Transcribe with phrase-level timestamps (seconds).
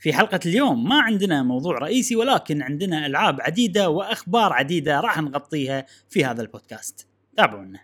[0.00, 5.86] في حلقة اليوم ما عندنا موضوع رئيسي ولكن عندنا ألعاب عديدة وأخبار عديدة راح نغطيها
[6.10, 7.78] في هذا البودكاست تابعونا.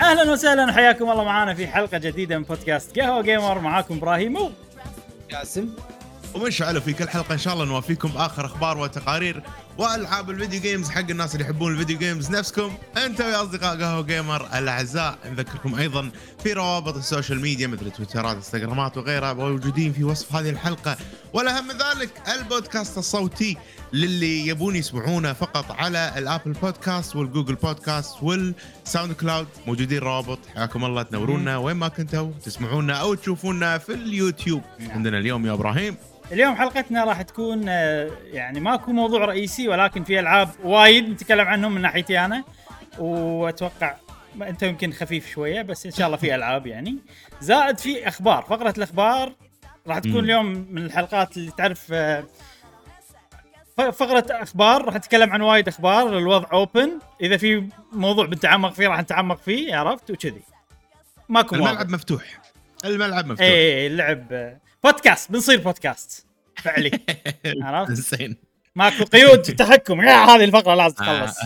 [0.00, 4.50] أهلا وسهلا وحياكم الله معنا في حلقة جديدة من بودكاست قهوة جيمر معاكم إبراهيم و-
[5.30, 5.74] جاسم
[6.34, 9.42] ومشعل و في كل حلقة إن شاء الله نوافيكم باخر أخبار وتقارير
[9.78, 13.80] وألعاب ال video games حق الناس اللي يحبون ال video games نفسكم أنتم يا أصدقاء
[13.80, 15.18] قهوة جيمر الأعزاء.
[15.26, 16.10] نذكركم أيضا
[16.42, 20.96] في روابط ال social media مثل تويترات إنستغرامات وغيرها موجودين في وصف هذه الحلقة.
[21.32, 23.56] والأهم من ذلك البودكاست الصوتي
[23.92, 30.38] للي يبون يسمعونه فقط على ال Apple Podcast وال Google Podcast وال SoundCloud موجودين روابط
[30.54, 34.62] حياكم الله تنورونا وين ما كنتوا تسمعونا أو تشوفونا في اليوتيوب.
[34.80, 35.96] عندنا اليوم يا إبراهيم.
[36.32, 41.72] اليوم حلقتنا راح تكون آه، يعني ماكو موضوع رئيسي ولكن في ألعاب وايد نتكلم عنهم
[41.74, 42.44] من ناحيتي أنا
[42.98, 43.94] وأتوقع
[44.34, 46.96] ما- أنت يمكن خفيف شوية بس إن شاء الله في ألعاب يعني.
[47.40, 49.32] زائد في أخبار فقرة الأخبار
[49.86, 50.24] راح تكون.
[50.24, 52.24] اليوم من الحلقات اللي تعرف آه،
[53.76, 58.88] ف- فقرة أخبار راح نتكلم عن وايد أخبار الوضع أوبن إذا في موضوع بنتعمق فيه
[58.88, 60.42] راح نتعمق فيه عرفت؟ وكذي.
[61.28, 61.90] ماكو الملعب.
[61.90, 62.22] مفتوح.
[62.84, 63.46] الملعب مفتوح.
[63.46, 66.26] إيه اللعب آه، بودكاست بنصير بودكاست.
[66.56, 66.90] فعلي.
[67.62, 68.36] عرفت؟ زين.
[68.74, 70.00] ماكو قيود في التحكم.
[70.00, 71.36] يا هذه الفقرة لازم تخلص.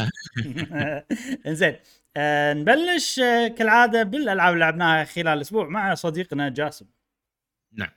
[0.73, 1.05] آه،
[1.47, 1.77] إنزين.
[2.17, 6.87] آه نبلش آه كالعادة بالألعاب اللي لعبناها خلال الأسبوع مع صديقنا جاسم.
[7.73, 7.89] نعم.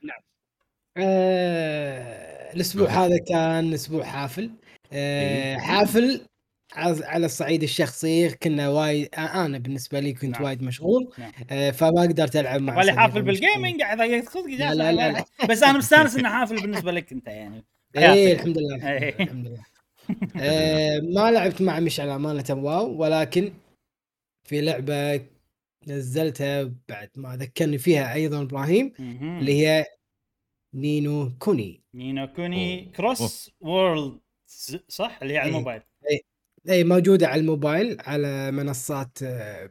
[0.97, 4.51] آه الأسبوع هذا كان أسبوع حافل.
[4.93, 6.21] آه حافل عز-
[6.75, 10.43] على الصعيد الشخصي كنا وايد أنا بالنسبة لي كنت نعم.
[10.43, 11.31] وايد مشغول نعم.
[11.49, 13.21] آه فما قدرت ألعب مع صديقي حافل.
[13.21, 15.25] بالجيمنج قاعد لا لا لا لا.
[15.49, 17.65] بس أنا مستانس إنه حافل بالنسبة لك أنت يعني
[17.95, 18.39] إيه حياتك.
[18.39, 19.15] الحمد لله الحمد إيه.
[19.17, 19.63] لله, الحمد لله.
[20.41, 23.53] آه ما لعبت مع مشعل أمانة wow ولكن
[24.43, 25.25] في لعبة
[25.87, 28.93] نزلتها بعد ما ذكرني فيها أيضا إبراهيم.
[28.99, 29.85] اللي هي
[30.73, 32.91] نينو كوني نينو كوني أوه.
[32.91, 34.19] كروس وورلد
[34.87, 35.53] صح اللي هي على إيه.
[35.55, 35.81] الموبايل
[36.69, 39.69] إي موجودة على الموبايل على منصات آه،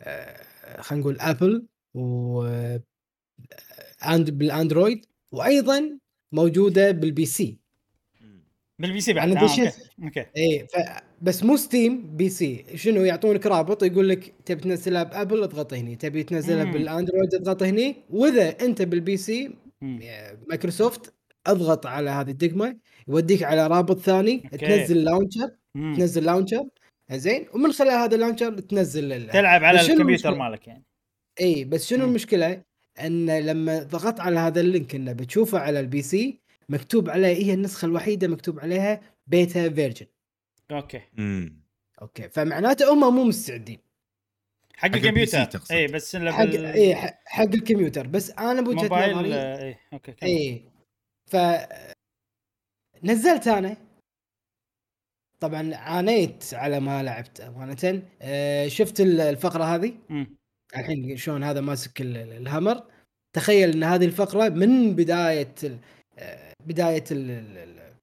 [0.00, 2.80] آه، خلينا نقول Apple و آه،
[4.06, 5.98] أند بال Android وأيضا
[6.32, 7.58] موجودة بال PC
[8.78, 9.74] بال PC بعد دشيت.
[10.02, 10.66] أوكي إي.
[11.22, 12.64] بس مو Steam PC.
[12.74, 15.96] شنو يعطونك رابط؟ يقول لك تبي تنزلها ب Apple اضغط هني.
[15.96, 16.64] تبي تنزلها.
[16.64, 17.96] بال Android اضغط هني.
[18.10, 19.50] وإذا أنت بال PC
[20.48, 21.14] Microsoft
[21.46, 22.76] أضغط على هذه الدقمه
[23.08, 24.66] يوديك على رابط ثاني أوكي.
[24.66, 25.94] تنزل launcher مم.
[25.96, 26.68] تنزل launcher
[27.12, 30.84] زين ومن خلال هذا ال launcher تنزل ال- تلعب على الكمبيوتر؟ مالك يعني
[31.40, 32.08] إي بس شنو مم.
[32.08, 32.62] المشكلة؟
[33.00, 37.54] أن لما ضغطت على هذا ال link إنه بتشوفه على ال PC مكتوب عليه هي
[37.54, 40.06] النسخة الوحيدة مكتوب عليها beta version
[40.70, 41.62] أوكي مم.
[42.02, 43.78] أوكي فمعناته هم مو مستعدين
[44.76, 45.60] حق حق الكمبيوتر.
[45.70, 46.94] إي بس حق إي
[47.26, 50.14] حق الكمبيوتر بس أنا بوجهة نظري إي أوكي.
[50.22, 50.64] إي
[51.30, 51.36] ف
[53.04, 53.76] نزلت أنا.
[55.40, 58.02] طبعا عانيت على ما لعبت أمانة.
[58.22, 59.94] آه، شفت ال- الفقرة هذه.
[60.76, 62.84] الحين شلون هذا ماسك ال- ال- الهامر.
[63.36, 65.78] تخيل إن هذه الفقرة من بداية ال-
[66.18, 67.94] آه، بداية ال-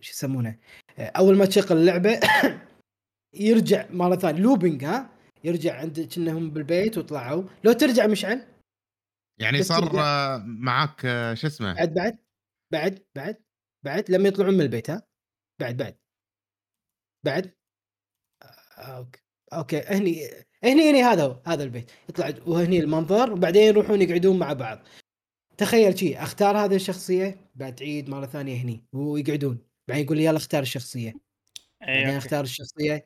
[0.00, 0.58] شو يسمونه؟
[0.98, 2.20] آه، أول ما تشغل اللعبة
[3.34, 4.40] يرجع مرة ثانية.
[4.40, 5.10] لوبينج ها؟
[5.44, 7.42] يرجع عند كأنهم بالبيت وطلعوا.
[7.64, 8.42] لو ترجع مشعل؟
[9.40, 9.92] يعني صار
[10.46, 12.18] معاك آه، شو اسمه؟ بعد بعد
[12.72, 13.42] بعد بعد
[13.84, 15.02] بعد لما يطلعون من البيت ها؟
[15.60, 15.98] بعد بعد
[17.26, 17.54] بعد.
[18.42, 18.46] آه،
[18.78, 19.20] أوكي
[19.52, 20.28] أوكي هني
[20.64, 21.90] هني هني هذا هو هذا البيت.
[22.08, 24.78] يطلع وهني المنظر وبعدين يروحون يقعدون مع بعض.
[25.56, 29.58] تخيل شيء أختار هذه الشخصية بعد تعيد مرة ثانية هني ويقعدون.
[29.88, 31.14] بعدين يقول لي يلا اختار الشخصية.
[31.82, 32.16] أوكي.
[32.18, 33.04] أختار الشخصية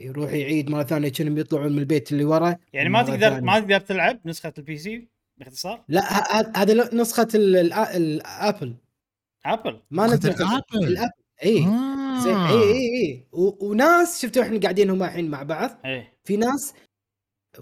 [0.00, 3.40] يروح يعيد مرة ثانية كأنهم يطلعون من البيت اللي ورا يعني ما تقدر.
[3.40, 5.08] ما تقدر تلعب نسخة ال PC
[5.38, 6.02] باختصار؟ لا
[6.62, 8.76] هذا نسخة ال- ال- ال Apple
[9.46, 9.80] Apple.
[9.90, 10.88] ما نسخة نزلت ال Apple.
[10.88, 11.10] ال Apple
[11.44, 12.20] اي آه.
[12.24, 12.36] زين.
[12.36, 16.74] اي اي اي وناس شفتوا إحنا قاعدين هم الحين مع بعض؟ اي في ناس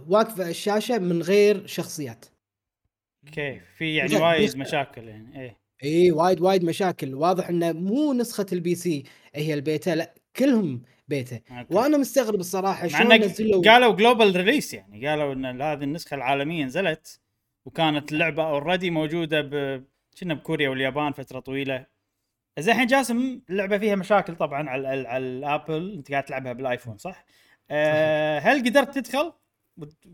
[0.06, 2.24] واقفة الشاشة من غير شخصيات.
[3.26, 7.14] أوكي في يعني وايد مشاكل يعني اي اي وايد وايد مشاكل.
[7.14, 9.04] واضح إنه مو نسخة ال PC.
[9.34, 11.40] هي البيتا لا كلهم بيتا.
[11.50, 11.74] أوكي.
[11.74, 17.20] وأنا مستغرب الصراحة شلون نزلوا قالوا global release يعني قالوا إن هذه النسخة العالمية نزلت
[17.66, 19.84] وكانت اللعبة already موجودة ب
[20.20, 21.86] كنا بكوريا واليابان فترة طويلة.
[22.58, 25.92] زين الحين جاسم اللعبة فيها مشاكل طبعا على على, على ال Apple.
[25.96, 27.24] أنت قاعد تلعبها بال iPhone صح؟
[27.70, 29.32] أه هل قدرت تدخل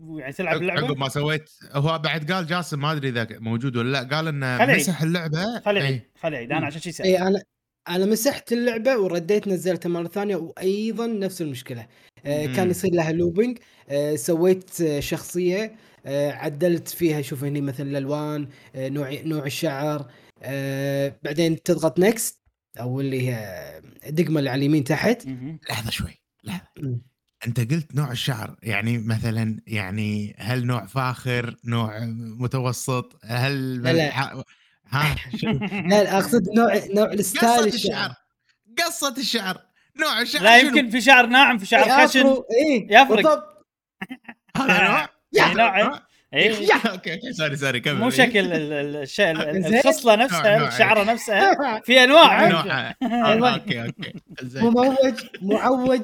[0.01, 3.91] ويعني تلعب اللعبة؟ عقب ما سويت هو بعد قال جاسم ما أدري إذا موجود ولا
[3.91, 4.15] لا.
[4.15, 4.75] قال إنه.
[4.75, 5.59] مسح اللعبة.
[5.59, 5.79] خلي.
[5.79, 7.41] عيد خلي عيد أنا عشان شي اي أنا
[7.89, 11.87] أنا مسحت اللعبة ورديت نزلتها مرة ثانية وأيضا نفس المشكلة.
[12.25, 12.45] آه.
[12.45, 13.57] كان يصير لها looping
[13.89, 15.75] آه سويت شخصية
[16.31, 20.11] عدلت فيها شوف هني مثلا الألوان آه نوع نوع الشعر
[20.43, 22.39] آه بعدين تضغط next
[22.79, 23.35] أو اللي هي
[24.07, 25.27] الدقمه اللي على اليمين تحت.
[25.69, 26.99] لحظة شوي لحظة.
[27.47, 31.99] أنت قلت نوع الشعر يعني مثلا يعني هل نوع فاخر نوع
[32.39, 34.11] متوسط هل لا، لا.
[34.11, 34.33] ح-
[34.89, 35.15] ها؟
[35.89, 38.13] لا لا أقصد نوع نوع ال style قصة الشعر
[38.85, 39.61] قصة الشعر
[39.99, 43.15] نوع الشعر لا؟ يمكن في شعر ناعم في شعر خشن اي يفرق.
[43.15, 43.67] بالضبط
[44.57, 45.91] هذا نوع يعني
[46.33, 47.95] اي okay okay sorry sorry كمل.
[47.95, 49.75] مو شكل ال- ال- الش- ال- زين.
[49.79, 50.67] الخصله نفسها.
[50.67, 51.79] الشعره نفسها.
[51.85, 52.47] في أنواع.
[52.47, 54.13] نوع آه، أوكي أوكي.
[54.41, 54.63] زين.
[54.63, 56.01] مموج معوج.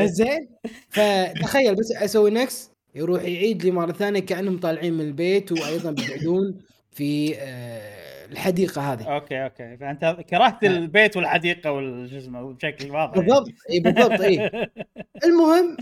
[0.00, 0.48] زين.
[0.90, 6.58] فتخيل بس أسوي نكس يروح يعيد لي مرة ثانية كأنهم طالعين من البيت وأيضا بيقعدون
[6.92, 9.02] في آه، الحديقة هذه.
[9.14, 9.76] okay okay.
[9.76, 13.14] فأنت كرهت البيت والحديقة والشو اسمه بشكل واضح.
[13.18, 14.50] بالضبط اي بالضبط اي
[15.24, 15.76] المهم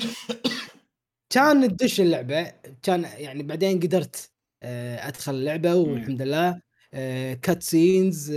[1.30, 2.52] كان تدش اللعبة
[2.82, 4.30] كان يعني بعدين قدرت
[4.62, 6.60] آه، أدخل اللعبة والحمد لله.
[7.42, 8.30] cutscenes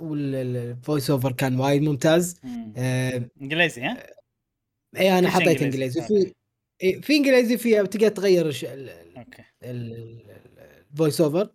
[0.00, 2.40] وال voice over كان وايد ممتاز.
[2.44, 2.72] مم.
[2.76, 4.06] آه، إنجليزي ها؟
[4.96, 5.62] اي أنا حطيت.
[5.62, 6.02] إنجليزي.
[6.02, 6.32] في
[6.82, 8.46] إيه، في إنجليزي فيها تقدر تغير
[9.16, 9.42] okay.
[9.62, 11.48] ال voice over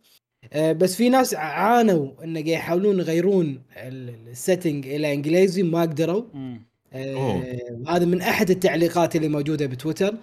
[0.54, 6.24] آه، بس في ناس عانوا انه يحاولون يغيرون ال setting إلى إنجليزي ما قدروا.
[6.94, 10.16] آه، وهذا من أحد التعليقات اللي موجودة بتويتر.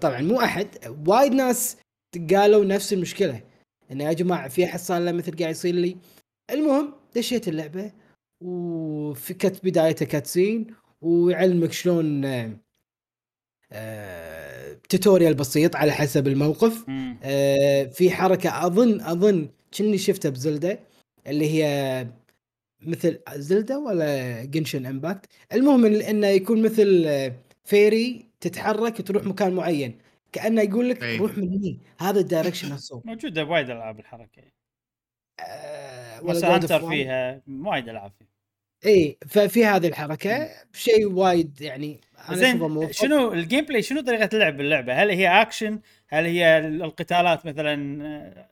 [0.00, 0.68] طبعا مو أحد
[1.06, 1.76] وايد ناس
[2.34, 3.40] قالوا نفس المشكلة
[3.90, 5.96] انه يا جماعة في أحد صار له مثل قاعد يصير لي.
[6.50, 7.92] المهم دشيت اللعبة
[8.44, 10.66] وفي cut بدايتها cutscene
[11.00, 12.24] ويعلمك شلون
[13.72, 16.84] آه، tutorial بسيط على حسب الموقف.
[17.22, 19.48] آه، في حركة اظن أظن
[19.78, 20.78] كني شفتها ب Zelda
[21.26, 22.06] اللي هي
[22.86, 27.32] مثل Zelda ولا Genshin Impact المهم إنه يكون مثل آه،
[27.64, 29.98] fairy تتحرك تروح مكان معين
[30.32, 31.16] كأنه يقول لك أي.
[31.16, 34.42] روح من هني هذا ال direction الصوت موجودة بوايد ألعاب الحركة
[35.40, 36.88] آه، بس hunter.
[36.90, 38.28] فيها وايد ألعاب فيها
[38.86, 42.00] اي ففي هذه الحركة شيء وايد يعني
[42.32, 42.88] زين.
[42.92, 48.46] شنو ال gameplay شنو طريقة اللعب باللعبه؟ هل هي اكشن؟ هل هي القتالات مثلا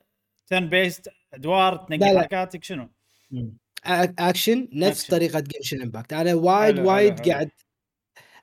[0.46, 2.18] turn based أدوار تنقي.
[2.18, 2.88] حركاتك شنو؟
[3.34, 5.16] أ- اكشن نفس أكشن.
[5.16, 7.32] طريقة Genshin Impact أنا وايد حلو، وايد حلو، حلو.
[7.32, 7.50] قاعد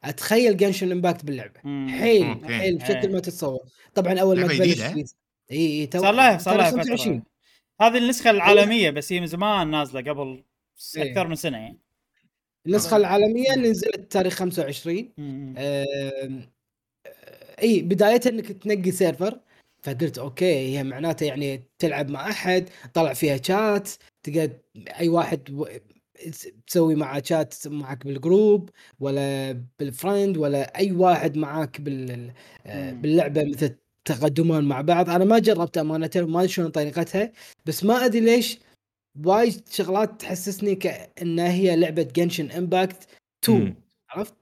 [0.03, 1.87] أتخيل Genshin Impact باللعبة مم.
[1.99, 2.47] حيل okay.
[2.57, 3.07] حيل بشكل إيه.
[3.07, 3.59] ما تتصور
[3.95, 5.05] طبعا أول ما تبلش؟ فيه-
[5.51, 9.27] إي إي تو صار لها صار لها 25 فتره هذه النسخة العالمية بس هي من
[9.27, 10.43] زمان نازلة قبل
[10.97, 11.11] إيه.
[11.11, 11.79] أكثر من سنة يعني
[12.65, 15.55] النسخة العالمية اللي نزلت تاريخ 25 مم.
[15.57, 16.49] آم،
[17.05, 19.39] آه، إي بدايتها إنك تنقي server
[19.83, 20.45] فقلت okay
[20.77, 23.89] هي معناته يعني تلعب مع أحد طلع فيها شات
[24.23, 24.51] تقدر
[24.99, 25.65] أي واحد
[26.67, 28.69] تسوي معاه شات معك بال group
[28.99, 32.31] ولا بال friend ولا أي واحد معاك بال
[32.65, 32.91] آه،.
[32.91, 33.75] باللعبة مثل
[34.05, 37.31] تقدمون مع بعض أنا ما جربت أمانة ما أدري شلون طريقتها
[37.65, 38.59] بس ما أدري ليش
[39.25, 43.07] وايد شغلات تحسسني كأنها هي لعبة Genshin Impact
[43.43, 43.75] 2 مم.
[44.09, 44.33] عرفت؟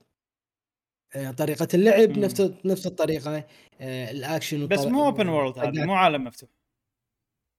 [1.16, 2.24] آه، طريقة اللعب مم.
[2.24, 3.48] نفس نفس الطريقة
[3.82, 5.86] آه، الاكشن بس مو open world هذا.
[5.86, 6.50] مو عالم مفتوح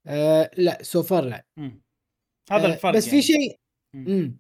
[0.07, 1.86] آه، لا سوفر لا مم.
[2.51, 3.21] هذا آه، الفرق بس يعني.
[3.21, 3.59] في شيء
[3.95, 4.07] مم.
[4.07, 4.37] امم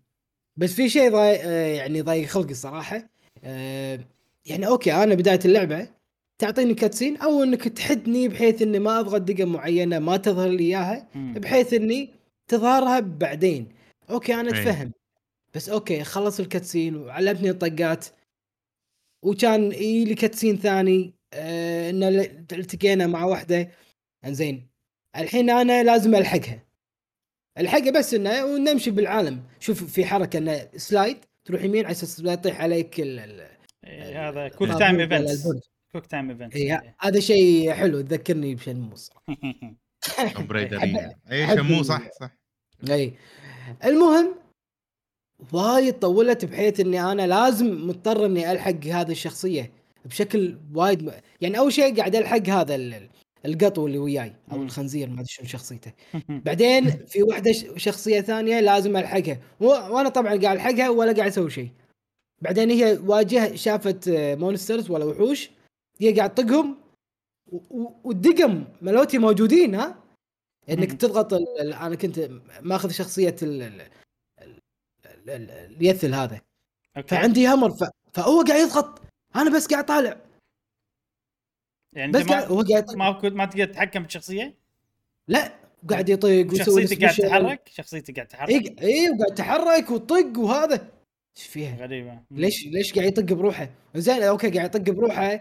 [0.56, 3.08] بس في شيء ضاي آه، يعني ضايق خلقي الصراحه
[3.44, 4.00] آه،
[4.46, 5.88] يعني okay أنا بداية اللعبة
[6.38, 11.08] تعطيني cutscene أو إنك تحدني بحيث إني ما أضغط دقمة معينة ما تظهر لي إياها.
[11.14, 12.10] بحيث إني
[12.48, 13.68] تظهرها بعدين
[14.10, 14.62] okay أنا أي.
[14.62, 14.92] أتفهم
[15.54, 18.06] بس okay خلص ال cutscene وعلمتني الطقات
[19.22, 22.02] وكان يجي لي cutscene ثاني آه ان
[22.52, 23.70] التقينا مع واحدة
[24.24, 24.68] انزين
[25.16, 26.65] الحين أنا لازم ألحقها
[27.58, 29.42] الحقها بس إنه ونمشي بالعالم.
[29.60, 33.48] شوف في حركة إنه slide تروح يمين على أساس لا يطيح عليك ال- ال-
[33.84, 35.48] إيه، هذا quick time events.
[35.92, 36.56] quick time events
[37.00, 38.56] هذا شيء حلو تذكرني
[40.48, 41.44] بريدر أحب- اي
[41.80, 42.30] ال- صح صح.
[42.90, 43.12] اي
[43.84, 44.34] المهم
[45.52, 49.70] وايد طولت بحيث إني أنا لازم مضطر إني ألحق هذه الشخصية
[50.04, 51.10] بشكل وايد م...
[51.40, 53.08] يعني أول شيء قاعد ألحق هذا ال-
[53.46, 54.62] القطو اللي وياي أو.
[54.62, 55.92] الخنزير ما أدري شنو شخصيته.
[56.46, 59.40] بعدين في واحدة شخصية ثانية لازم ألحقها.
[59.60, 61.70] وأنا طبعا قاعد ألحقها ولا قاعد أسوي شيء.
[62.42, 65.50] بعدين هي واجه شافت آه، مونسترز ولا وحوش
[66.00, 66.76] هي قاعد تطقهم
[68.04, 70.02] والدقم ملوتي موجودين ها؟
[70.70, 70.92] إنك.
[70.92, 72.30] تضغط أنا كنت
[72.62, 73.62] ماخذ شخصية ال...
[73.62, 73.80] ال...
[74.42, 75.30] ال...
[75.30, 75.50] ال...
[75.50, 76.40] اليثل هذا.
[76.96, 77.08] okay.
[77.08, 77.84] فعندي hammer ف...
[78.12, 79.02] فهو قاعد يضغط.
[79.36, 80.25] أنا بس قاعد طالع
[81.96, 84.54] يعني بس قاعد هو ما قاعد ما كنت ما تقدر تتحكم بالشخصية؟
[85.28, 85.52] لا
[85.90, 87.14] قاعد يطق ويسوي شخصيتك قاعد.
[87.14, 88.50] تتحرك؟ شخصيتك قاعد تتحرك.
[88.50, 90.88] اي اي وقاعد يتحرك وطق وهذا.
[91.36, 92.20] إيش فيها؟ غريبة.
[92.30, 95.40] ليش ليش قاعد يطق بروحه؟ زين okay قاعد يطق بروحه.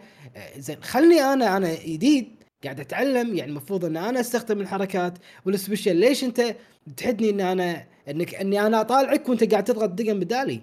[0.57, 3.35] زين خلني أنا أنا جديد قاعد أتعلم.
[3.35, 6.55] يعني المفروض إن أنا أستخدم الحركات وال special ليش أنت
[6.97, 10.61] تحدني إن أنا انك إني أنا أطالعك وأنت قاعد تضغط دقم بدالي؟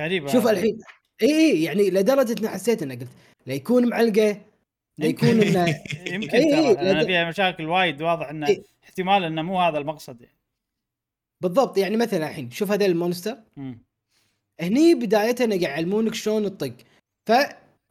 [0.00, 0.32] غريبة.
[0.32, 0.78] شوف الحين.
[1.22, 3.08] اي اي يعني لدرجة اني حسيت إنه قلت
[3.46, 4.40] لا يكون معلقة
[5.00, 5.66] لا يكون إنه
[6.14, 8.64] يمكن إي إي، ترى لأن لد- فيها مشاكل وايد واضح إنه إي.
[8.84, 10.36] احتمال إنه مو هذا المقصد يعني.
[11.42, 13.36] بالضبط يعني مثلا الحين شوف هذا ال monster.
[14.60, 16.72] هني بداية قاعد يعلمونك شلون تطق.
[17.28, 17.32] ف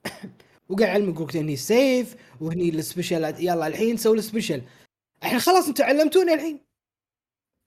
[0.70, 4.62] وقاعد يعلمك يقولك هني سيف وهني ال special يلا الحين سوي ال special
[5.24, 6.60] الحين خلاص أنتم علمتوني الحين.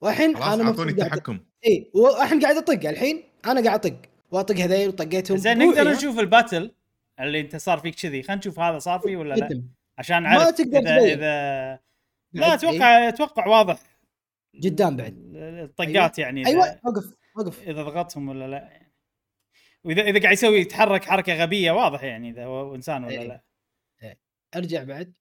[0.01, 1.39] والحين خلاص أنا أعطوني التحكم.
[1.65, 2.89] اي والحين قاعد أطق.
[2.89, 3.97] الحين أنا قاعد أطق.
[4.31, 5.37] وأطق هذيل وطقيتهم.
[5.37, 6.71] زين نقدر؟ نشوف ال battle.
[7.19, 8.23] اللي انت صار فيك كذي.
[8.23, 9.47] خلينا نشوف هذا صار فيه ولا لا.
[9.47, 9.67] جداً.
[9.97, 11.03] عشان ما نعرف تقدر اذا.
[11.03, 11.79] اذا
[12.33, 13.79] لا أتوقع أتوقع واضح.
[14.55, 15.31] جدام بعد.
[15.35, 18.57] الطقات يعني اذا أيوه وقف وقف إذا ضغطهم ولا لا.
[18.57, 18.93] يعني.
[19.83, 23.27] واذا إذا قاعد يسوي يتحرك حركة غبية واضح يعني إذا هو إنسان ولا إيه.
[23.27, 23.43] لا.
[24.55, 25.13] أرجع بعد.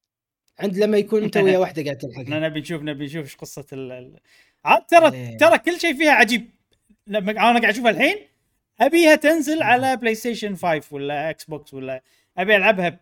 [0.59, 3.67] عند لما يكون أنت ويا واحدة قاعد إحنا تلحق نبي نشوف نبي نشوف إيش قصة
[3.73, 4.19] ال...
[4.65, 5.37] عاد ترى إيه.
[5.37, 6.51] ترى كل شيء فيها عجيب.
[7.07, 8.17] لما أنا قاعد اشوفها الحين
[8.87, 12.03] أبيها تنزل على PlayStation 5 ولا Xbox ولا
[12.39, 13.01] أبي ألعبها.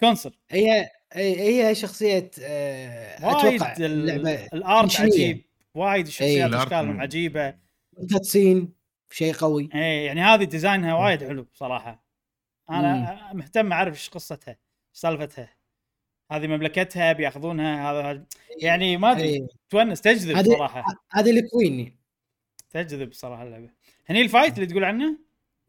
[0.00, 3.76] console هي هي شخصية آه، وايد أتوقع
[4.52, 5.00] ال art.
[5.00, 5.44] عجيب.
[5.74, 7.54] وايد الشخصيات ال art أشكالهم عجيبة.
[8.10, 8.72] cutscene
[9.10, 9.68] شيء قوي.
[9.74, 12.04] إيه يعني هذه design ها وايد حلو بصراحة.
[12.70, 14.56] أنا مهتم أعرف إيش قصتها
[14.92, 15.56] سالفتها.
[16.32, 18.26] هذه مملكتها بياخذونها هذا هذا-
[18.62, 19.46] يعني ما أدري إيه.
[19.70, 20.84] تونس تجذب صراحة.
[21.12, 21.95] هذه ال queen
[22.70, 23.70] تجذب صراحة اللعبة.
[24.06, 25.18] هني ال fight اللي تقول عنه؟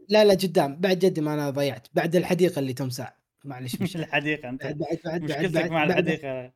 [0.10, 0.76] لا لا قدام.
[0.76, 1.88] بعد جد ما أنا ضيعت.
[1.94, 3.12] بعد الحديقة اللي تمسع
[3.44, 4.64] معلش مش الحديقة أنت.
[4.64, 6.52] بعد بعد بعد بعد مشكلتك بعد مع بعد- الحديقة.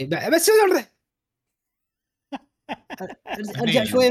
[0.00, 0.50] بعد- بس
[3.62, 4.10] أرجع شوي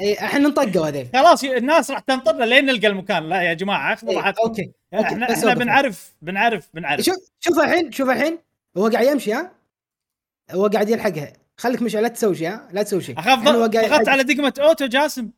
[0.00, 3.28] إي إحنا نطقوا هذيل خلاص الناس راح تنطرنا لين نلقى المكان.
[3.28, 4.42] لا يا جماعة اخذوا راحتكم.
[4.48, 4.72] okay.
[4.94, 5.54] okay، إحنا إحنا.
[5.54, 7.04] بنعرف بنعرف بنعرف.
[7.04, 8.38] شوف شوف الحين شوف الحين.
[8.76, 9.52] هو قاعد يمشي ها؟
[10.50, 11.32] هو قاعد يلحقها.
[11.60, 13.18] خليك مش لا تسوي شيء ها؟ لا تسوي شيء.
[13.18, 14.08] أخاف قاعد ضغطت.
[14.08, 15.30] على دقمه auto جاسم؟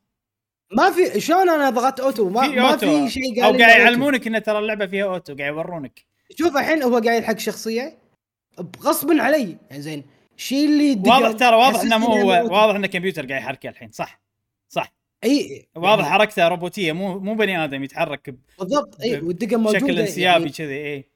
[0.73, 3.81] ما في شلون أنا ضغطت auto؟ ما, في ما في شيء أو قال لي قاعد.
[3.81, 6.05] يعلمونك إن ترى اللعبة فيها auto قاعد يورونك.
[6.39, 7.99] شوف الحين هو قاعد يلحق شخصية
[8.81, 9.57] غصبا علي.
[9.71, 10.05] يعني زين
[10.37, 12.29] شيل لي الدقم، واضح ترى واضح إنه مو هو.
[12.29, 14.21] واضح انه كمبيوتر قاعد يحركه الحين صح
[14.69, 14.93] صح.
[15.25, 19.99] إي واضح يعني حركته روبوتية مو مو بني آدم يتحرك بالضبط إي والدقم موجودة بشكل
[19.99, 21.12] انسيابي يعني كذي إي.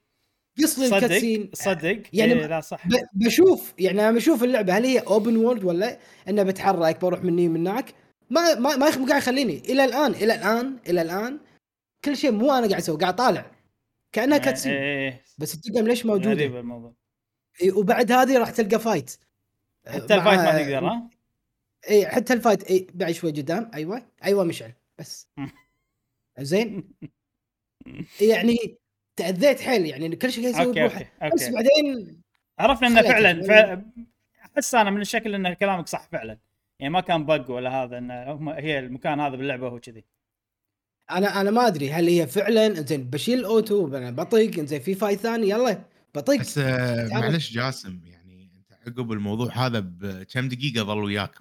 [0.64, 1.50] صدق؟ ال cutscene.
[1.54, 2.82] صدق؟ يعني إيه لا صح.
[3.12, 5.98] بشوف يعني أنا بشوف اللعبة هل هي open world ولا
[6.28, 7.94] إنه بتحرك بروح مني من هناك؟
[8.30, 9.58] ما ما ما قاعد يخليني.
[9.58, 11.38] إلى الآن إلى الآن إلى الآن
[12.04, 13.50] كل شيء مو أنا قاعد أسوي قاعد طالع
[14.12, 16.94] كأنها cutscene إيه، إيه، بس الدقم ليش غريب موجوده الموضوع.
[17.62, 19.16] إي، وبعد هذه راح تلقى fight
[19.86, 21.10] حتى ال fight ما تقدر ها؟
[21.88, 23.70] إي حتى ال fight إي بعد شوي قدام.
[23.74, 25.28] أيوه أيوه مشعل بس.
[26.38, 26.94] زين؟
[28.20, 28.78] يعني
[29.16, 31.12] تأذيت حيل يعني كل شيء قاعد يسوي okay بروحه.
[31.22, 31.54] okay بس okay.
[31.54, 32.22] بعدين
[32.58, 33.42] عرفنا إنه فعلا.
[33.42, 33.82] فع-
[34.56, 36.38] أحس أنا من الشكل إن كلامك صح فعلا.
[36.80, 40.04] يعني ما كان bug ولا هذا إنه هي المكان هذا باللعبة هو كذي.
[41.10, 44.94] أنا أنا ما أدري هل هي فعلا زين بشيل ال auto أنا بطق زين في
[44.94, 45.82] fight ثاني يلا
[46.14, 51.34] بطق بس آه، معلش جاسم يعني أنت عقب الموضوع هذا بكم دقيقة ظل وياك؟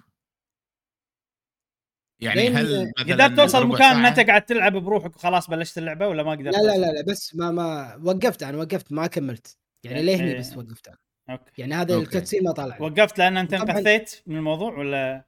[2.20, 6.08] يعني هل مثلاً قدرت توصل مكان ان ساعة؟ انت قاعد تلعب بروحك وخلاص بلشت اللعبة
[6.08, 9.56] ولا ما قدرت لا لا؟ لا لا بس ما ما وقفت أنا وقفت ما كملت
[9.84, 10.38] يعني لهني إيه.
[10.38, 10.96] بس وقفت أنا
[11.30, 11.96] okay يعني هذا.
[11.96, 13.62] ال cutscene ما طالع وقفت لأن أنت طبعاً.
[13.78, 15.24] انقثيت من الموضوع ولا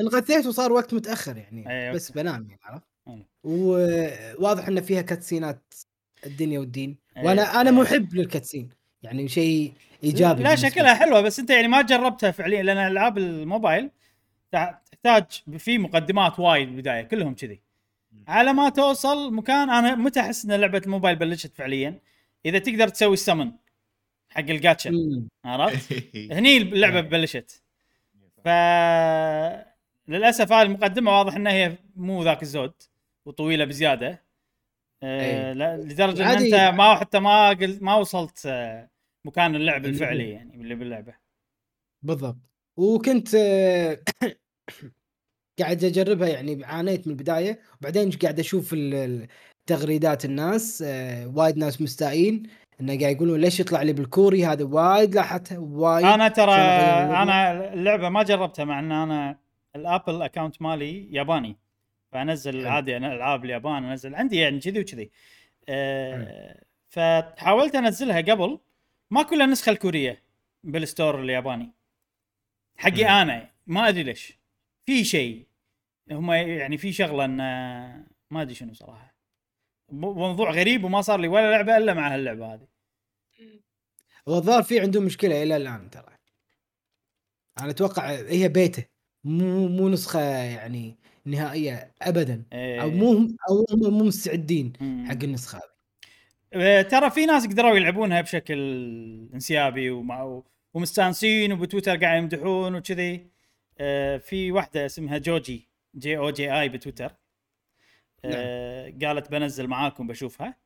[0.00, 2.12] انغثيت وصار وقت متأخر يعني إيه، بس.
[2.12, 2.84] بنام يعني عرفت.
[3.44, 5.74] وواضح إن فيها cutscene ات
[6.26, 7.76] الدنيا والدين إيه، وأنا أنا إيه.
[7.76, 8.68] محب لل cutscene
[9.02, 9.72] يعني شيء
[10.04, 10.94] إيجابي لا شكلها.
[10.94, 13.90] حلوة بس أنت يعني ما جربتها فعليا لأن ألعاب الموبايل
[15.02, 17.62] تحتاج في مقدمات وايد بالبداية كلهم كذي
[18.28, 22.00] على ما توصل مكان أنا متى أحس إن لعبة الموبايل بلشت فعليا
[22.46, 23.52] إذا تقدر تسوي السمن
[24.30, 24.90] حق الجاتشا.
[25.44, 25.92] عرفت؟
[26.32, 27.62] هني اللعبة بلشت
[28.44, 28.48] ف
[30.08, 32.72] للأسف هذه المقدمة واضح إنها هي مو ذاك الزود
[33.26, 34.22] وطويلة بزيادة
[35.02, 35.54] آه أي.
[35.54, 36.38] لا لدرجة إن.
[36.38, 38.90] أنت ما حتى ما قلت ما وصلت آه
[39.24, 41.14] مكان اللعب الفعلي يعني اللي باللعبة
[42.02, 42.36] بالضبط
[42.76, 43.98] وكنت آه،
[45.58, 47.60] قاعد أجربها يعني عانيت من البداية.
[47.80, 48.76] وبعدين قاعد أشوف
[49.66, 52.42] تغريدات الناس آه، وايد ناس مستائين
[52.80, 56.06] إنه قاعد يقولون ليش يطلع لي بالكوري؟ هذا وايد لاحظتها وايد.
[56.06, 56.52] أنا ترى.
[56.52, 59.38] أنا اللعبه ما جربتها مع إن أنا
[59.76, 61.56] ال Apple account مالي ياباني.
[62.12, 62.66] فأنزل.
[62.66, 65.10] عادي أنا ألعاب اليابان أنزل عندي يعني كذي وكذي.
[65.68, 68.58] آه فحاولت أنزلها قبل.
[69.10, 70.22] ما كلها النسخه الكورية
[70.64, 71.72] بال store الياباني.
[72.76, 73.22] حقي.
[73.22, 74.41] أنا ما أدري ليش.
[74.86, 75.46] في شيء
[76.10, 77.36] هم يعني في شغلة إن
[78.30, 79.16] ما أدري شنو صراحة.
[79.92, 82.68] مو- موضوع غريب وما صار لي ولا لعبة إلا مع هاللعبة هذه.
[84.28, 86.16] هو الظاهر في عندهم مشكلة إلى الآن ترى.
[87.60, 88.84] أنا أتوقع هي بيته.
[89.24, 92.44] مو مو نسخة يعني نهائية ابدا.
[92.52, 92.82] إيه.
[92.82, 93.12] أو مو
[93.50, 94.72] أو هم مو مستعدين.
[95.08, 95.72] حق النسخة هذه.
[96.54, 98.58] آه، ترى في ناس قدروا يلعبونها بشكل
[99.34, 100.42] انسيابي ومع
[100.74, 103.31] ومستانسين وبتويتر قاعد يمدحون وكذي.
[104.18, 107.14] في واحدة اسمها جوجي جي أو جي اي بتويتر.
[108.24, 110.56] آه، قالت بنزل معاكم بشوفها.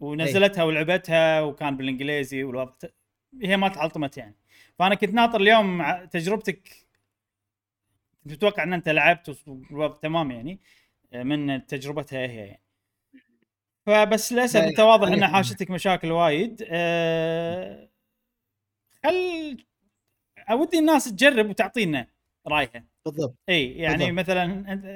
[0.00, 2.72] ونزلتها ولعبتها وكان بالإنجليزي والوضع.
[3.42, 4.36] هي ما تعلطمت يعني.
[4.78, 6.86] فأنا كنت ناطر اليوم ع- تجربتك.
[8.28, 10.60] تتوقع إن أنت لعبت والوضع تمام يعني
[11.12, 12.62] آه، من تجربتها هي يعني.
[13.86, 15.26] فبس للأسف لا، أنت واضح ان.
[15.26, 16.64] حاشتك مشاكل وايد.
[16.70, 17.88] أه
[19.04, 19.64] خل
[20.52, 22.08] ودي الناس تجرب وتعطينا
[22.48, 23.34] رايها بالضبط.
[23.48, 24.18] إي يعني بالضبط.
[24.18, 24.44] مثلا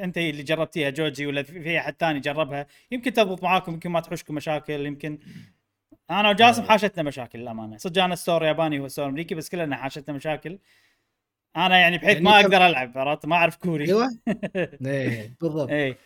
[0.04, 4.34] أنت اللي جربتيها جوجي ولا في أحد ثاني جربها؟ يمكن تضبط معاكم يمكن ما تحوشكم
[4.34, 5.18] مشاكل يمكن.
[6.10, 7.76] أنا وجاسم حاشتنا مشاكل للأمانة.
[7.76, 10.58] صدق أنا store ياباني هو store أمريكي بس كلنا حاشتنا مشاكل.
[11.56, 13.84] أنا يعني بحيث يعني ما كم- أقدر ألعب عرفت؟ ما أعرف كوري.
[13.84, 14.08] أيوه.
[14.86, 15.70] إيه بالضبط.
[15.70, 15.96] إي.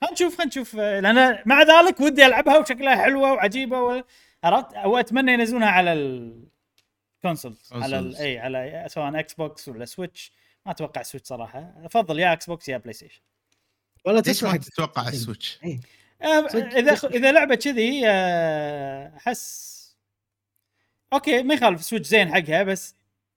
[0.00, 4.02] خلينا نشوف خلينا نشوف لأن مع ذلك ودي ألعبها وشكلها حلوة وعجيبة و...
[4.44, 8.12] عرفت؟ وأتمنى ينزلونها على ال console على.
[8.20, 10.32] إي على سواء Xbox ولا Switch
[10.66, 11.74] ما أتوقع Switch صراحة.
[11.76, 13.20] أفضل يا Xbox يا PlayStation
[14.06, 15.60] ما تسمع تتوقع ال Switch؟
[16.22, 16.74] آه، صدق.
[16.74, 19.80] إذا إذا لعبة كذي آه، أحس
[21.12, 22.94] okay ما يخالف Switch زين حقها بس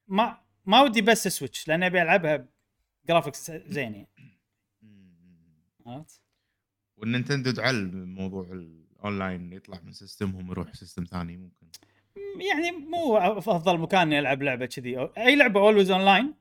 [0.08, 2.46] ما ما ودي بس Switch لأن أبي ألعبها
[3.08, 4.08] graphics زين يعني.
[5.86, 6.22] عرفت؟
[6.98, 11.68] وال Nintendo تعل موضوع الأونلاين يطلع من system هم يروح system ثاني ممكن.
[12.52, 15.10] يعني مو أفضل مكان إني ألعب لعبة كذي.
[15.18, 16.34] أي لعبة always online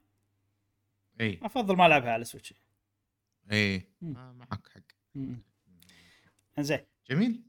[1.21, 1.41] إي.
[1.43, 2.55] افضل ما العبها على Switch
[3.53, 3.87] إي.
[4.01, 4.17] مم.
[4.17, 4.83] آه معك حق
[6.61, 6.79] زين
[7.11, 7.43] جميل.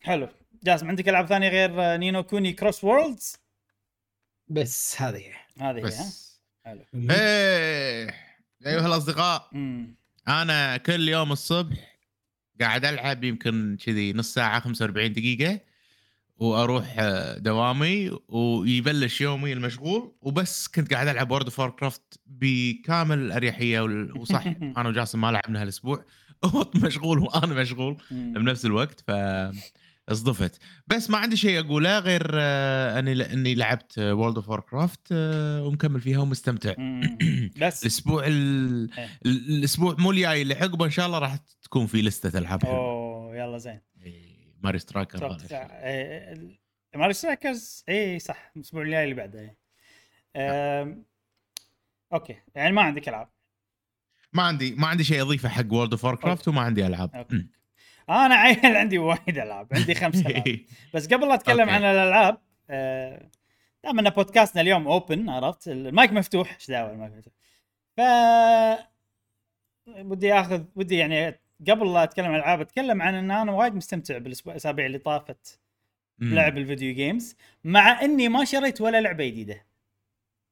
[0.00, 0.28] حلو.
[0.62, 3.36] جاسم عندك ألعاب ثانية غير Ni no Kuni Cross Worlds
[4.48, 5.16] بس هذه.
[5.16, 5.34] هي.
[5.60, 6.40] هذه بس.
[6.64, 6.84] حلو.
[6.94, 8.14] إيه.
[8.66, 9.94] أيها الأصدقاء مم.
[10.28, 11.98] أنا كل يوم الصبح
[12.60, 15.60] قاعد ألعب يمكن كذي نص ساعة 45 دقيقة.
[16.40, 20.12] وأروح آه، دوامي ويبلش يومي المشغول.
[20.22, 23.80] وبس كنت قاعد ألعب World of Warcraft بكامل الأريحية
[24.16, 24.46] وصح
[24.78, 26.04] أنا وجاسم ما لعبنا هالأسبوع.
[26.44, 27.96] هو مشغول وأنا مشغول.
[28.10, 29.10] بنفس الوقت ف
[30.08, 36.00] اصدفت بس ما عندي شيء أقوله غير آه، أني أني لعبت World of Warcraft ومكمل
[36.00, 36.74] فيها ومستمتع.
[37.62, 37.82] بس.
[37.82, 38.90] الأسبوع ال...
[38.98, 39.08] إيه.
[39.26, 43.36] ال- الأسبوع مو الجاي اللي عقبه إن شاء الله راح تكون في لستة ألعاب أوه
[43.36, 43.80] يلا زين.
[44.60, 46.60] Mario Strikers أتوقع إيه،
[46.94, 49.40] Mario Strikers اي صح الأسبوع الجاي اللي بعده.
[49.40, 49.56] إيه.
[50.82, 51.04] أم،
[52.12, 53.28] okay يعني ما عندك ألعاب.
[54.32, 57.14] ما عندي ما عندي شيء أضيفه حق World of Warcraft وما عندي ألعاب.
[57.14, 57.46] okay.
[58.08, 60.60] أنا عيل عندي وايد ألعاب عندي خمس ألعاب.
[60.94, 61.72] بس قبل لا أتكلم okay.
[61.72, 62.38] عن الألعاب
[62.70, 63.30] آه،
[63.84, 67.32] دام إن بودكاستنا اليوم open عرفت؟ المايك مفتوح إيش دعوة المايك مفتوح؟
[67.96, 68.00] ف
[69.88, 74.18] ودي آخذ ودي يعني قبل لا أتكلم عن الالعاب أتكلم عن إن أنا وايد مستمتع
[74.18, 75.60] بالأسبوع الأسابيع اللي طافت
[76.18, 76.30] مم.
[76.30, 79.66] بلعب ال video games مع إني ما شريت ولا لعبة جديدة.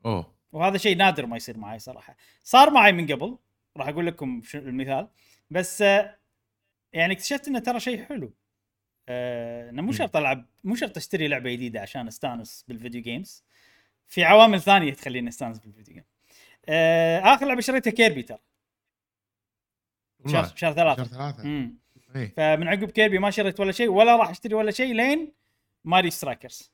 [0.06, 0.34] أوه.
[0.52, 2.16] وهذا شيء نادر ما يصير معي صراحة.
[2.44, 3.38] صار معي من قبل
[3.76, 5.08] راح أقول لكم المثال.
[5.50, 5.80] بس
[6.92, 8.34] يعني اكتشفت إنه ترى شيء حلو.
[9.08, 9.92] آه، إنه مو.
[9.92, 13.44] شرط ألعب مو شرط أشتري لعبة جديدة عشان أستانس بال video games
[14.06, 16.04] في عوامل ثانية تخليني أستانس بال video game
[16.68, 18.38] آه، آخر لعبة شريتها Kirby ترى.
[20.26, 21.04] شهر شهر ثلاثة.
[21.04, 21.42] شهر ثلاثة.
[21.42, 21.78] امم
[22.16, 22.34] إيه.
[22.36, 25.32] فمن عقب Kirby ما شريت ولا شيء ولا راح اشتري ولا شيء لين
[25.84, 26.72] Mario Strikers.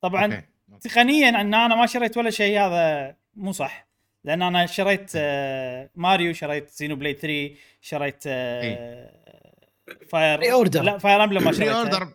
[0.00, 0.88] طبعا okay.
[0.88, 3.86] تقنيا أن أنا ما شريت ولا شيء هذا مو صح.
[4.24, 9.10] لأن أنا شريت آه، ماريو شريت Xenoblade 3 شريت آه،
[10.08, 10.82] Fire pre-order.
[10.82, 12.08] لا Fire Emblem ما pre شريتها order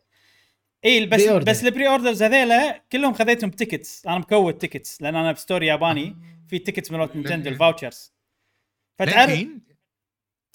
[0.86, 1.46] اي بس pre.
[1.46, 5.63] بس ال pre-orders هذيلا كلهم خذيتهم ب tickets أنا مكود tickets لأن أنا ب store
[5.63, 6.16] ي ياباني.
[6.48, 7.50] في tickets مالت Nintendo.
[7.50, 8.14] ال vouchers
[9.00, 9.46] فتعرف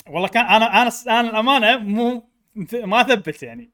[0.09, 2.31] والله كان أنا أنا أنا الأمانة مو
[2.75, 3.73] ما اثبت يعني.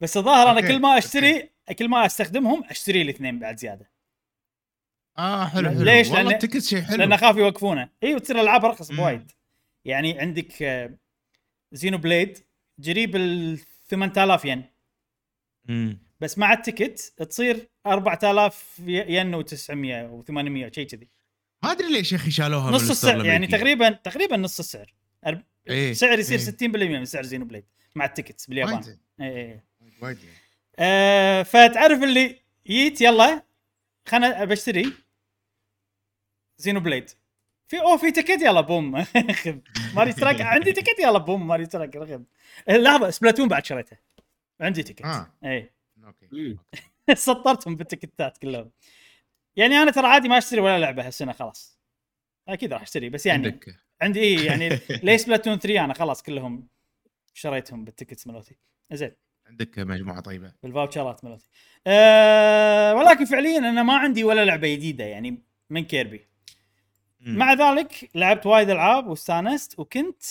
[0.00, 3.90] بس الظاهر أنا كل ما اشتري كل ما أستخدمهم أشتري لي اثنين بعد زيادة.
[5.18, 5.82] آه حلو حلو.
[5.82, 6.96] ليش؟ والله لأن- ال ticket شيء حلو.
[6.96, 7.88] لأن أخاف يوقفونه.
[8.02, 8.92] اي وتصير الالعاب أرخص.
[8.92, 9.30] بوايد.
[9.84, 10.98] يعني عندك آه،
[11.72, 12.38] Xenoblade
[12.78, 13.58] جريب ال
[13.88, 14.64] 8000 ين.
[15.68, 15.98] مم.
[16.20, 16.98] بس مع ال ticket
[17.30, 21.08] تصير 4000 ين و900 و800 شيء كذي.
[21.64, 23.24] ما أدري ليش يا أخي شالوها نص السعر.
[23.26, 23.46] يعني.
[23.46, 24.94] تقريبا تقريبا نص السعر.
[25.68, 26.44] إيه، السعر يصير إيه.
[26.44, 28.74] 60% من سعر Xenoblade مع ال tickets باليابان.
[28.74, 28.98] وايد.
[29.20, 29.60] اي
[30.02, 30.30] وايد زين.
[30.78, 33.42] آه فتعرف اللي جيت يلا
[34.08, 34.92] خلنا بشتري
[36.58, 37.10] Xenoblade.
[37.68, 39.04] في أوه في ticket يلا بوم.
[39.42, 39.58] خذ
[39.94, 42.22] Mario Strikers عندي ticket يلا بوم Mario Strikers خذ
[42.68, 43.96] لحظة Splatoon بعد شريته.
[44.60, 45.32] عندي ticket آه.
[45.44, 45.70] اي
[46.04, 46.58] okay.
[47.14, 48.70] سطرتهم بال ticket ات كلهم.
[49.56, 51.78] يعني أنا ترى عادي ما أشتري ولا لعبة هالسنة خلاص.
[52.48, 54.68] أكيد راح أشتري بس يعني عندك عندي إيه يعني
[55.02, 56.68] ليش Splatoon 3 أنا خلاص كلهم
[57.34, 58.56] شريتهم بال tickets مالتي
[58.92, 59.12] زين.
[59.46, 60.52] عندك مجموعة طيبة.
[60.62, 61.48] بال voucher ات مالتي
[61.86, 66.26] أه ولكن فعليا أنا ما عندي ولا لعبة جديدة يعني من Kirby
[67.20, 67.36] مم.
[67.38, 70.22] مع ذلك لعبت وايد ألعاب واستانست وكنت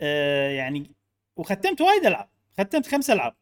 [0.00, 0.90] أه يعني
[1.36, 2.28] وختمت وايد ألعاب.
[2.58, 3.34] ختمت خمس ألعاب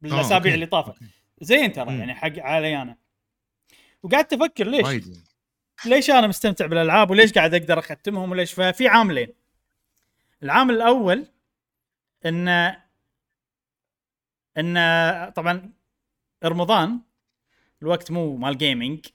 [0.00, 0.54] بالأسابيع.
[0.54, 0.94] اللي طافت.
[1.40, 1.98] زين ترى.
[1.98, 2.96] يعني حق علي أنا.
[4.02, 5.16] وقعدت أفكر ليش؟ وايد
[5.84, 9.28] ليش أنا مستمتع بالألعاب وليش قاعد أقدر أختمهم وليش؟ ففي عاملين.
[10.42, 11.26] العامل الأول
[12.26, 12.48] ان
[14.58, 14.74] إن
[15.36, 15.72] طبعا
[16.44, 17.00] رمضان
[17.82, 19.06] الوقت مو مال gaming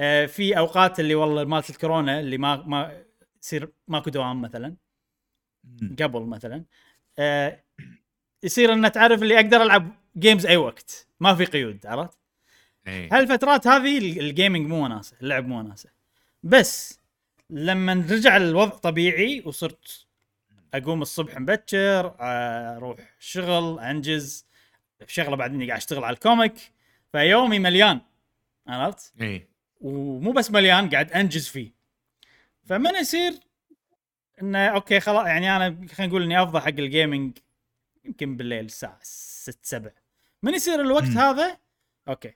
[0.00, 3.02] آه، في أوقات اللي والله مالت الكورونا اللي ما ما
[3.42, 4.76] يصير ماكو دوام مثلا.
[6.02, 6.64] قبل مثلا.
[7.18, 7.62] آه،
[8.42, 11.08] يصير إن تعرف اللي أقدر ألعب games أي وقت.
[11.20, 12.18] ما في قيود عرفت؟
[12.86, 13.08] إيه.
[13.12, 15.90] هالفترات هذه ال- ال gaming مو وناسه اللعب مو وناسه
[16.42, 17.00] بس
[17.50, 20.06] لما رجع الوضع طبيعي وصرت
[20.74, 24.46] أقوم الصبح مبكر أروح شغل أنجز
[25.06, 26.54] شغلة بعدين قاعد أشتغل على ال comic
[27.12, 28.00] فيومي مليان
[28.66, 29.48] عرفت؟ إيه
[29.80, 31.72] ومو بس مليان قاعد أنجز فيه.
[32.64, 33.32] فمن يصير
[34.42, 37.38] إنه okay خلاص يعني أنا خلينا نقول إني افضى حق ال gaming
[38.04, 39.92] يمكن بالليل الساعة 6 7
[40.42, 41.18] من يصير الوقت مم.
[41.18, 41.58] هذا؟
[42.08, 42.32] أوكي.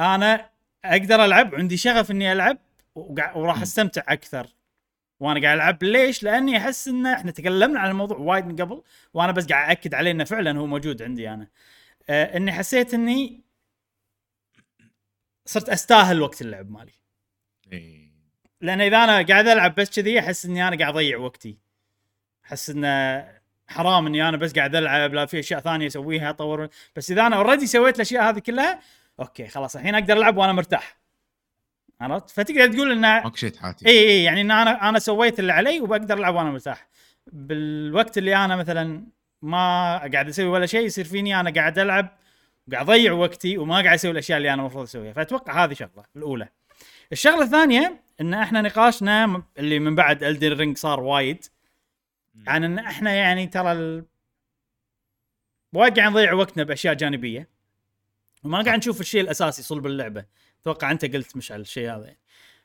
[0.00, 0.50] أنا
[0.84, 2.58] أقدر ألعب عندي شغف إني ألعب
[3.34, 3.62] وراح.
[3.62, 4.46] أستمتع أكثر
[5.20, 8.82] وأنا قاعد ألعب ليش؟ لأني أحس إن إحنا تكلمنا عن الموضوع وايد من قبل
[9.14, 11.48] وأنا بس قاعد اكد عليه إنه فعلا هو موجود عندي أنا.
[12.10, 13.40] آه إني حسيت إني
[15.46, 16.92] صرت أستاهل وقت اللعب مالي.
[18.60, 21.58] لأن إذا أنا قاعد ألعب بس كذي أحس إني أنا قاعد أضيع وقتي.
[22.44, 23.24] أحس انه
[23.68, 27.36] حرام إني أنا بس قاعد ألعب لا في أشياء ثانية أسويها أطور بس إذا أنا
[27.36, 28.80] already سويت الأشياء هذه كلها
[29.20, 30.98] okay خلاص الحين أقدر ألعب وأنا مرتاح.
[32.00, 33.86] عرفت؟ فتقدر تقول إنه ماكو شيء تحاتي.
[33.86, 36.88] إي إي يعني إن أنا أنا سويت اللي علي وبقدر ألعب وأنا مرتاح.
[37.26, 39.06] بالوقت اللي أنا مثلا
[39.42, 42.18] ما قاعد أسوي ولا شيء يصير فيني أنا قاعد ألعب
[42.72, 45.12] قاعد أضيع وقتي وما قاعد أسوي الأشياء اللي أنا المفروض أسويها.
[45.12, 46.48] فأتوقع هذه شغلة الأولى.
[47.12, 51.44] الشغلة الثانية إن إحنا نقاشنا اللي من بعد Elden Ring صار وايد
[52.46, 54.04] عن إن إحنا يعني ترى ال...
[55.72, 57.48] وايد قاعد نضيع وقتنا بأشياء جانبية.
[58.44, 60.24] وما قاعد نشوف الشيء الأساسي صلب اللعبة.
[60.60, 62.18] أتوقع أنت قلت مشعل الشيء هذا يعني.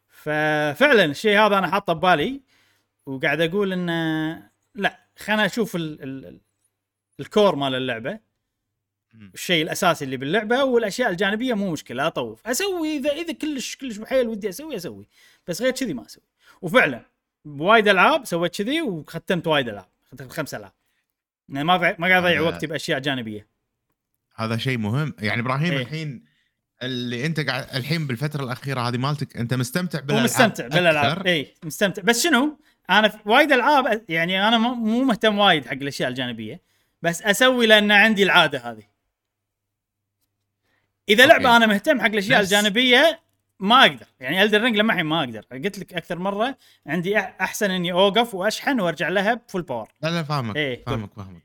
[0.09, 2.41] ففعلا الشيء هذا أنا حاطه ببالي
[3.05, 6.39] وقاعد أقول انه لا خلنا أشوف ال ال ال
[7.19, 8.19] الكور مال اللعبة.
[9.33, 12.47] الشيء الأساسي اللي باللعبة والأشياء الجانبية مو مشكلة أطوف.
[12.47, 15.07] أسوي إذا إذا كلش كلش بحيل ودي أسوي أسوي.
[15.47, 16.23] بس غير كذي ما أسوي.
[16.61, 17.05] وفعلا
[17.45, 20.71] بوايد ألعاب سويت كذي وختمت وايد ألعاب ختمت خمس ألعاب.
[21.49, 23.47] يعني ما ما قاعد أضيع وقتي بأشياء جانبية.
[24.35, 25.15] هذا شيء مهم.
[25.19, 25.81] يعني إبراهيم إيه.
[25.81, 26.25] الحين
[26.85, 32.01] اللي انت قاعد الحين بالفترة الأخيرة هذه مالتك انت مستمتع بالألعاب ومستمتع بالألعاب؟ اي مستمتع.
[32.01, 36.61] بس شنو؟ أنا وايد ألعاب يعني أنا مو- مهتم وايد حق الأشياء الجانبية
[37.01, 38.83] بس أسوي لأن عندي العادة هذه.
[41.09, 41.33] إذا okay.
[41.33, 43.19] لعبه أنا مهتم حق الأشياء بس- الجانبية
[43.59, 44.05] ما أقدر.
[44.19, 45.45] يعني Elden Ring لما الحين ما أقدر.
[45.51, 50.09] قلت لك أكثر مرة عندي أحسن إني أوقف وأشحن وأرجع لها ب full power لا
[50.09, 50.55] لا فاهمك.
[50.55, 51.43] إيه، فاهمك فاهمك.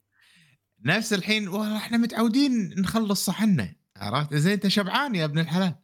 [0.84, 5.74] نفس الحين والله إحنا متعودين نخلص صحننا عرفت زين انت شبعان يا ابن الحلال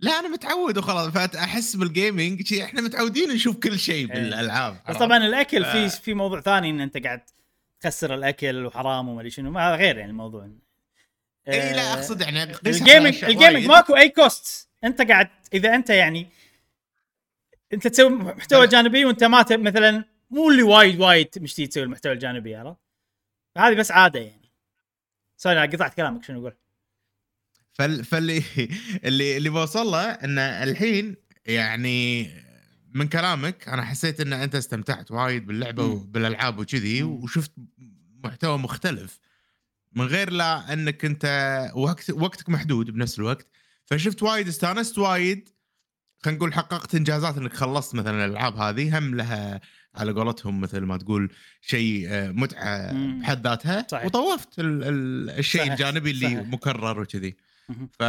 [0.00, 5.16] لا أنا متعود وخلاص فاحس بال gaming إحنا متعودين نشوف كل شيء بالألعاب بس؟ طبعا
[5.16, 5.88] الأكل في آه.
[5.88, 7.20] في موضوع ثاني إن أنت قاعد
[7.80, 10.50] تكسر الأكل وحرام وما أدري شنو ما هذا غير يعني الموضوع
[11.48, 13.66] إي آه، لا أقصد يعني ال gaming ال gaming.
[13.66, 16.28] ماكو أي quest أنت قاعد إذا أنت يعني
[17.72, 18.70] أنت تسوي محتوى لا.
[18.70, 22.78] جانبي وأنت ما مثلا مو اللي وايد وايد مشتي تسوي المحتوى الجانبي عرفت؟
[23.58, 24.50] هذه بس عادة يعني
[25.36, 26.52] sorry قطعت كلامك شنو أقول؟
[27.78, 28.42] فال فاللي
[29.04, 32.30] اللي اللي بوصل له ان الحين يعني
[32.94, 35.84] من كلامك أنا حسيت إن أنت استمتعت وايد باللعبة.
[35.84, 37.02] وبالألعاب وكذي.
[37.02, 37.52] وشفت
[38.24, 39.18] محتوى مختلف
[39.92, 41.24] من غير لا إنك أنت
[41.74, 43.46] وقت وقتك محدود بنفس الوقت
[43.86, 45.48] فشفت وايد استانست وايد
[46.24, 49.60] خلينا نقول حققت إنجازات إنك خلصت مثلا الألعاب هذه هم لها
[49.94, 52.92] على قولتهم مثل ما تقول شيء آه، متعة.
[53.20, 53.86] بحد ذاتها.
[54.04, 55.72] وطوفت ال- ال- الشيء.
[55.72, 56.40] الجانبي اللي صحيح.
[56.48, 57.36] مكرر وكذي.
[57.98, 58.02] ف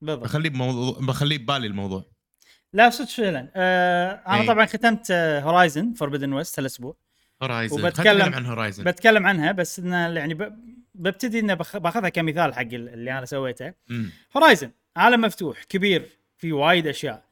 [0.00, 0.24] بالضبط.
[0.24, 2.04] بخليه بموضوع بخليه ببالي الموضوع.
[2.72, 3.50] لا صدق فعلا.
[3.56, 4.46] آه أنا إي.
[4.46, 6.96] طبعا ختمت هورايزن فوربدن ويست هالأسبوع.
[7.42, 10.56] هورايزن وبتكلم- بتكلم عن هورايزن بتكلم عنها بس انه يعني ب...
[10.94, 11.76] ببتدي انه بخ...
[11.76, 13.72] بأخذها كمثال حق ال- اللي أنا سويته.
[14.36, 17.24] هورايزن عالم مفتوح كبير في وايد أشياء.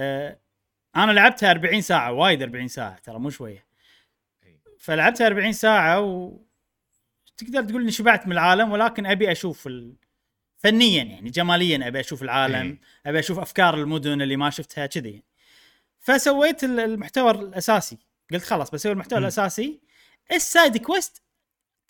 [0.00, 0.38] أه
[0.96, 3.64] أنا لعبتها 40 ساعة وايد 40 ساعة ترى مو شوية.
[4.78, 6.38] فلعبتها 40 ساعة و
[7.36, 9.94] تقدر تقول إني شبعت من العالم ولكن أبي أشوف ال...
[10.62, 12.80] فنيا يعني جماليا أبي أشوف العالم إيه.
[13.06, 15.22] أبي أشوف أفكار المدن اللي ما شفتها كذي.
[16.00, 17.98] فسويت ال- المحتوى الأساسي
[18.32, 19.24] قلت خلاص بسوي المحتوى مم.
[19.24, 19.80] الأساسي
[20.32, 21.22] ال side quest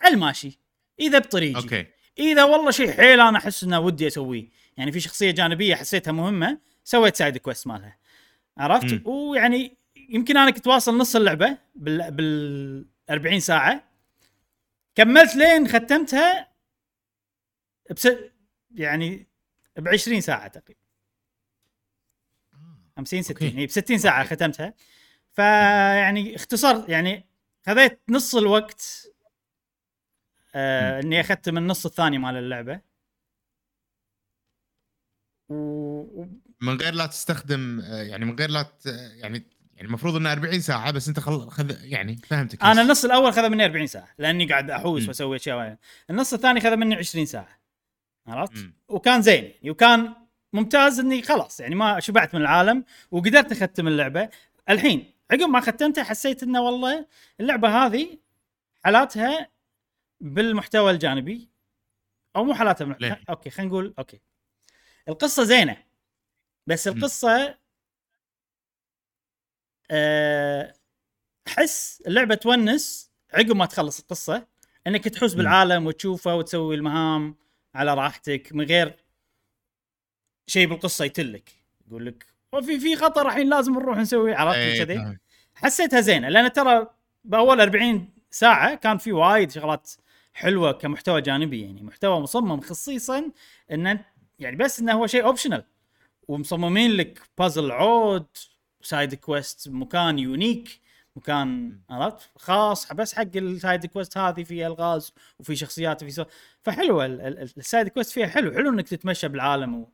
[0.01, 0.59] على الماشي
[1.01, 1.87] إذا بطريقي okay
[2.19, 6.59] إذا والله شيء حيل أنا أحس إنه ودي أسويه يعني في شخصية جانبية حسيتها مهمة
[6.85, 7.99] سويت side quest مالها
[8.59, 9.03] عرفت مم.
[9.07, 9.77] ويعني
[10.09, 13.85] يمكن أنا كنت واصل نص اللعبة بال بال 40 ساعة
[14.95, 16.49] كملت لين ختمتها
[17.91, 18.09] بس
[18.75, 19.29] يعني
[19.77, 20.81] ب 20 ساعة تقريبا
[22.97, 23.59] 50 60 okay.
[23.59, 24.35] هي ب 60 ساعة okay.
[24.35, 24.75] ختمتها
[25.33, 27.27] فيعني اختصرت يعني
[27.67, 29.09] خذيت نص الوقت
[30.55, 32.81] آه إني اختم النص الثاني مال اللعبة
[35.49, 36.25] و...
[36.61, 38.87] من غير لا تستخدم آه، يعني من غير لا ت...
[38.87, 41.51] يعني يعني المفروض إنه 40 ساعة بس أنت خل...
[41.51, 45.09] خذ يعني فهمتك أنا النص الأول خذ مني 40 ساعة لأني قاعد أحوس.
[45.09, 45.79] وأسوي أشياء.
[46.11, 47.62] النص الثاني خذ مني 20 ساعة
[48.27, 50.15] عرفت؟ وكان زين يعني وكان
[50.53, 54.29] ممتاز إني خلاص يعني ما شبعت من العالم وقدرت أختم اللعبة.
[54.69, 57.07] الحين عقب ما ختمتها حسيت إنه والله
[57.41, 58.19] اللعبة هذه
[58.85, 59.51] حالاتها
[60.21, 61.49] بالمحتوى الجانبي.
[62.37, 63.01] أو مو حالاتها بالمح...
[63.01, 64.21] ليه؟ okay خلينا نقول okay.
[65.09, 65.77] القصة زينة.
[66.67, 66.89] بس.
[66.89, 67.59] القصة
[69.91, 70.75] أه...
[71.49, 74.47] أحس اللعبة تونس عقب ما تخلص القصة.
[74.87, 75.35] إنك تحوس.
[75.35, 77.42] بالعالم وتشوفه وتسوي المهام.
[77.75, 78.97] على راحتك من غير
[80.47, 81.53] شيء بالقصة يتلك.
[81.89, 85.19] يقول لك وفي في خطر الحين لازم نروح نسوي عرفت؟ إيه، كذي.
[85.55, 86.87] حسيتها زينة لأن ترى
[87.25, 89.91] بأول 40 ساعة كان في وايد شغلات
[90.33, 93.31] حلوة كمحتوى جانبي يعني محتوى مصمم خصيصا
[93.73, 93.99] إن
[94.39, 95.65] يعني بس إنه هو شيء optional
[96.29, 98.27] ومصممين لك بازل عود
[98.83, 100.81] side quest مكان unique
[101.17, 106.25] مكان عرفت؟ خاص بس حق ال side quest هذه في ألغاز وفي شخصيات وفي سو...
[106.63, 108.53] فحلوة ال- ال- ال side quest فيها حلو.
[108.53, 109.89] حلو إنك تتمشى بالعالم و,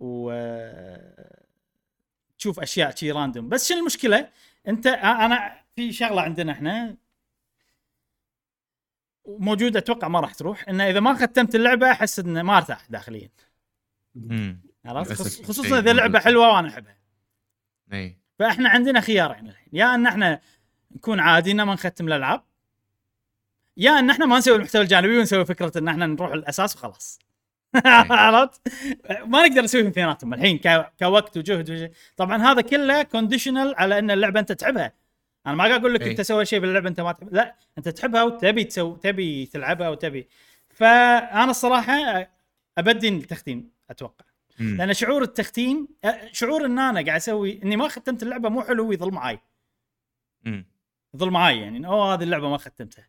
[0.00, 0.32] و...
[2.38, 4.28] تشوف أشياء شي random بس شنو المشكلة؟
[4.68, 6.96] أنت أنا في شغلة عندنا إحنا.
[9.26, 10.68] موجودة أتوقع ما راح تروح.
[10.68, 13.30] انه إذا ما ختمت اللعبة أحس انه ما أرتاح داخليا.
[14.84, 15.12] عرفت؟
[15.46, 16.18] خصوصا إذا لعبه.
[16.18, 16.96] حلوة وأنا أحبها.
[17.92, 18.18] إي.
[18.38, 20.40] فاحنا عندنا خيارين الحين يا ان إحنا
[20.96, 22.42] نكون عاديين ما نختم الألعاب
[23.76, 27.18] يا ان إحنا ما نسوي المحتوى الجانبي ونسوي فكرة إن إحنا نروح الأساس وخلاص
[28.10, 28.60] عرفت؟
[29.24, 30.60] ما نقدر نسوي اثنيناتهم الحين.
[31.00, 31.90] كوقت وجهد وش...
[32.16, 34.92] طبعا هذا كله conditional على إن اللعبة أنت تحبها
[35.46, 36.10] أنا ما قاعد أقول لك إي.
[36.10, 40.28] أنت سوي شيء باللعبة أنت ما تحب لا أنت تحبها وتبي تسوي تبي تلعبها وتبي
[40.70, 41.94] فأنا الصراحة
[42.78, 44.25] أبدي التختيم أتوقع
[44.58, 44.76] مم.
[44.76, 45.88] لأن شعور التختيم
[46.32, 49.40] شعور إن أنا قاعد أسوي إني ما ختمت اللعبة مو حلو يظل معاي.
[51.14, 53.08] يظل معاي يعني أوه هذه اللعبة ما ختمتها.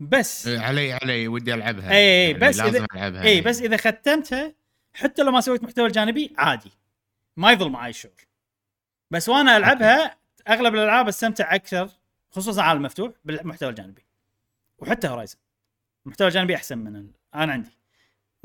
[0.00, 1.90] بس إيه، علي علي ودي ألعبها.
[1.90, 3.22] إي، إي، يعني بس لازم إذا- ألعبها.
[3.22, 4.54] اي بس إذا ختمتها
[4.94, 6.70] حتى لو ما سويت محتوى الجانبي عادي.
[7.36, 8.26] ما يظل معاي الشعور.
[9.10, 10.16] بس وأنا ألعبها
[10.48, 11.90] أغلب الألعاب أستمتع أكثر
[12.30, 14.06] خصوصا عالم مفتوح بالمحتوى الجانبي.
[14.78, 15.38] وحتى هورايزن
[16.06, 17.10] المحتوى الجانبي أحسن من.
[17.34, 17.70] أنا عندي.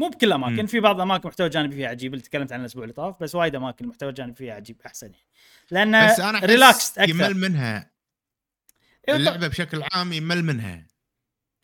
[0.01, 0.65] مو بكل الاماكن مم.
[0.65, 3.55] في بعض الأماكن المحتوى الجانبي فيها عجيب اللي تكلمت عنه الأسبوع اللي طاف بس وايد
[3.55, 5.25] أماكن المحتوى الجانبي فيها عجيب أحسن يعني.
[5.71, 7.25] لأن بس أنا relaxed احس أكثر.
[7.25, 7.91] يمل منها.
[9.07, 10.87] إيه، اللعبة بشكل عام يمل منها.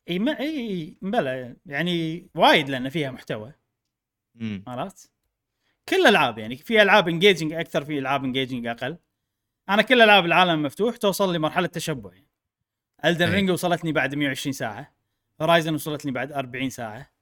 [0.10, 3.54] اي ما إي بلى يعني وايد لأن فيها محتوى.
[4.67, 5.12] عرفت؟
[5.89, 8.97] كل الالعاب يعني في ألعاب engaging أكثر في ألعاب engaging أقل.
[9.69, 12.28] أنا كل ألعاب العالم المفتوح توصل لمرحله تشبع يعني.
[13.06, 13.34] إلدن إي.
[13.34, 14.95] رينج وصلتني بعد 120 ساعة.
[15.41, 17.17] هورايزن وصلتني بعد 40 ساعة.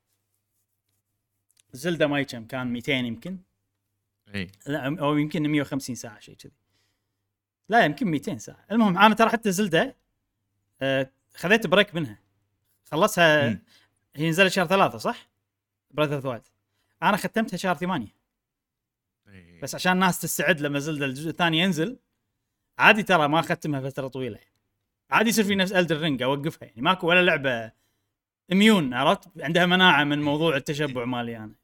[1.75, 3.39] زلدا ما كم كان 200 يمكن.
[4.35, 4.51] إي.
[4.67, 6.51] لا أو يمكن 150 ساعة شيء كذي.
[7.69, 8.65] لا يمكن 200 ساعة.
[8.71, 9.93] المهم أنا ترى حتى زلدا
[10.81, 12.19] آه خذيت break منها.
[12.83, 13.63] خلصها مم.
[14.15, 15.29] هي نزلت شهر ثلاثة صح؟
[15.91, 16.47] بريث أوف ذا وايلد
[17.03, 18.15] أنا ختمتها شهر ثمانية.
[19.27, 19.59] إي.
[19.59, 21.99] بس عشان الناس تستعد لما زلدا الجزء الثاني ينزل
[22.77, 24.37] عادي ترى ما أختمها فترة طويلة.
[24.37, 24.55] يعني.
[25.09, 26.81] عادي يصير في نفس إلدن رينج أوقفها يعني.
[26.81, 27.71] ماكو ولا لعبة.
[28.51, 31.55] immune عرفت؟ عندها مناعة من موضوع التشبع مالي أنا.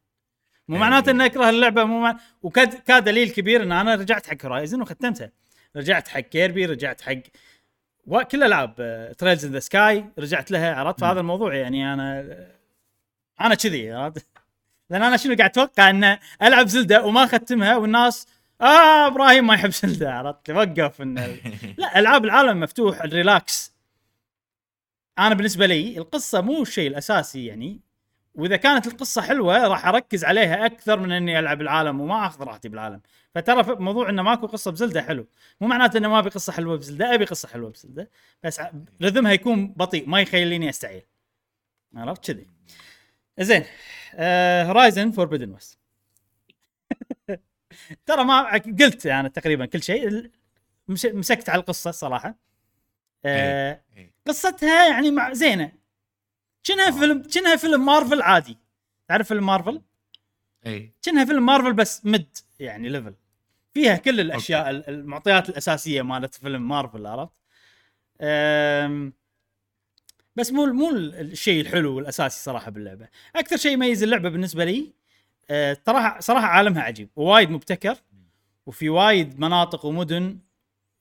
[0.67, 0.77] مو.
[0.77, 2.17] معناته اني اكره اللعبة مو مع...
[2.41, 5.31] وكاد دليل كبير إن أنا رجعت حق هورايزن وختمتها
[5.75, 7.17] رجعت حق كيربي رجعت حق
[8.07, 8.21] و...
[8.21, 8.75] كل ألعاب
[9.17, 12.25] Trails in the Sky رجعت لها عرفت؟ فهذا الموضوع يعني أنا
[13.41, 14.25] أنا كذي عرفت؟
[14.89, 18.27] لأن أنا شنو قاعد أتوقع ان ألعب زلدة وما أختمها والناس
[18.61, 21.37] آه إبراهيم ما يحب زلدة عرفت؟ وقف ان
[21.77, 23.71] لا ألعاب العالم مفتوح الريلاكس
[25.19, 27.79] أنا بالنسبة لي القصة مو الشيء الأساسي يعني.
[28.35, 32.69] وإذا كانت القصة حلوة راح أركز عليها أكثر من إني ألعب العالم وما أخذ راحتي
[32.69, 33.01] بالعالم.
[33.35, 35.27] فترى موضوع إنه ماكو قصة بزلدة حلو.
[35.61, 38.09] مو معناته إنه ما ابي قصة حلوة بزلدة أبي قصة حلوة بزلدة
[38.43, 38.61] بس
[39.01, 41.03] rhythm ها يكون بطيء ما يخليني أستعيل.
[41.95, 42.47] عرفت كذي؟
[43.39, 43.63] زين
[44.67, 45.79] Horizon Forbidden West
[48.05, 50.29] ترى ما قلت يعني تقريبا كل شيء
[50.87, 52.35] مسكت على القصة الصراحه
[53.25, 54.13] آه إيه.
[54.27, 55.71] قصتها يعني مع زينة.
[56.63, 56.91] كأنها آه.
[56.91, 58.57] فيلم كأنها فيلم مارفل عادي.
[59.07, 59.81] تعرف فيلم مارفل؟
[60.65, 60.91] إي.
[61.03, 63.13] كأنها فيلم مارفل بس mid يعني level
[63.73, 67.41] فيها كل الأشياء ال- المعطيات الأساسية مالت فيلم مارفل عرفت؟
[70.35, 73.07] بس مو مو الشيء الحلو والأساسي صراحة باللعبة.
[73.35, 74.93] أكثر شيء يميز اللعبة بالنسبة لي
[75.49, 77.09] أه، تراها صراحة عالمها عجيب.
[77.15, 77.95] ووايد مبتكر
[78.65, 80.39] وفي وايد مناطق ومدن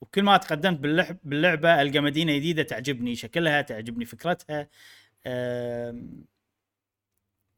[0.01, 4.67] وكل ما تقدمت باللعب باللعبة ألقى مدينة جديدة تعجبني شكلها تعجبني فكرتها.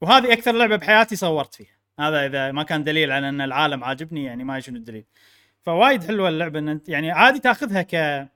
[0.02, 1.78] وهذه أكثر لعبة بحياتي صورت فيها.
[2.00, 5.06] هذا إذا ما كان دليل على أن العالم عاجبني يعني ما شنو الدليل.
[5.62, 8.28] فوايد حلوة اللعبة إن انت يعني عادي تاخذها ك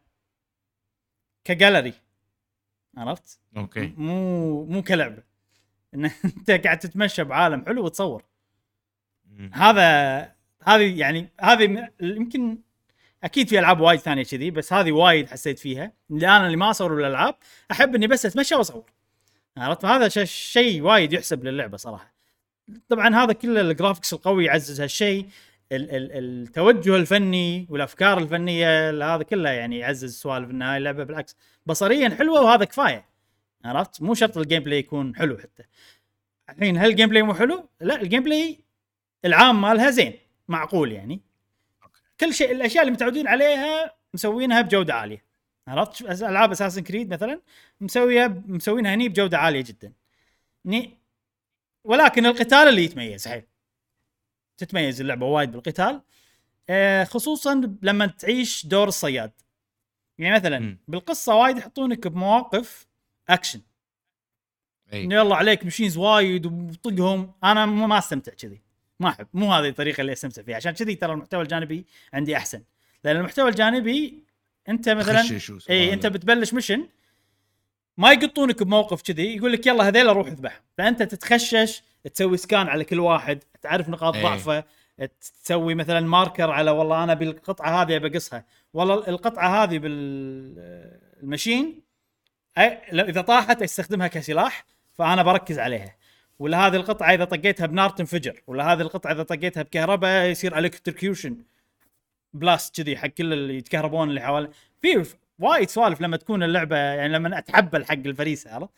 [1.44, 1.94] كجاليري
[2.98, 3.94] عرفت؟ okay.
[3.98, 5.24] مو مو كلعبة.
[5.94, 8.24] إن أنت قاعد تتمشى بعالم حلو وتصور.
[9.54, 10.22] هذا
[10.64, 12.58] هذه يعني هذه يمكن
[13.24, 15.92] أكيد في ألعاب وايد ثانية كذي بس هذه وايد حسيت فيها.
[16.12, 17.36] اللي أنا اللي ما اصور بالالعاب
[17.72, 18.92] أحب إني بس أتمشى وأصور.
[19.58, 22.14] عرفت؟ هذا شيء وايد يحسب للعبة صراحة.
[22.90, 25.28] طبعا هذا كله ال graphics القوي يعزز هالشيء.
[25.72, 31.36] ال- ال- التوجه الفني والأفكار الفنية هذا كله يعني يعزز سوالف إن هاي اللعبة بالعكس.
[31.66, 33.06] بصريا حلوة وهذا كفاية.
[33.66, 35.64] عرفت؟ مو شرط ال gameplay يكون حلو حتى.
[36.50, 38.60] الحين هل ال gameplay مو حلو؟ لا ال gameplay
[39.26, 40.14] العام مالها زين
[40.48, 41.22] معقول يعني.
[42.20, 45.27] كل شيء الأشياء اللي متعودين عليها مسوينها بجودة عالية.
[45.68, 47.42] عرفت ألعاب Assassin's Creed مثلا
[47.82, 49.94] مسويها مسوينها هني بجودة عالية جدا.
[50.66, 50.98] ني
[51.84, 53.44] ولكن القتال اللي يتميز حيل
[54.58, 56.02] تتميز اللعبة وايد بالقتال.
[56.70, 59.32] آه خصوصا لما تعيش دور الصياد.
[60.18, 60.78] يعني مثلا مم.
[60.88, 62.88] بالقصة وايد يحطونك بمواقف
[63.30, 63.62] اكشن
[64.94, 67.34] إنه يلا عليك مشينز وايد وطقهم.
[67.44, 68.62] أنا ما أستمتع كذي.
[69.00, 69.28] ما أحب.
[69.34, 70.56] مو هذه الطريقة اللي أستمتع فيها.
[70.56, 72.64] عشان كذي ترى المحتوى الجانبي عندي أحسن.
[73.04, 74.24] لأن المحتوى الجانبي
[74.70, 75.22] انت مثلا.
[75.70, 76.88] اي انت بتبلش mission
[77.98, 82.84] ما يقطونك بموقف كذي يقول لك يلا هذيلا روح اذبح فأنت تتخشش تسوي scan على
[82.84, 84.24] كل واحد تعرف نقاط إيه.
[84.24, 84.64] ضعفه
[85.44, 91.82] تسوي مثلا marker على والله أنا بالقطعة هذه بقصها والله القطعة هذه بال machine
[92.94, 95.96] إذا طاحت استخدمها كسلاح فأنا بركز عليها
[96.40, 101.38] ولا هذه القطعة إذا طقيتها بنار تنفجر ولا هذه القطعة إذا طقيتها بكهرباء يصير electrocution
[102.34, 104.50] blast كذي حق كل اللي يتكهربون اللي حوالي.
[104.82, 108.74] في وايد سوالف لما تكون اللعبة يعني لما اتحبل حق الفريسة عرفت؟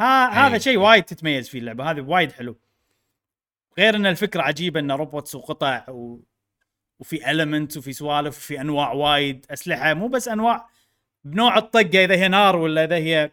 [0.00, 0.60] ها هذا أي.
[0.60, 2.56] شيء وايد تتميز فيه اللعبة هذه وايد حلو.
[3.78, 6.20] غير إن الفكرة عجيبة إن robots وقطع و...
[7.00, 10.68] وفي element وفي سوالف وفي أنواع وايد أسلحة مو بس أنواع
[11.24, 13.30] بنوع الطقة إذا هي نار ولا إذا هي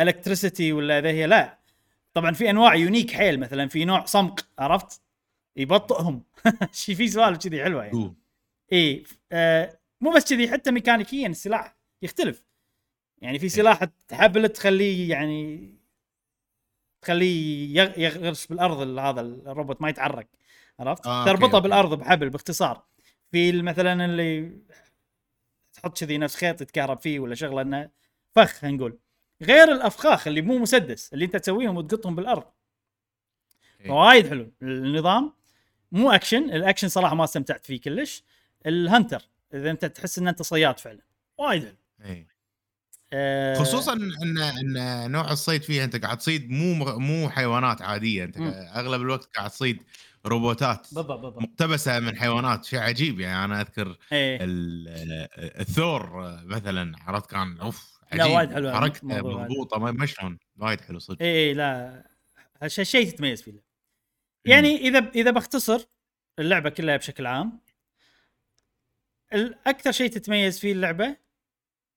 [0.00, 1.58] electricity ولا إذا هي لا.
[2.14, 5.00] طبعا في أنواع unique حيل مثلا في نوع صمق عرفت؟
[5.56, 6.22] يبطئهم.
[6.72, 8.14] شي في سوالف كذي حلوة يعني.
[8.72, 12.44] اي آه مو بس كذي حتى ميكانيكيا السلاح يختلف.
[13.22, 15.74] يعني في سلاح تحبل تخليه يعني
[17.02, 20.28] تخليه يغ- يغرس بالأرض ال- هذا الروبوت ما يتحرك
[20.80, 21.60] عرفت؟ آه، تربطه okay،.
[21.60, 22.86] بالأرض بحبل باختصار.
[23.32, 24.52] في مثلا اللي
[25.72, 27.90] تحط كذي نفس خيط يتكهرب فيه ولا شغلة إنه
[28.34, 28.98] فخ نقول.
[29.42, 32.44] غير الأفخاخ اللي مو مسدس اللي أنت تسويهم وتقطهم بالأرض.
[33.80, 33.90] إيه.
[33.90, 34.52] وايد حلو.
[34.62, 35.32] النظام
[35.92, 38.24] مو أكشن الأكشن صراحة ما استمتعت فيه كلش.
[38.66, 39.22] ال hunter
[39.54, 41.02] إذا أنت تحس إن أنت صياد فعلا
[41.38, 41.62] وايد
[42.04, 42.26] حلو.
[43.12, 48.36] آه، خصوصا إن إن نوع الصيد فيها أنت قاعد تصيد مو مو حيوانات عادية أنت.
[48.76, 49.82] أغلب الوقت قاعد تصيد
[50.26, 53.44] روبوتات مقتبسة من حيوانات شيء عجيب يعني.
[53.44, 55.28] أنا أذكر إيه ال-
[55.60, 56.10] الثور
[56.44, 58.36] مثلا عرفت؟ كان أوف لا، عجيب.
[58.36, 59.06] وايد حلو حركته.
[59.06, 61.22] مضبوطة ما شلون؟ وايد حلو صدق.
[61.22, 62.02] إيه، لا.
[62.62, 63.62] هالشيء تتميز فيه.
[64.46, 65.86] يعني إذا إذا بختصر
[66.38, 67.60] اللعبة كلها بشكل عام
[69.32, 71.16] الاكثر شيء تتميز فيه اللعبة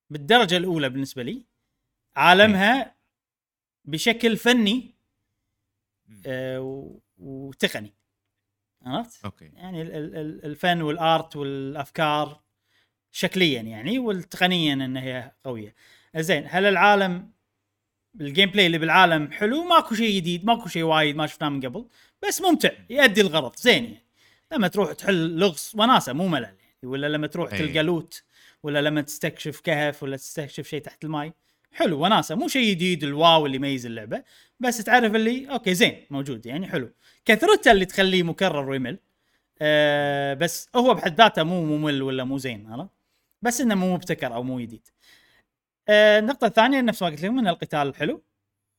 [0.09, 1.43] بالدرجة الأولى بالنسبة لي
[2.15, 2.95] عالمها
[3.85, 4.95] بشكل فني.
[6.25, 7.93] آه، وتقني
[8.85, 12.41] عرفت؟ أوكي يعني ال- ال- ال- الفن والآرت والأفكار
[13.11, 15.75] شكليا يعني والتقنيا إن هي قوية.
[16.15, 17.31] زين هل العالم
[18.21, 21.85] ال gameplay اللي بالعالم حلو ماكو شيء جديد ماكو شيء وايد ما شفناه من قبل
[22.27, 24.05] بس ممتع يؤدي الغرض زين يعني
[24.51, 27.59] لما تروح تحل لغز وناسة مو ملل يعني ولا لما تروح أي.
[27.59, 28.23] تلقى loot
[28.63, 31.33] ولا لما تستكشف كهف ولا تستكشف شيء تحت الماي.
[31.71, 34.23] حلو وناسة مو شيء جديد ال wow اللي يميز اللعبة
[34.59, 36.93] بس تعرف اللي okay زين موجود يعني حلو.
[37.25, 38.99] كثرته اللي تخليه مكرر ويمل
[39.61, 42.89] أه بس هو بحد ذاته مو ممل ولا مو زين عرفت؟
[43.41, 44.87] بس إنه مو مبتكر أو مو جديد.
[45.89, 48.23] أه النقطة الثانية نفس ما قلت لكم إن القتال حلو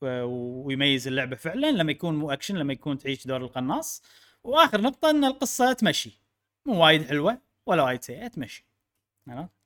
[0.01, 4.03] ويميز اللعبة فعلا لما يكون مو أكشن لما يكون تعيش دور القناص.
[4.43, 6.21] وآخر نقطة إن القصة تمشي
[6.65, 7.50] مو وايد حلوة.
[7.71, 8.65] ولا وايد سيئه تمشي؟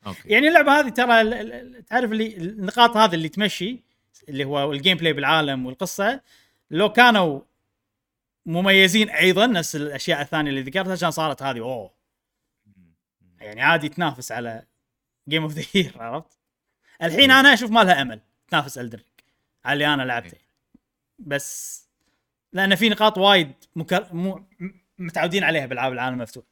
[0.08, 0.30] okay.
[0.30, 3.80] يعني اللعبة هذه ترى تعرف اللي النقاط هذه اللي تمشي
[4.30, 6.22] اللي هو ال gameplay بالعالم والقصة
[6.72, 7.42] لو كانوا
[8.46, 11.92] مميزين أيضا نفس الأشياء الثانية اللي ذكرتها كان صارت هذه أوه.
[13.40, 14.64] يعني عادي تنافس على
[15.30, 16.40] game of the year عرفت؟
[17.04, 18.78] الحين أنا أشوف ما لها أمل تنافس
[19.66, 20.38] على اللي أنا لعبته.
[21.20, 21.82] بس
[22.54, 24.14] لأن في نقاط وايد مكر...
[24.14, 24.46] م-
[24.98, 26.44] متعودين عليها بالعاب العالم المفتوح.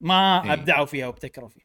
[0.00, 0.52] ما إيه.
[0.52, 1.64] أبدعوا فيها وابتكروا فيها.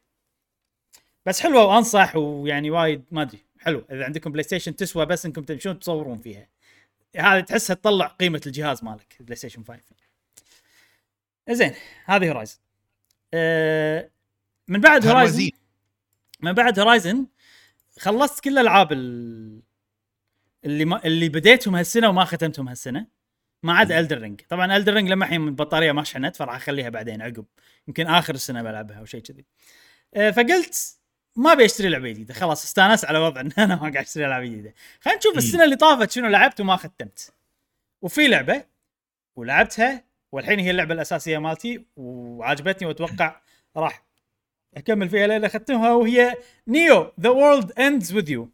[1.26, 5.80] بس حلوة وأنصح ويعني وايد ما أدري حلو إذا عندكم PlayStation تسوى بس إنكم تمشون
[5.80, 6.48] تصورون فيها.
[7.16, 9.80] هذه تحسها تطلع قيمة الجهاز مالك PlayStation 5
[11.50, 11.74] زين
[12.06, 12.58] هذه Horizon
[13.34, 14.10] أه
[14.68, 15.50] من بعد Horizon.
[16.40, 17.28] من بعد Horizon
[18.00, 19.62] خلصت كل الألعاب ال-
[20.66, 23.08] اللي ما اللي بديتهم هالسنة وما ختمتهم هالسنة.
[23.64, 27.22] ما عدا Elden Ring طبعا Elden Ring لما الحين البطاريه ما شحنت فراح أخليها بعدين
[27.22, 27.46] عقب.
[27.88, 29.46] يمكن آخر السنة بلعبها أو شيء كذي.
[30.14, 30.98] أه، فقلت
[31.36, 32.34] ما أبي أشتري لعبة جديدة.
[32.34, 34.74] خلاص استأنست على وضع إن أنا ما قاعد أشتري العاب جديدة.
[35.02, 37.34] خلينا نشوف السنة اللي طافت شنو لعبت وما ختمت.
[38.02, 38.64] وفي لعبة
[39.36, 43.42] ولعبتها والحين هي اللعبة الأساسية مالتي وعجبتني وأتوقع
[43.78, 44.04] راح
[44.78, 48.50] أكمل فيها لين أختمها وهي NEO The World Ends With You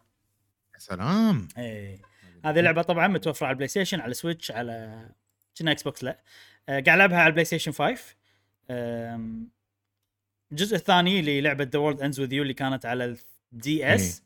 [0.73, 1.47] يا سلام.
[1.57, 2.01] إيه.
[2.45, 5.05] هذه لعبة طبعا متوفرة على ال PlayStation على Switch على
[5.57, 6.19] كنا Xbox لا.
[6.69, 8.15] آه، قاعد ألعبها على ال PlayStation 5
[8.69, 9.49] آم،
[10.51, 13.15] الجزء الثاني للعبة The World Ends With You اللي كانت على
[13.53, 14.23] ال DS.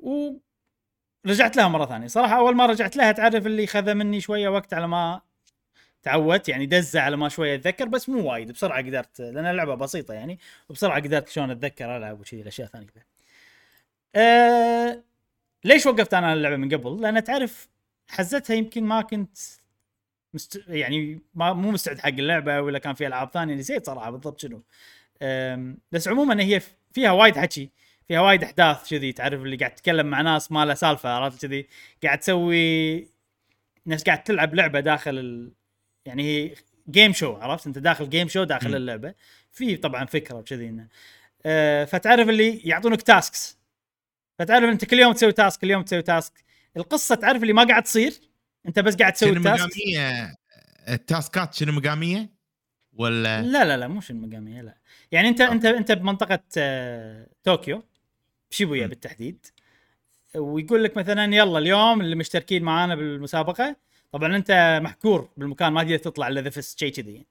[0.00, 0.32] و
[1.26, 2.06] رجعت لها مرة ثانية.
[2.06, 5.20] صراحة أول ما رجعت لها تعرف اللي خذ مني شوية وقت على ما
[6.02, 10.14] تعودت يعني دزة على ما شوية أتذكر بس مو وايد بسرعة قدرت لأن اللعبه بسيطة
[10.14, 13.02] يعني وبسرعة قدرت شلون أتذكر ألعب وشي الاشياء الثانية كذا.
[14.14, 15.02] أه
[15.64, 17.68] ليش وقفت أنا اللعبة من قبل؟ لأن تعرف
[18.08, 19.38] حزتها يمكن ما كنت
[20.34, 20.64] مست...
[20.68, 24.62] يعني ما مو مستعد حق اللعبة ولا كان في ألعاب ثانية نسيت صراحة بالضبط شنو.
[25.22, 26.60] أم، بس عموما هي
[26.92, 27.70] فيها وايد حكي
[28.08, 31.66] فيها وايد أحداث كذي تعرف اللي قاعد تتكلم مع ناس ما له سالفة عرفت كذي
[32.02, 33.08] قاعد تسوي
[33.86, 35.52] ناس قاعد تلعب لعبة داخل ال...
[36.04, 36.54] يعني هي
[36.90, 38.74] game show عرفت أنت داخل game show داخل.
[38.74, 39.14] اللعبة
[39.52, 40.86] في طبعا فكرة وكذي إنه
[41.46, 43.59] أه فتعرف اللي يعطونك tasks
[44.40, 46.32] فتعرف انت كل يوم تسوي task كل يوم تسوي task
[46.76, 48.12] القصة تعرف اللي ما قاعد تصير
[48.68, 50.34] انت بس قاعد تسوي مقامية
[50.88, 52.30] ال task ات شنو مقامية؟
[52.92, 54.74] ولا لا لا لا مو شنو المقاميه لا
[55.12, 57.82] يعني انت انت انت بمنطقة آه، طوكيو
[58.50, 58.86] شيبويا.
[58.86, 59.46] بالتحديد
[60.34, 63.76] ويقول لك مثلا يلا اليوم اللي مشتركين معانا بالمسابقة
[64.12, 67.26] طبعا انت محكور بالمكان ما تقدر تطلع إلا إذا فزت شيء كذي يعني.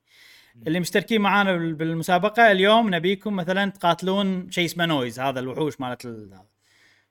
[0.67, 6.05] اللي مشتركين معانا بال- بالمسابقة اليوم نبيكم مثلا تقاتلون شيء اسمه Noise هذا الوحوش مالت
[6.05, 6.48] ال- هذا.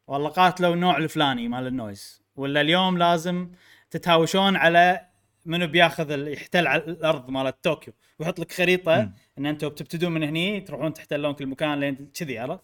[0.09, 2.23] والله قاتلوا النوع الفلاني مال ال Noise.
[2.37, 3.51] ولا اليوم لازم
[3.91, 5.07] تتهاوشون على
[5.47, 7.95] منو بياخذ يحتل على الأرض مالت طوكيو.
[8.19, 9.11] ويحط لك خريطة.
[9.39, 12.61] إن أنتم بتبتدون من هني تروحون تحتلون كل مكان لين كذي عرفت؟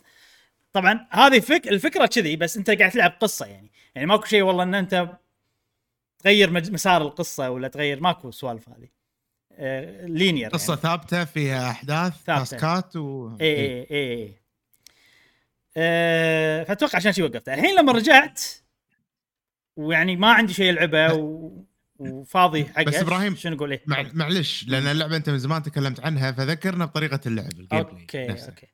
[0.73, 3.71] طبعا هذه فك الفكرة كذي بس أنت قاعد تلعب قصة يعني.
[3.95, 5.09] يعني ماكو شيء والله إن أنت
[6.19, 8.89] تغير مج- مسار القصة ولا تغير ماكو سوالف هذه.
[9.53, 12.45] آه linear قصة ثابتة فيها أحداث ثابتة.
[12.45, 14.35] task ات و اي اي اي اي
[15.77, 17.49] أه فأتوقع عشان شي وقفت.
[17.49, 18.43] الحين لما رجعت
[19.77, 21.53] ويعني ما عندي شيء ألعبه و...
[21.99, 24.11] وفاضي حقها بس إبراهيم، شنو نقول إيه؟ مع...
[24.13, 28.49] معلش لأن اللعبة أنت من زمان تكلمت عنها فذكرنا بطريقة اللعب ال game okay نفسه.
[28.49, 28.67] okay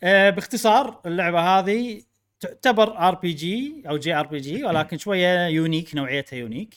[0.00, 2.02] أه باختصار اللعبة هذه
[2.40, 6.74] تعتبر ار بي جي أو جي ار بي جي ولكن شوية unique نوعيتها unique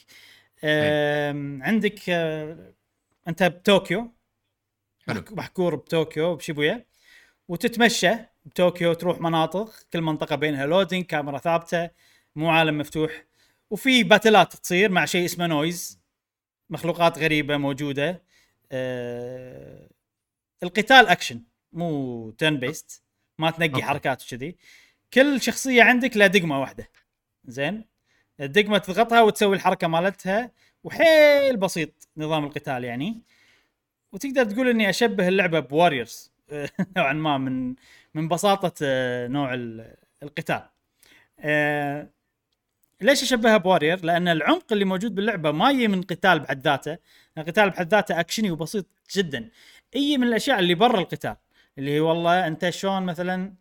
[0.63, 1.31] أه
[1.61, 2.73] عندك أه
[3.27, 4.11] أنت بطوكيو
[5.07, 5.23] حلو.
[5.31, 6.85] محكور بطوكيو بشيبويا.
[7.47, 8.13] وتتمشى
[8.45, 11.89] بطوكيو تروح مناطق كل منطقة بينها loading كاميرا ثابتة
[12.35, 13.25] مو عالم مفتوح.
[13.69, 15.99] وفي باتلات تصير مع شيء اسمه Noise
[16.69, 18.23] مخلوقات غريبة موجودة.
[18.71, 19.89] أه
[20.63, 21.41] القتال اكشن
[21.73, 23.03] مو turn-based
[23.39, 23.83] ما تنقي.
[23.83, 24.55] حركات وكذي.
[25.13, 26.89] كل شخصية عندك لها دقمة واحدة.
[27.45, 27.85] زين؟
[28.39, 30.51] الدقمة تضغطها وتسوي الحركة مالتها
[30.83, 33.21] وحيل بسيط نظام القتال يعني.
[34.11, 36.34] وتقدر تقول إني أشبه اللعبة ب Warriors
[36.97, 37.75] نوعا ما من
[38.13, 40.61] من بساطة آه، نوع ال- القتال
[41.39, 42.09] آه،
[43.01, 46.97] ليش أشبهها ب Warriors؟ لأن العمق اللي موجود باللعبة ما يجي من قتال بحد ذاته،
[47.37, 48.85] القتال بحد ذاته اكشني وبسيط
[49.15, 49.49] جدا.
[49.95, 51.35] يجي من الأشياء اللي برا القتال
[51.77, 53.53] اللي هي والله أنت شلون مثلا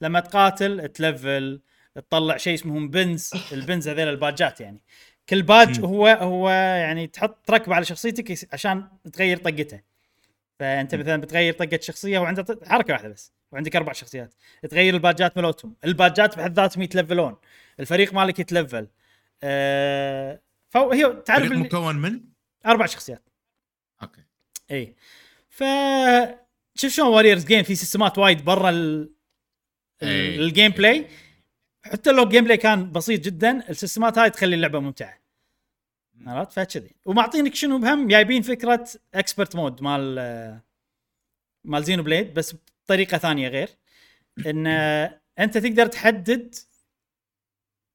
[0.00, 1.60] لما تقاتل تلفل
[1.94, 4.80] تطلع شيء اسمهم pins ال pins هذول الباجات يعني
[5.28, 5.80] كل باج.
[5.80, 9.80] هو هو يعني تحط تركبه على شخصيتك عشان تغير طقته
[10.60, 14.34] فأنت مثلا بتغير طقة شخصية وعنده ط- حركة واحدة بس وعندك أربع شخصيات.
[14.70, 15.74] تغير الباجات مالتهم.
[15.84, 17.36] الباجات بحد ذاتهم يتلفلون.
[17.80, 18.88] الفريق مالك يتلفل.
[19.42, 22.20] أه فهي تعرف فريق مكون من؟
[22.66, 23.28] أربع شخصيات.
[24.02, 24.20] okay.
[24.70, 24.94] اي
[25.48, 25.64] ف
[26.74, 28.70] شوف شلون Warriors game في system ات وايد برا.
[28.70, 29.10] ال-
[30.02, 31.06] gameplay
[31.82, 35.19] حتى لو ال gameplay كان بسيط جدا ال system ات هاي تخلي اللعبة ممتعة.
[36.26, 40.60] عرفت؟ فكذي ومعطينك شنو بهم؟ جايبين فكرة expert mode مال
[41.64, 43.68] مال Xenoblade بس بطريقة ثانية غير.
[44.46, 44.66] إن
[45.38, 46.54] أنت تقدر تحدد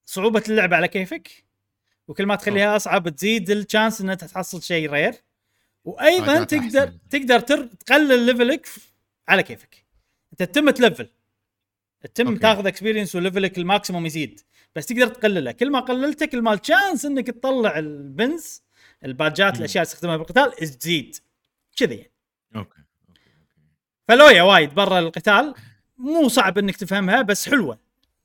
[0.06, 1.46] صعوبة اللعبة على كيفك
[2.08, 5.14] وكل ما تخليها أصعب تزيد ال chance ان انت تحصل شيء rare
[5.86, 6.94] وأيضا تقدر.
[7.10, 7.66] تقدر تر...
[7.66, 8.68] تقلل level ك
[9.28, 9.86] على كيفك.
[10.32, 11.10] أنت تتم تلفل.
[12.02, 12.38] تتم.
[12.38, 14.42] تاخذ experience و level ك ال maximum يزيد.
[14.76, 15.52] بس تقدر تقلله.
[15.52, 18.64] كل ما قللته كل ما ال chance إنك تطلع ال pins
[19.06, 19.58] ال badge ات.
[19.60, 21.16] الأشياء اللي تستخدمها بالقتال تزيد.
[21.78, 22.12] كذي يعني.
[22.56, 22.80] okay
[24.08, 25.54] فلويا وايد برا القتال.
[25.98, 27.80] مو صعب إنك تفهمها بس حلوة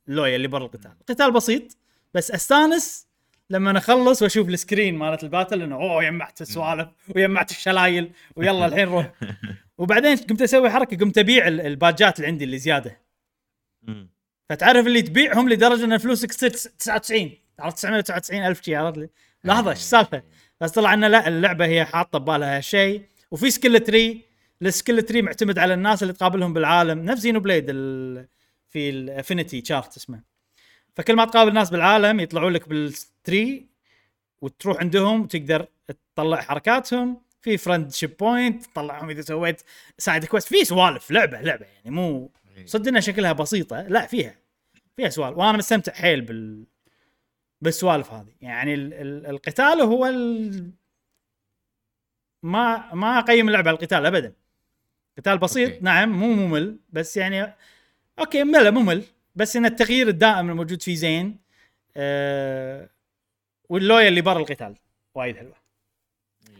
[0.07, 0.91] اللويا اللي برا القتال.
[1.01, 1.77] القتال بسيط
[2.13, 3.07] بس أستانس
[3.49, 8.65] لما أخلص وأشوف ال screen مالت ال battle إنه أوه جمعت السوالف وجمعت الشلايل ويلا
[8.65, 9.11] الحين روح.
[9.77, 13.01] وبعدين قمت أسوي حركة قمت أبيع ال- الباجات اللي عندي اللي زيادة.
[14.51, 19.09] فتعرف اللي تبيعهم لدرجة إن فلوسك تصير 99 عرفت 999 ألف شيء عرفت؟ لي
[19.43, 20.23] لحظة إيش السالفة؟
[20.61, 24.21] بس طلع انه لا اللعبة هي حاطة ببالها هالشيء وفي skill tree
[24.61, 27.05] ال skill tree معتمد على الناس اللي تقابلهم بالعالم.
[27.05, 28.27] نفس Xenoblade ال...
[28.69, 30.21] في ال affinity chart اسمه.
[30.95, 33.65] فكل ما تقابل ناس بالعالم يطلعوا لك بال tree
[34.41, 35.67] وتروح عندهم تقدر
[36.15, 37.21] تطلع حركاتهم.
[37.41, 39.61] في friendship point تطلعهم إذا سويت
[39.97, 42.31] side quest في سوالف لعبة لعبة يعني مو
[42.65, 43.81] صدق إنها شكلها بسيطة.
[43.81, 44.40] لا فيها.
[45.01, 45.37] فيها سوالف.
[45.37, 46.65] وأنا مستمتع حيل بال
[47.61, 48.33] بالسوالف هذه.
[48.41, 48.93] يعني ال...
[48.93, 49.25] ال...
[49.25, 50.71] القتال هو ال...
[52.43, 54.33] ما ما أقيم اللعبة على القتال ابدا.
[55.17, 55.83] قتال بسيط okay.
[55.83, 57.53] نعم مو ممل بس يعني
[58.19, 59.03] okay ممل ممل.
[59.35, 61.39] بس إن التغيير الدائم الموجود فيه زين.
[61.97, 62.89] أه...
[63.69, 64.75] واللويا اللي برا القتال
[65.15, 65.55] وايد حلوة.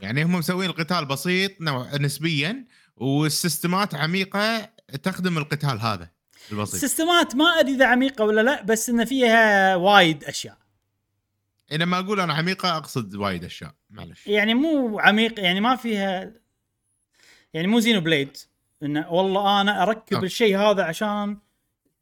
[0.01, 2.65] يعني هم مسوين القتال بسيط نوع نسبيا
[2.95, 4.69] وال system ات عميقة
[5.03, 6.09] تخدم القتال هذا.
[6.51, 10.57] البسيط ال system ات ما أدري إذا عميقة ولا لا بس إن فيها وايد أشياء.
[11.71, 14.27] لما أقول أنا عميقة أقصد وايد أشياء معلش.
[14.27, 16.31] يعني مو عميق يعني ما فيها
[17.53, 18.37] يعني مو Xenoblade.
[18.83, 20.23] انه والله أنا أركب.
[20.23, 21.37] الشيء هذا عشان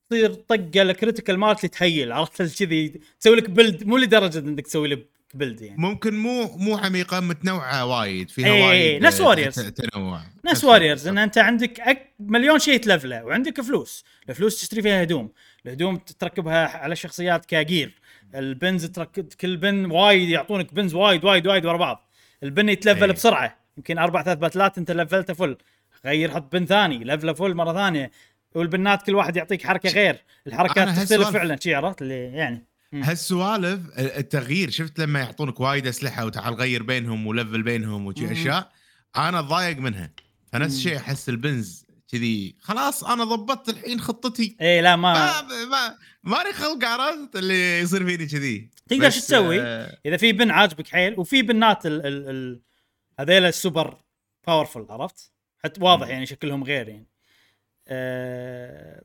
[0.09, 4.87] تصير طقة ال critical مالتي تهيل عرفت؟ كذي تسوي لك build مو لدرجة إنك تسوي
[4.87, 5.81] لك build يعني.
[5.81, 9.55] ممكن مو مو عميقة متنوعة وايد فيها إيه، وايد نفس آه، Warriors.
[9.55, 10.21] ت- تنوع.
[10.45, 12.13] نفس Warriors إن أنت عندك أك...
[12.19, 14.05] مليون شيء تلفله وعندك فلوس.
[14.29, 15.31] الفلوس تشتري فيها هدوم.
[15.65, 17.99] الهدوم تركبها على الشخصيات ك gear
[18.35, 22.09] ال pins تركب كل pin وايد يعطونك pins وايد وايد وايد ورا بعض.
[22.43, 23.11] ال pin يتلفل إيه.
[23.11, 23.57] بسرعة.
[23.77, 25.57] يمكن أربع ثلاث باتلات أنت لفلته full.
[26.05, 28.11] غير حط pin ثاني لفله full مرة ثانية.
[28.55, 30.23] والبنات كل واحد يعطيك حركة غير.
[30.47, 32.68] الحركات تختلف فعلا شي عرفت؟ اللي يعني.
[32.93, 38.31] هالسوالف التغيير شفت لما يعطونك وايد أسلحة وتعال غير بينهم ولفل بينهم وشي.
[38.31, 38.71] أشياء
[39.17, 40.11] أنا ضايق منها
[40.53, 45.65] فنفس الشيء أحس ال pins كذي خلاص أنا ضبطت الحين خطتي إيه لا ما ما
[45.65, 50.51] ما ماني خلق عرفت اللي يصير فيني كذي تقدر شو تسوي؟ آه، إذا في pin
[50.51, 52.61] عاجبك حيل وفي بنات ال ال ال
[53.19, 53.97] هذيل ال super
[54.47, 55.31] powerful عرفت؟
[55.63, 56.07] حتى واضح.
[56.07, 57.09] يعني شكلهم غير يعني.
[57.87, 59.03] أه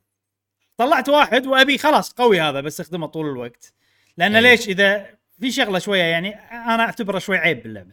[0.77, 3.73] طلعت واحد وأبي خلاص قوي هذا بستخدمه طول الوقت.
[4.17, 4.41] لأن أي.
[4.41, 5.05] ليش إذا
[5.39, 7.91] في شغلة شوية يعني أنا أعتبره شوي عيب باللعبة.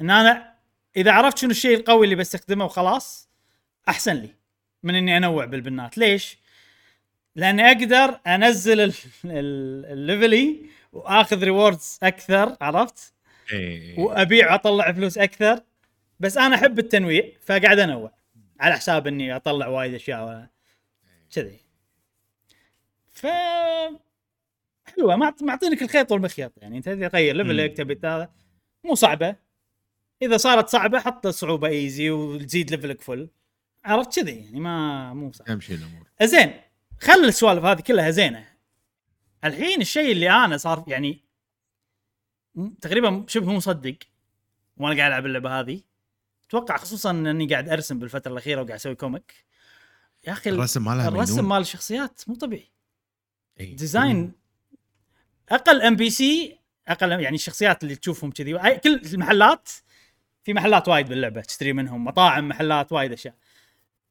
[0.00, 0.54] إن أنا
[0.96, 3.28] إذا عرفت شنو الشيء القوي اللي بستخدمه وخلاص
[3.88, 4.34] أحسن لي
[4.82, 6.38] من إني أنوع بالبنات، ليش؟
[7.36, 8.92] لأني أقدر أنزل ال-
[9.24, 13.12] ال- ال level ي وآخذ rewards أكثر عرفت؟
[13.52, 13.98] إيه.
[13.98, 15.60] وأبيع وأطلع فلوس أكثر
[16.20, 18.12] بس أنا أحب التنويع فقاعد أنوع
[18.60, 20.48] على حساب إني أطلع وايد أشياء ولا
[21.34, 21.60] كذي
[23.18, 23.26] ف
[24.84, 25.16] حلوة.
[25.16, 26.52] معط- معطينك الخيط والمخيط.
[26.56, 27.76] يعني أنت تبي تغير level ك.
[27.76, 28.32] تبي هذا.
[28.84, 29.36] مو صعبة.
[30.22, 33.28] إذا صارت صعبة حط الصعوبه easy وتزيد level ك full
[33.84, 35.46] عرفت كذي؟ يعني ما مو صعب.
[35.46, 36.06] تمشي الأمور.
[36.22, 36.52] زين.
[37.00, 38.48] خل السوالف هذه كلها زينة.
[39.44, 41.24] الحين الشيء اللي أنا صار يعني
[42.80, 43.96] تقريبا شبه مصدق.
[44.76, 45.80] وأنا قاعد ألعب اللعبة هذه.
[46.48, 49.34] أتوقع خصوصا إني قاعد أرسم بالفترة الأخيرة وقاعد أسوي comic
[50.26, 51.48] يا أخي ال- الرسم مالها الرسم.
[51.48, 52.70] مال الشخصيات مو طبيعي.
[53.60, 54.32] design.
[55.48, 56.58] أقل NPC
[56.88, 58.78] أقل يعني الشخصيات اللي تشوفهم كذي.
[58.78, 59.68] كل المحلات
[60.44, 63.34] في محلات وايد باللعبة تشتري منهم مطاعم محلات وايد أشياء.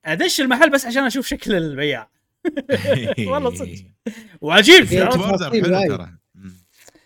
[0.05, 2.09] أدش المحل بس عشان أشوف شكل البياع.
[3.27, 3.75] والله صدق.
[4.41, 4.83] وعجيب.
[4.83, 6.07] فيها؟ تفاصيل وايد.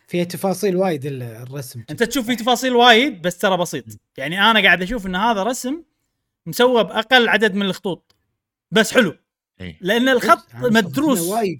[0.07, 1.83] فيها تفاصيل وايد ال- الرسم.
[1.89, 3.85] أنت تشوف في تفاصيل وايد بس ترى بسيط.
[4.17, 5.83] يعني أنا قاعد أشوف إن هذا رسم
[6.45, 8.15] مسوى بأقل عدد من الخطوط.
[8.71, 9.17] بس حلو.
[9.61, 9.77] إيه.
[9.81, 11.19] لأن الخط يعني مدروس.
[11.21, 11.59] وايد.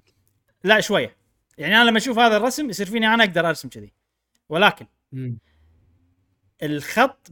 [0.64, 1.16] لا شوية
[1.58, 3.92] يعني أنا لما أشوف هذا الرسم يصير فيني أنا أقدر أرسم كذي
[4.48, 4.86] ولكن.
[6.62, 7.28] الخط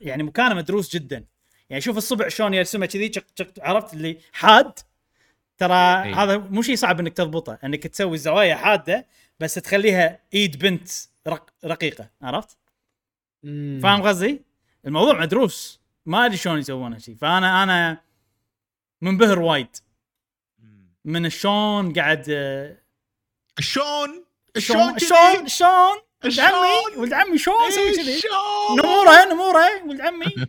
[0.00, 1.24] يعني مكانه مدروس جدا
[1.70, 3.12] يعني شوف الصبع شلون يرسمه كذي
[3.60, 4.72] عرفت اللي حاد
[5.58, 6.12] ترى أي.
[6.14, 9.06] هذا مو شيء صعب إنك تضبطه إنك تسوي الزوايا حادة
[9.40, 10.88] بس تخليها إيد بنت
[11.26, 12.58] رق رقيقة عرفت؟
[13.42, 13.80] مم.
[13.82, 14.42] فاهم قصدي؟
[14.86, 18.00] الموضوع مدروس ما أدري شلون يسوونه شيء فأنا أنا
[19.00, 19.76] منبهر وايد
[21.04, 22.76] من شلون قاعد آه،
[23.60, 24.24] شلون
[24.58, 28.20] شلون؟ شلون شلون ولد؟ عمي ولد عمي شلون إيه، كذي؟
[28.78, 30.26] نمورة نمورة ولد عمي.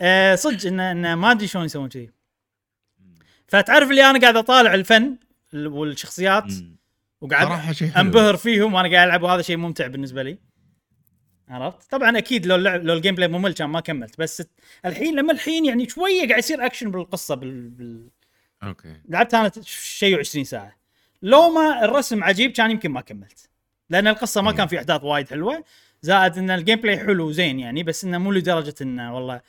[0.00, 2.10] آه صدق انه انه ما أدري شلون يسوون كذي
[3.48, 5.16] فتعرف اللي أنا قاعد أطالع الفن
[5.54, 6.52] والشخصيات.
[7.20, 10.38] وقاعد أنبهر فيهم وأنا قاعد ألعب وهذا شيء ممتع بالنسبة لي.
[11.48, 14.18] عرفت؟ طبعا أكيد لو اللعب لو ال gameplay ممل كان ما كملت.
[14.18, 14.42] بس
[14.84, 17.68] الحين لما الحين يعني شوية قاعد يصير اكشن بالقصة بال...
[17.68, 18.08] بال...
[18.68, 18.96] okay.
[19.08, 20.76] لعبت أنا شيء و20 ساعة.
[21.22, 23.48] لو ما الرسم عجيب كان يمكن ما كملت.
[23.90, 24.52] لأن القصة ما.
[24.52, 25.64] كان في أحداث وايد حلوة.
[26.04, 29.40] زائد إن ال gameplay حلو زين يعني بس إنه مو لدرجة إنه والله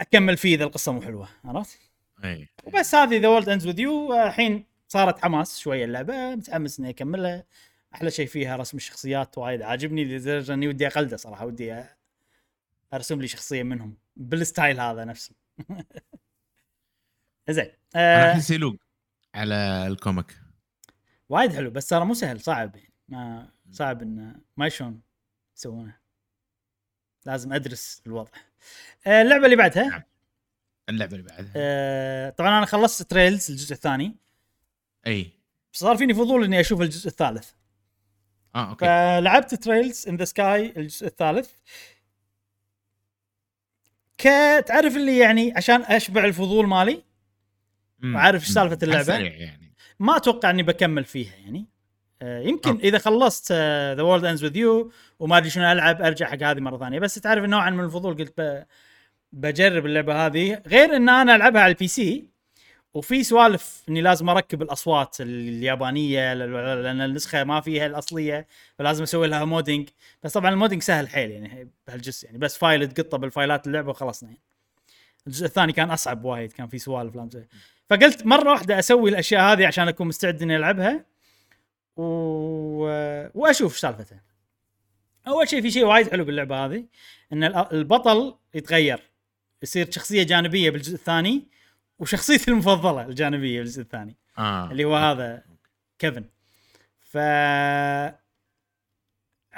[0.00, 1.78] أكمل فيه إذا القصة مو حلوة عرفت؟
[2.24, 2.48] أي.
[2.64, 7.44] وبس هذه The World Ends with You الحين صارت حماس شوية اللعبة متحمس إني أكملها.
[7.94, 11.84] أحلى شيء فيها رسم الشخصيات وايد عاجبني لدرجة إني ودي أقلده صراحة ودي
[12.94, 15.34] أرسم لي شخصية منهم بال style هذا نفسه.
[17.50, 17.70] زين.
[17.96, 18.76] آه احس يلوق
[19.34, 20.38] على ال comic.
[21.28, 22.92] وايد حلو بس ترى مو سهل صعب يعني.
[23.08, 25.00] ما صعب انه ما شلون
[25.56, 25.96] يسوونه.
[27.26, 28.30] لازم أدرس الوضع.
[29.06, 29.88] آه اللعبة اللي بعدها.
[29.88, 30.02] نعم.
[30.88, 31.52] اللعبة اللي بعدها.
[31.56, 34.16] آه طبعا أنا خلصت Trails الجزء الثاني.
[35.06, 35.32] أي.
[35.72, 37.50] صار فيني فضول إني أشوف الجزء الثالث.
[38.54, 38.86] آه okay.
[38.86, 41.50] فلعبت Trails in the Sky الجزء الثالث.
[44.18, 44.22] ك
[44.66, 47.04] تعرف اللي يعني عشان أشبع الفضول مالي.
[48.04, 48.44] وعارف.
[48.82, 51.66] اللعبة؟ على السريع يعني ما أتوقع إني بكمل فيها يعني
[52.22, 52.88] آه، يمكن okay.
[52.88, 53.52] إذا خلصت
[53.96, 57.14] The World Ends with You وما أدري شنو ألعب أرجع حق هذه مرة ثانية بس
[57.14, 58.64] تعرف نوعا من الفضول قلت ب...
[59.32, 62.34] بجرب اللعبة هذه غير إن أنا ألعبها على ال PC
[62.94, 68.46] وفي سوالف إني لازم أركب الأصوات اليابانية لأن النسخة ما فيها الأصلية
[68.78, 69.88] فلازم أسوي لها modding
[70.22, 74.28] بس طبعا ال modding سهل حيل يعني بهالجزء يعني بس file تقطه بالفايلات اللعبة وخلصنا
[74.28, 74.42] يعني.
[75.26, 77.44] الجزء الثاني كان أصعب وايد كان في سوالف لازم.
[77.90, 81.04] فقلت مرة واحدة أسوي الأشياء هذه عشان أكون مستعد إني ألعبها.
[81.96, 82.04] و...
[83.34, 84.22] وأشوف إيش سالفتها.
[85.28, 86.84] أول شيء في شيء وايد حلو باللعبة هذه
[87.32, 89.00] إن ال- البطل يتغير.
[89.62, 91.48] يصير شخصية جانبية بالجزء الثاني
[91.98, 94.16] وشخصيتي المفضلة الجانبية بالجزء الثاني.
[94.38, 94.70] آه.
[94.70, 95.44] اللي هو هذا
[95.98, 96.24] كيفن.
[97.00, 97.16] ف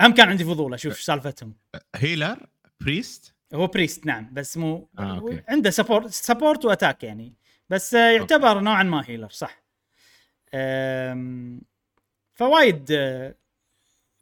[0.00, 1.54] هم كان عندي فضول أشوف سالفتهم.
[1.96, 2.46] healer؟
[2.80, 5.42] priest؟ هو priest نعم بس مو آه، okay.
[5.48, 7.34] عنده support support و attack يعني.
[7.68, 9.62] بس آه، يعتبر نوعا ما healer صح.
[12.34, 13.34] فوايد آه،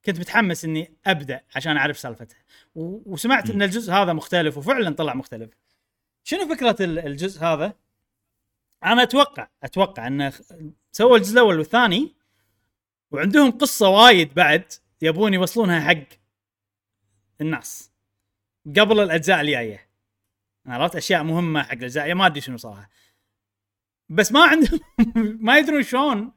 [0.05, 2.39] كنت متحمس إني أبدأ عشان أعرف سالفتها.
[2.75, 5.51] و- وسمعت إن الجزء هذا مختلف وفعلا طلع مختلف.
[6.25, 7.73] شنو فكرة ال- الجزء هذا؟
[8.85, 10.33] أنا أتوقع أتوقع إنه
[10.93, 12.15] سووا الجزء الأول والثاني
[13.11, 14.73] وعندهم قصة وايد بعد
[15.03, 16.17] يبون يوصلونها حق
[17.41, 17.91] الناس
[18.67, 19.89] قبل الأجزاء الجاية.
[20.67, 22.91] عرفت؟ أشياء مهمة حق الأجزاء ما أدري شنو صراحة.
[24.15, 24.81] بس ما عندهم
[25.47, 26.33] ما يدرون شلون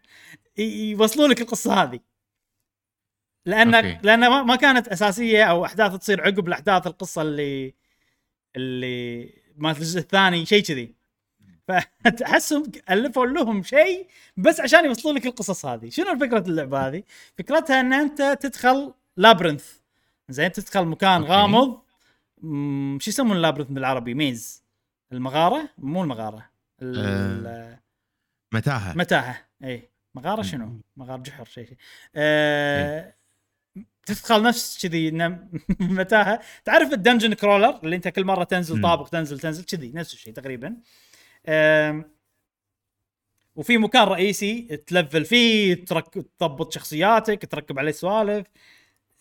[0.57, 1.99] ي- يوصلون لك القصة هذه.
[3.45, 3.97] لأن okay.
[4.03, 7.73] لأن ما- كانت أساسية أو أحداث تصير عقب الاحداث القصة اللي
[8.55, 10.95] اللي مالت الجزء الثاني شيء كذي.
[11.67, 14.07] فتحسهم ألفوا لهم شيء
[14.37, 15.89] بس عشان يوصلون لك القصص هذه.
[15.89, 17.03] شنو فكرة اللعبة هذه؟
[17.37, 19.73] فكرتها إن أنت تدخل labyrinth.
[20.29, 21.31] زين تدخل مكان okay.
[21.31, 21.81] غامض.
[23.01, 24.63] شو يسمون ال labyrinth بالعربي؟ maze.
[25.11, 26.49] المغارة؟ مو المغارة.
[26.81, 27.77] ال-
[28.53, 28.97] متاهة.
[28.97, 29.45] متاهة.
[29.63, 29.89] إي.
[30.15, 31.73] مغارة شنو؟ مغار جحر شيء
[32.15, 33.13] آه
[34.05, 35.11] تدخل نفس كذي
[35.79, 36.41] متاهة.
[36.65, 38.81] تعرف ال dungeon crawler اللي أنت كل مرة تنزل.
[38.81, 40.75] طابق تنزل تنزل كذي نفس الشيء تقريبا.
[41.47, 42.11] آم،
[43.55, 48.47] وفي مكان رئيسي تلفل فيه ترك تضبط شخصياتك تركب عليه سوالف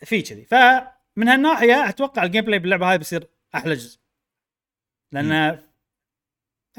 [0.05, 0.45] في كذي.
[0.45, 3.99] فمن هالناحية أتوقع ال gameplay باللعبة هاي بيصير أحلى جزء.
[5.13, 5.59] لأن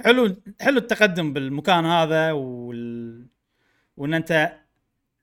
[0.06, 3.28] حلو حلو التقدم بالمكان هذا وال...
[3.98, 4.60] وإن أنت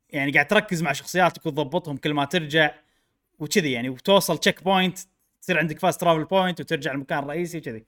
[0.08, 2.74] يعني قاعد تركز مع شخصياتك وتضبطهم كل ما ترجع
[3.38, 4.98] وكذي يعني وتوصل checkpoint
[5.40, 7.86] تصير عندك fast travel point وترجع المكان الرئيسي وكذي.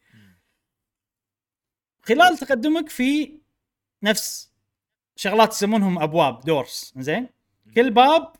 [2.02, 3.40] خلال تقدمك في
[4.02, 4.52] نفس
[5.16, 7.28] شغلات يسمونهم أبواب doors زين
[7.74, 8.32] كل باب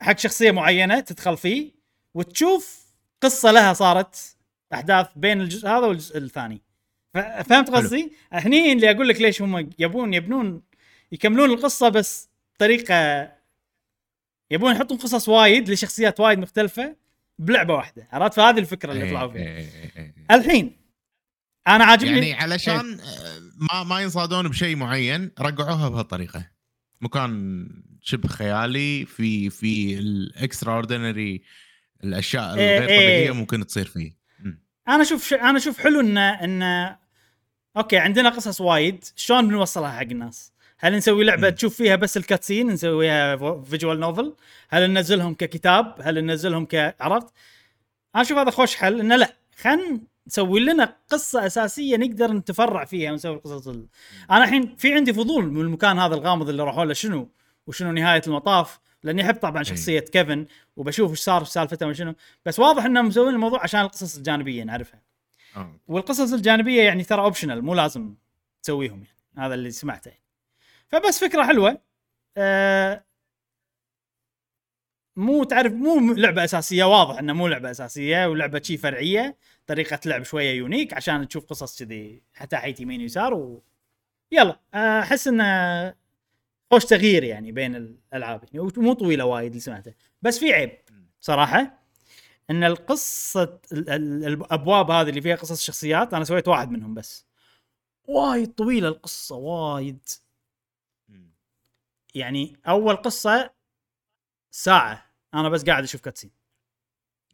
[0.00, 1.72] حق شخصية معينة تدخل فيه
[2.14, 2.86] وتشوف
[3.20, 4.36] قصة لها صارت
[4.72, 6.65] أحداث بين الجزء هذا والجزء الثاني.
[7.14, 7.70] فهمت.
[7.70, 10.62] قصدي؟ هني اللي أقول لك ليش هم يبون يبنون
[11.12, 13.32] يكملون القصة بس بطريقه
[14.50, 16.96] يبون يحطون قصص وايد لشخصيات وايد مختلفة
[17.38, 20.36] بلعبة واحدة عرفت فهذه الفكرة اللي طلعوا فيها إيه، إيه، إيه، إيه.
[20.36, 20.76] الحين
[21.68, 23.00] أنا عاجبني يعني علشان
[23.56, 26.50] ما ما ينصادون بشيء معين رقعوها بهالطريقة
[27.00, 27.68] مكان
[28.02, 31.42] شبه خيالي في في ال extraordinary
[32.04, 32.96] الأشياء إيه، الغير إيه.
[32.96, 34.25] طبيعيه ممكن تصير فيه.
[34.88, 35.32] أنا أشوف ش...
[35.32, 36.96] أنا أشوف حلو إن إن
[37.76, 41.50] okay عندنا قصص وايد شلون بنوصلها حق الناس؟ هل نسوي لعبة.
[41.50, 44.34] تشوف فيها بس ال cutscene نسويها visual novel؟
[44.68, 47.32] هل ننزلهم ككتاب؟ هل ننزلهم ك عرفت؟
[48.14, 53.12] أنا أشوف هذا خوش حل إنه لا خلينا نسوي لنا قصة أساسية نقدر نتفرع فيها
[53.12, 53.86] ونسوي القصص ال...
[54.30, 57.28] أنا الحين في عندي فضول من المكان هذا الغامض اللي راحوا له شنو
[57.66, 60.46] وشنو نهاية المطاف لأني أحب طبعا شخصية كيفن
[60.76, 62.14] وبشوف إيش صار في سالفته وشنو
[62.46, 65.02] بس واضح إنهم مسوين الموضوع عشان القصص الجانبية نعرفها.
[65.56, 65.80] آه.
[65.88, 68.14] والقصص الجانبية يعني ترى اوبشنال مو لازم
[68.62, 69.46] تسويهم يعني.
[69.46, 70.08] هذا اللي سمعته.
[70.08, 70.22] يعني.
[70.88, 71.80] فبس فكرة حلوة.
[72.36, 73.04] آه
[75.16, 79.36] مو تعرف مو لعبة أساسية واضح انها مو لعبة أساسية ولعبة شي فرعية.
[79.66, 83.62] طريقة لعب شوية يونيك عشان تشوف قصص كذي حتى حيت يمين ويسار و...
[84.32, 85.94] يلا آه، أحس إنه
[86.70, 90.78] خوش تغيير يعني بين الألعاب يعني ومو طويلة وايد اللي سمعته بس في عيب
[91.20, 91.82] صراحة
[92.50, 97.26] إن القصة ال- ال- الابواب هذه اللي فيها قصص شخصيات أنا سويت واحد منهم بس.
[98.04, 99.98] وايد طويلة القصة وايد.
[102.14, 103.50] يعني أول قصة
[104.50, 106.30] ساعة أنا بس قاعد أشوف cutscene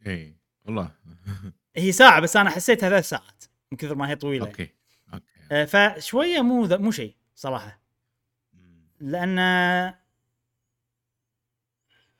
[0.07, 0.91] إي والله.
[1.75, 4.45] هي ساعة بس أنا حسيتها ثلاث ساعات من كثر ما هي طويلة.
[4.45, 4.69] okay
[5.13, 7.82] okay آه، فشوية مو مو شيء صراحة.
[9.03, 9.39] لأن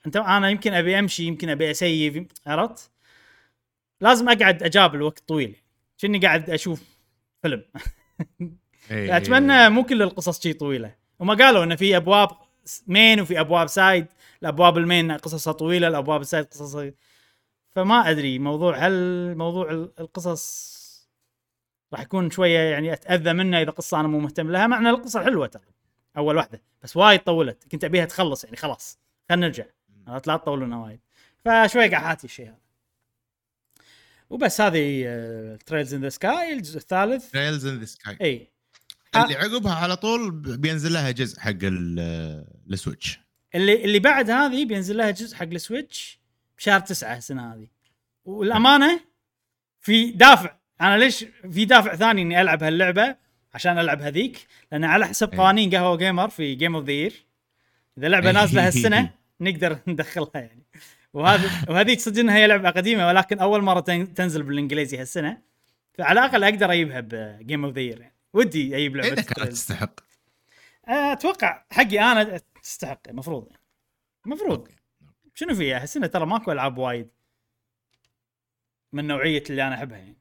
[0.06, 2.92] أنت أنا يمكن أبي أمشي يمكن أبي أ save عرفت؟
[4.02, 5.56] لازم أقعد اجابل وقت طويل
[6.02, 6.84] كني قاعد أشوف
[7.42, 7.64] فيلم.
[8.92, 10.96] إيه، أتمنى مو كل القصص شي طويلة.
[11.20, 12.30] وما قالوا انه في أبواب
[12.88, 14.06] main وفي أبواب side
[14.42, 16.92] الأبواب ال main قصصها طويلة الأبواب ال side قصصها
[17.72, 18.94] فما أدري موضوع هل
[19.38, 20.84] موضوع ال- القصص
[21.94, 25.24] راح يكون شوية يعني أتأذى منه إذا قصة أنا مو مهتم لها؟ مع ان القصة
[25.24, 25.64] حلوة ترى.
[26.18, 26.62] أول واحدة.
[26.84, 27.68] بس وايد طولت.
[27.72, 29.00] كنت أبيها تخلص يعني خلاص.
[29.30, 29.66] خلينا نرجع.
[30.08, 31.00] عرفت؟ لا تطولونها وايد.
[31.46, 32.58] فشوي قاعد حاتي الشيء هذا.
[34.30, 35.06] وبس هذه
[35.66, 37.32] Trails in the Sky الجزء الثالث.
[37.32, 38.48] Trails in the Sky إي.
[39.16, 43.20] اللي عقبها على طول بينزل لها جزء حق ال- ال Switch
[43.56, 46.20] اللي اللي بعد هذه بينزل لها جزء حق ال Switch
[46.58, 47.68] بشهر تسعة السنة هذه.
[48.26, 49.00] والأمانة
[49.80, 50.56] في دافع.
[50.82, 53.16] أنا ليش في دافع ثاني إني ألعب هاللعبة؟
[53.54, 55.40] عشان ألعب هذيك لأن على حسب إيه.
[55.40, 57.26] قوانين قهوة gamer في game of the year
[57.98, 60.64] إذا لعبة نازلة هالسنة نقدر ندخلها يعني.
[61.14, 65.42] وهذا وهذيك صدق إنها هي لعبة قديمة ولكن أول مرة تن- تنزل بالإنجليزي هالسنة.
[65.94, 68.16] فعلى الأقل أقدر أجيبها ب game of the year يعني.
[68.34, 70.00] ودي أجيب لعبة اذا كانت تستحق.
[70.88, 73.62] أتوقع حقي أنا تستحق المفروض يعني.
[74.26, 74.68] المفروض.
[75.36, 77.10] شنو فيها؟ احس انه ترى ماكو ألعاب وايد
[78.94, 80.18] من نوعية اللي أنا أحبها يعني.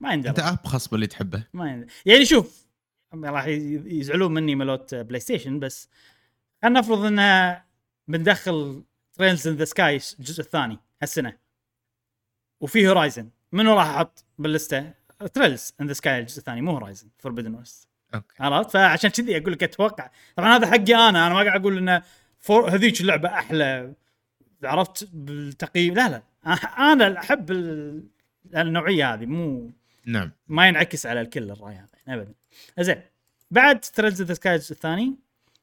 [0.00, 1.44] ما أنت يندرى ابخص باللي تحبه.
[1.52, 1.88] ما يندرى.
[2.06, 2.66] يعني شوف
[3.14, 5.88] راح يزعلون مني ملوت PlayStation بس
[6.62, 7.64] خلينا نفرض إنها
[8.08, 8.82] بندخل
[9.12, 11.36] Trails in the Sky الجزء الثاني هالسنة.
[12.60, 14.94] وفي Horizon منو راح أحط بال list ة؟
[15.34, 18.34] Trails in the Sky الجزء الثاني مو Horizon Forbidden West okay.
[18.40, 20.10] عرفت؟ فعشان كذي أقول لك أتوقع.
[20.36, 22.02] طبعا هذا حقي أنا أنا ما قاعد أقول انه
[22.38, 23.94] فور هذيك اللعبة أحلى.
[24.64, 25.94] عرفت؟ بالتقييم.
[25.94, 26.22] لا لا.
[26.92, 28.04] أنا أحب ال-
[28.56, 29.70] النوعية هذه مو
[30.06, 30.32] نعم.
[30.48, 32.34] ما ينعكس على الكل الرأي هذا ابدا.
[32.80, 33.02] زين
[33.50, 35.14] بعد Trails the Sky الجزء الثاني؟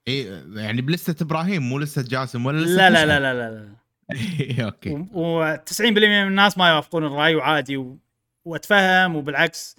[0.08, 3.74] إي يعني بلستة إبراهيم مو لستة جاسم ولا لستة لا لا؟ لا لا لا, لا.
[4.64, 5.06] أوكي.
[5.12, 7.98] و90% من الناس ما يوافقون الرأي وعادي و...
[8.44, 9.76] وأتفهم وبالعكس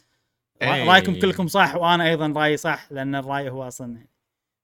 [0.64, 0.66] رأ-.
[0.66, 3.98] رأيكم كلكم صح وأنا أيضا رأيي صح لأن الرأي هو أصلا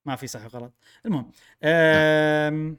[0.06, 0.74] ما في صح وغلط.
[1.06, 1.32] المهم
[1.64, 2.78] أم...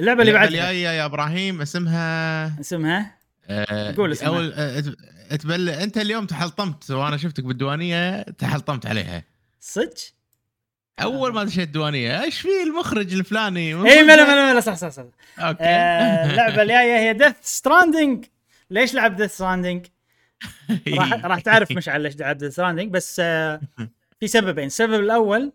[0.00, 0.48] اللعبة اللي بعدها.
[0.48, 3.19] الجاية يا إبراهيم اسمها اسمها؟
[3.96, 4.28] قول اسمها.
[4.28, 9.24] أول آه، أت- تبل أنت اليوم تحلطمت وأنا شفتك بالديوانية تحلطمت عليها.
[9.60, 9.94] صدق؟
[11.02, 15.04] أول ما دشيت الديوانية إيش في المخرج الفلاني؟ اي ملا ملا ملا صح صح صح.
[15.38, 15.64] okay.
[15.64, 18.24] آه، اللعبة الجاية هي Death Stranding
[18.70, 19.86] ليش لعب Death Stranding؟
[20.98, 23.60] راح راح تعرف مشعل ليش لعب ديث ستراندنج بس آه،
[24.20, 24.66] في سببين.
[24.66, 25.52] السبب الأول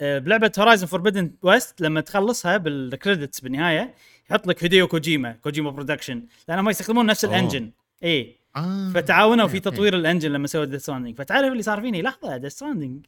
[0.00, 3.94] آه، بلعبة Horizon Forbidden West لما تخلصها بال credits بالنهاية
[4.30, 7.24] يحط لك هيديو كوجيما Kojima Production لأنهم يستخدمون نفس.
[7.24, 7.70] ال engine
[8.04, 8.90] اي آه.
[8.94, 9.60] فتعاونوا في.
[9.60, 13.06] تطوير ال engine لما سووا Death Stranding فتعرف اللي صار فيني لحظة Death Stranding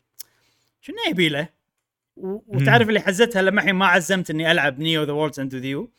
[0.81, 1.49] شنو يبي له؟
[2.17, 5.91] وتعرف اللي حزتها لما الحين ما عزمت إني ألعب نيو ذا ووردز اند يو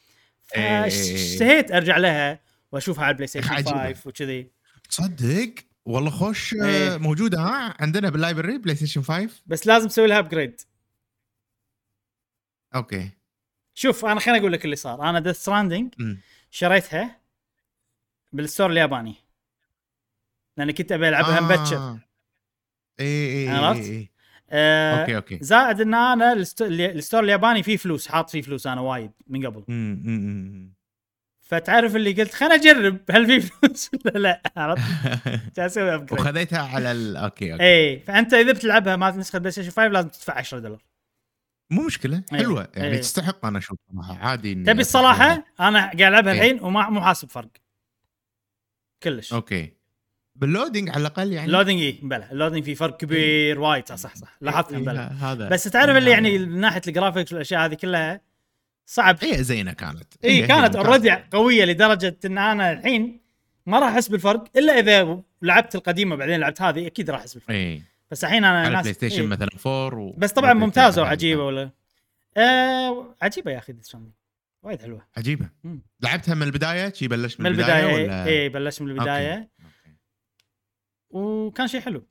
[0.56, 0.88] إيه.
[0.88, 2.40] اشتهيت أرجع لها
[2.72, 3.94] وأشوفها على البلاي ستيشن عجيبة.
[3.94, 4.48] 5 وكذي
[4.90, 5.54] تصدق
[5.86, 6.98] والله خوش آه، إيه.
[6.98, 10.62] موجودة ها عندنا باللايبرري بلاي ستيشن 5 بس لازم تسوي لها ابجريد
[12.76, 13.10] أوكي
[13.80, 15.94] شوف أنا خليني أقول لك اللي صار أنا ديث ستراندنج.
[16.52, 17.20] شريتها
[18.34, 19.16] بالستور الياباني
[20.58, 21.42] لأني كنت أبي ألعبها آه.
[21.42, 22.00] مبكر
[23.00, 24.12] اي اي عرفت؟ اي اي
[24.50, 28.82] آه okay okay زائد إن أنا ال store الياباني فيه فلوس حاط فيه فلوس أنا
[28.82, 30.74] وايد من قبل أمم.
[31.42, 36.92] فتعرف اللي قلت خليني أجرب هل في فلوس ولا لا عرفت؟ أسوي upgrade وخذيتها على
[36.92, 37.18] ال...
[37.18, 40.90] okay okay اي فأنت إذا بتلعبها مع نسخة PlayStation 5 لازم تدفع 10 دولار
[41.72, 42.40] مو مشكلة إيه.
[42.40, 42.68] حلوة.
[42.76, 43.02] يعني إيه.
[43.02, 46.40] تستحق أنا أشوف صراحة عادي إني تبي الصراحه أنا قاعد ألعبها إيه.
[46.40, 47.50] الحين وما مو حاسب فرق.
[49.04, 49.34] كلش.
[49.34, 49.74] okay.
[50.36, 53.88] بال loading على الأقل يعني ال loading اي بلى ال loading فيه فرق كبير وايد.
[53.88, 55.50] صح صح لاحظتها إيه، بلى هذا.
[55.50, 58.22] بس تعرف اللي يعني من ناحية ال graphics والأشياء هذه كلها
[58.86, 59.18] صعب.
[59.22, 60.14] هي زينة كانت.
[60.24, 60.76] اي هي كانت.
[60.76, 63.22] already قوية لدرجة إن أنا الحين
[63.66, 67.56] ما راح أحس بالفرق إلا إذا لعبت القديمة بعدين لعبت هذه أكيد راح أحس بالفرق.
[67.56, 67.82] اي
[68.12, 69.28] بس الحين أنا على ناس PlayStation إيه.
[69.28, 70.14] مثلا 4 و...
[70.18, 71.72] بس طبعا ممتازة وعجيبة ولا؟
[72.38, 73.96] آه عجيبة يا أخي Death
[74.64, 75.08] وايد حلوة.
[75.18, 75.50] عجيبة.
[75.64, 75.82] مم.
[76.02, 79.34] لعبتها من البداية؟ شي بلشت من من, البداية, البداية ولا؟ اي بلشت من البداية.
[79.34, 79.50] okay.
[81.10, 82.08] وكان شيء حلو.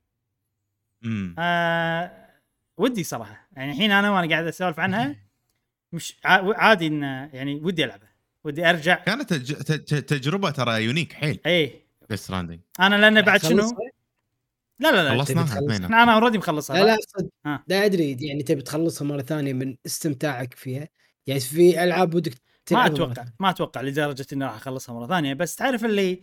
[1.04, 2.28] امم آه
[2.76, 3.48] ودي صراحة.
[3.52, 5.16] يعني الحين أنا وأنا قاعد أسولف عنها
[5.92, 8.14] مش ع- عادي إن يعني ودي ألعبها.
[8.44, 8.94] ودي أرجع.
[8.94, 9.54] كانت تج...
[9.54, 10.02] تج...
[10.02, 11.40] تجربة ترى unique حيل.
[11.46, 13.70] اي Death Stranding أنا لأن بعد شنو؟
[14.80, 16.96] لا لا لا خلصناها إحنا أنا already مخلصها لا لا
[17.46, 17.64] ها.
[17.68, 20.88] لا أدري يعني تبي تخلصها مرة ثانية من استمتاعك فيها.
[21.26, 22.34] يعني في ألعاب ودك
[22.70, 23.24] ما أتوقع.
[23.40, 25.34] ما أتوقع لدرجة إني راح أخلصها مرة ثانية.
[25.34, 26.22] بس تعرف اللي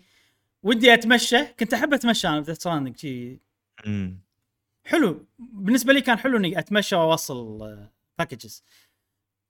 [0.64, 3.40] ودي أتمشى؟ كنت أحب أتمشى أنا ب Death Stranding شي.
[4.84, 5.26] حلو.
[5.40, 7.88] بالنسبة لي كان حلو إني أتمشى وأوصل
[8.20, 8.64] packages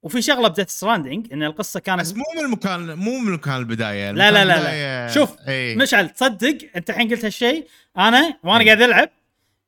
[0.06, 3.56] وفي شغلة ب Death Stranding إن القصة كانت بس مو من المكان مو من مكان
[3.56, 5.14] البداية لا لا لا لا.
[5.14, 5.76] شوف، إي.
[5.76, 7.66] مشعل تصدق أنت الحين قلت هالشيء؟
[7.98, 9.10] أنا وأنا قاعد ألعب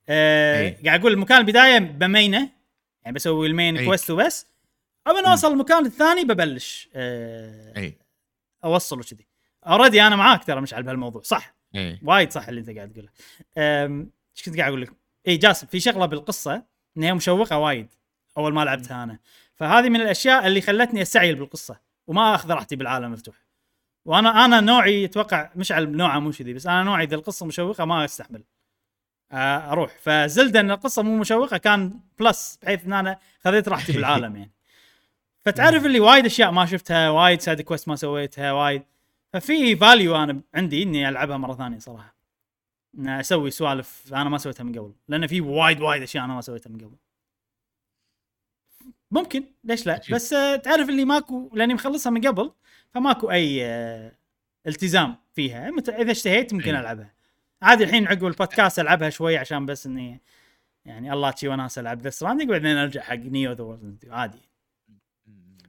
[0.09, 0.84] آه إيه.
[0.84, 2.49] قاعد أقول مكان البداية بمينة
[3.05, 3.86] يعني بسوي ال main إيه.
[3.86, 4.47] quest وبس.
[5.07, 7.99] اول ما أوصل المكان الثاني ببلش آه إي.
[8.64, 9.26] اوصل وكذي
[9.66, 11.99] already أنا معاك ترى مشعل بهالموضوع صح؟ إي.
[12.03, 13.09] وايد صح اللي أنت قاعد تقوله.
[14.36, 14.93] إيش كنت قاعد أقول لك؟
[15.28, 16.62] إي جاسم في شغلة بالقصة
[16.97, 17.89] ان هي مشوقة وايد
[18.39, 19.18] أول ما لعبتها أنا.
[19.59, 23.34] فهذه من الأشياء اللي خلتني أستعجل بالقصة وما أخذ راحتي بالعالم المفتوح.
[24.04, 28.04] وأنا أنا نوعي أتوقع مشعل نوعه مو كذي بس أنا نوعي إذا القصة مشوقة ما
[28.04, 28.44] أستحمل.
[29.32, 29.98] آه، أروح.
[30.00, 34.50] ف Zelda إن القصة مو مشوقة كان plus بحيث إن أنا خذيت راحتي بالعالم يعني.
[35.44, 38.82] فتعرف اللي وايد أشياء ما شفتها وايد side quest ما سويتها وايد.
[39.32, 42.14] ففي value أنا عندي إني ألعبها مرة ثانية صراحة.
[43.06, 46.70] أسوي سوالف أنا ما سويتها من قبل لأن في وايد وايد أشياء أنا ما سويتها
[46.70, 46.96] من قبل.
[49.11, 50.14] ممكن ليش لا؟ عجيب.
[50.14, 52.52] بس آه، تعرف اللي ماكو لأني مخلصها من قبل
[52.94, 54.12] فماكو أي آه،
[54.66, 55.70] التزام فيها.
[55.88, 56.74] إذا اشتهيت ممكن.
[56.74, 57.14] ألعبها.
[57.62, 60.20] عادي الحين عقب البودكاست ألعبها شوي عشان بس إني
[60.84, 64.48] يعني الله تشي وناس ألعب Death Stranding وبعدين أرجع حق Neo The World عادي.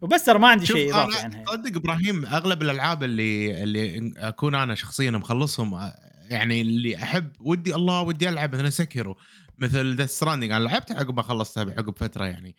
[0.02, 1.46] وبس ترى ما عندي شيء إضافي عنها.
[1.46, 5.94] صدق إبراهيم أغلب الألعاب اللي اللي أكون أنا شخصيا مخلصهم آه،
[6.30, 9.18] يعني اللي أحب ودي الله ودي ألعب مثلا Sekiro
[9.58, 12.56] مثل Death Stranding أنا لعبتها عقب ما خلصتها عقب فترة يعني.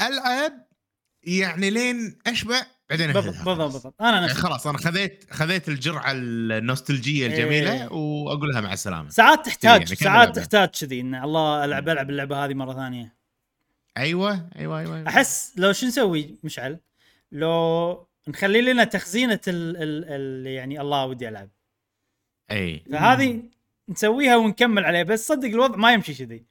[0.00, 0.66] العب
[1.22, 7.32] يعني لين أشبع بعدين بالضبط بالضبط أنا نفسي خلاص أنا خذيت خذيت الجرعة النوستالجية إيه.
[7.32, 9.08] الجميلة واقول لها مع السلامة.
[9.08, 13.14] ساعات تحتاج يعني ساعات؟ تحتاج كذي إن الله العب ألعب اللعبة هذه مرة ثانية.
[13.96, 16.78] أيوه أيوه أيوه أحس لو شو نسوي مشعل؟
[17.32, 21.48] لو نخلي لنا تخزينة ال ال ال يعني الله ودي ألعب.
[22.50, 23.42] اي فهذه
[23.88, 26.49] نسويها ونكمل عليها بس صدق الوضع ما يمشي كذي.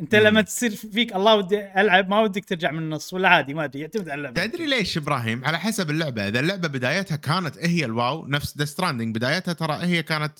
[0.00, 0.14] انت.
[0.14, 3.80] لما تصير فيك الله ودي العب ما ودك ترجع من النص ولا عادي ما ادري
[3.80, 4.46] يعتمد على اللعبة.
[4.46, 6.28] تدري ليش إبراهيم؟ على حسب اللعبة.
[6.28, 10.32] إذا اللعبة بدايتها كانت هي ال wow نفس Death Stranding بدايتها ترى هي كانت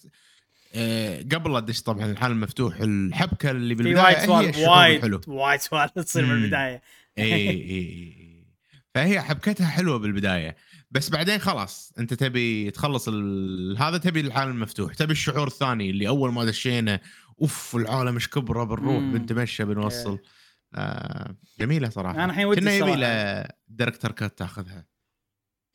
[0.74, 5.28] آه، قبل لا تدش طبعا العالم المفتوح الحبكة اللي في بالبداية وايد هي سوالف وايد
[5.28, 6.32] وايد سوالف تصير من.
[6.32, 6.82] البدايه
[7.18, 8.26] إي إي إي
[8.94, 10.56] فهي حبكتها حلوة بالبداية.
[10.90, 13.76] بس بعدين خلاص أنت تبي تخلص ال...
[13.78, 17.00] هذا تبي العالم المفتوح تبي الشعور الثاني اللي أول ما دشينا
[17.42, 18.98] أوف العالم إيش كبره بنروح.
[18.98, 20.18] بنتمشى بنوصل.
[20.74, 22.14] آه جميلة صراحة.
[22.14, 22.96] أنا الحين ودي كنا يبي.
[22.96, 24.86] له director cut تاخذها.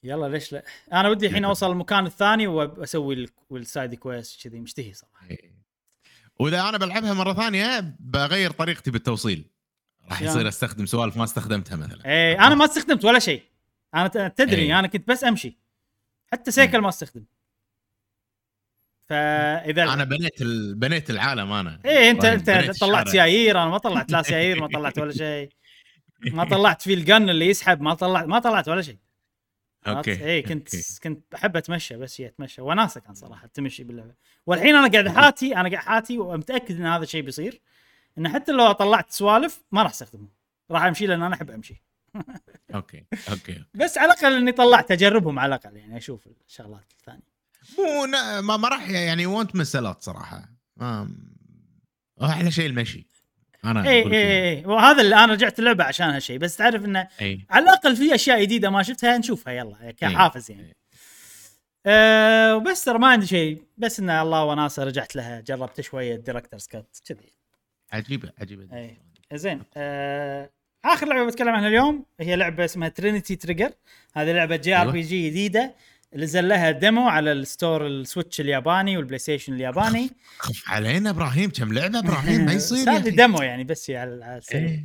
[0.04, 1.46] يلا ليش لا؟ أنا ودي الحين.
[1.46, 4.60] أوصل المكان الثاني وأسوي ال- ال side quest كذي.
[4.60, 5.30] مشتهي صراحة.
[5.30, 5.62] إيه.
[6.40, 9.50] وإذا أنا بلعبها مرة ثانية بغير طريقتي بالتوصيل.
[10.10, 12.06] راح؟ يصير أستخدم سوالف ما استخدمتها مثلا.
[12.06, 13.44] إيه أنا ما استخدمت ولا شيء.
[13.96, 14.80] أنا تدري إيه.
[14.80, 15.58] أنا كنت بس أمشي.
[16.32, 17.26] حتى سيكل ما استخدم.
[19.12, 20.76] فإذا أنا بنيت ال...
[20.76, 21.80] بنيت العالم أنا.
[21.86, 23.10] إيه انت فاهم؟ أنت طلعت.
[23.10, 25.50] سيايير أنا ما طلعت لا سيايير ما طلعت ولا شيء.
[26.20, 28.98] ما طلعت في الجن اللي يسحب ما طلعت ما طلعت ولا شيء.
[29.88, 31.00] okay اي كنت okay.
[31.04, 32.62] كنت أحب أتمشى بس هي أتمشى.
[32.62, 34.14] وناسة كان صراحة تمشي باللعبة.
[34.46, 37.62] والحين أنا قاعد حاتي أنا قاعد حاتي ومتأكد إن هذا الشيء بيصير.
[38.18, 40.28] إن حتى لو طلعت سوالف ما راح أستخدمه.
[40.72, 41.84] راح أمشي لأن أنا أحب أمشي.
[42.76, 47.31] okay okay بس على الأقل إني طلعت اجربهم على الأقل يعني أشوف الشغلات الثانية.
[47.78, 50.50] مو نا- ما, ما راح يعني وانت مسلات صراحة.
[50.78, 51.10] ما
[52.24, 53.08] أحلى شيء المشي.
[53.66, 54.50] أنا اي اي.
[54.60, 56.38] اي وهذا اللي أنا رجعت اللعبة عشان هالشيء.
[56.38, 60.64] بس تعرف إنه اي على الأقل في أشياء جديدة ما شفتها نشوفها يلا كحافز يعني.
[60.64, 60.76] إيه.
[61.86, 63.64] أه وبس ترى ما عندي شيء.
[63.78, 67.32] بس إن الله وناسة رجعت لها جربت شوية director's cut كذي.
[67.92, 68.78] عجيبة عجيبة.
[68.78, 68.98] اي
[69.34, 70.50] زين أه
[70.86, 73.72] آخر لعبة بتكلم عنها اليوم هي لعبة اسمها Trinity Trigger
[74.14, 74.92] هذه لعبة JR.
[74.92, 75.76] PG جديدة.
[76.16, 81.50] نزل لها demo على ال store ال Switch الياباني وال PlayStation الياباني خف علينا إبراهيم
[81.50, 83.10] كم لعبة إبراهيم ما يصير هذه.
[83.10, 84.84] demo يعني بس على على السريع إيه.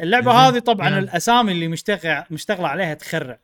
[0.00, 0.40] اللعبة زين.
[0.40, 0.98] هذه طبعا نعم.
[0.98, 3.38] الأسامي اللي مشتغل مشتغلة عليها تخرع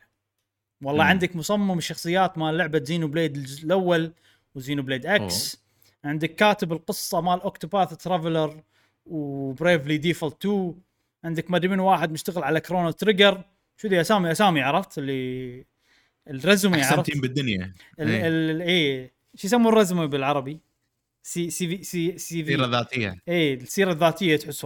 [0.83, 1.05] والله.
[1.05, 4.12] عندك مصمم الشخصيات مال لعبة Xenoblade الجزء الأول
[4.55, 5.62] و Xenoblade X
[6.05, 8.62] عندك كاتب القصة مال Octopath Traveler
[9.07, 10.74] و Bravely Default 2
[11.24, 13.45] عندك ما أدري من واحد مشتغل على Chrono Trigger
[13.76, 15.64] شو ذي اسامي أسامي عرفت اللي
[16.29, 17.74] ال résumé أحسن عرفت؟ team بالدنيا.
[18.01, 19.12] ال- إيه.
[19.35, 20.61] شو يسمون ال résumé بالعربي؟
[21.22, 24.64] C CV C CV ذاتيه إيه السيرة الذاتية تحس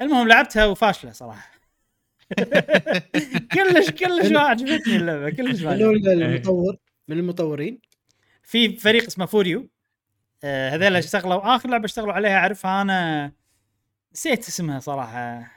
[0.00, 1.50] المهم لعبتها وفاشلة صراحة.
[3.54, 6.12] كلش كلش ما عجبتني اللعبة كلش ما منو عجبتني.
[6.12, 6.76] المطور؟
[7.08, 7.80] من المطورين؟
[8.42, 9.68] في فريق اسمه FuRyu.
[10.44, 13.32] آه هذول اشتغلوا آخر لعبة اشتغلوا عليها اعرفها أنا
[14.12, 15.50] نسيت اسمها صراحة.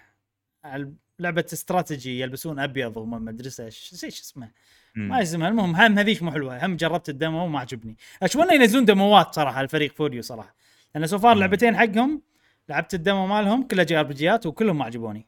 [1.20, 4.52] لعبة استراتيجي يلبسون أبيض وهم مدرسه ش- نسيت شو اسمها
[4.96, 8.86] ما اسمها المهم هم هذيك مو حلوة هم جربت ال demo وما عجبني اتمنى ينزلون
[8.86, 10.56] demo ات صراحة الفريق FuRyu صراحة
[10.96, 11.40] لأن so far مم.
[11.42, 12.22] لعبتين حقهم
[12.70, 15.28] لعبت ال demo مالهم كلها JRPG ات وكلهم ما عجبوني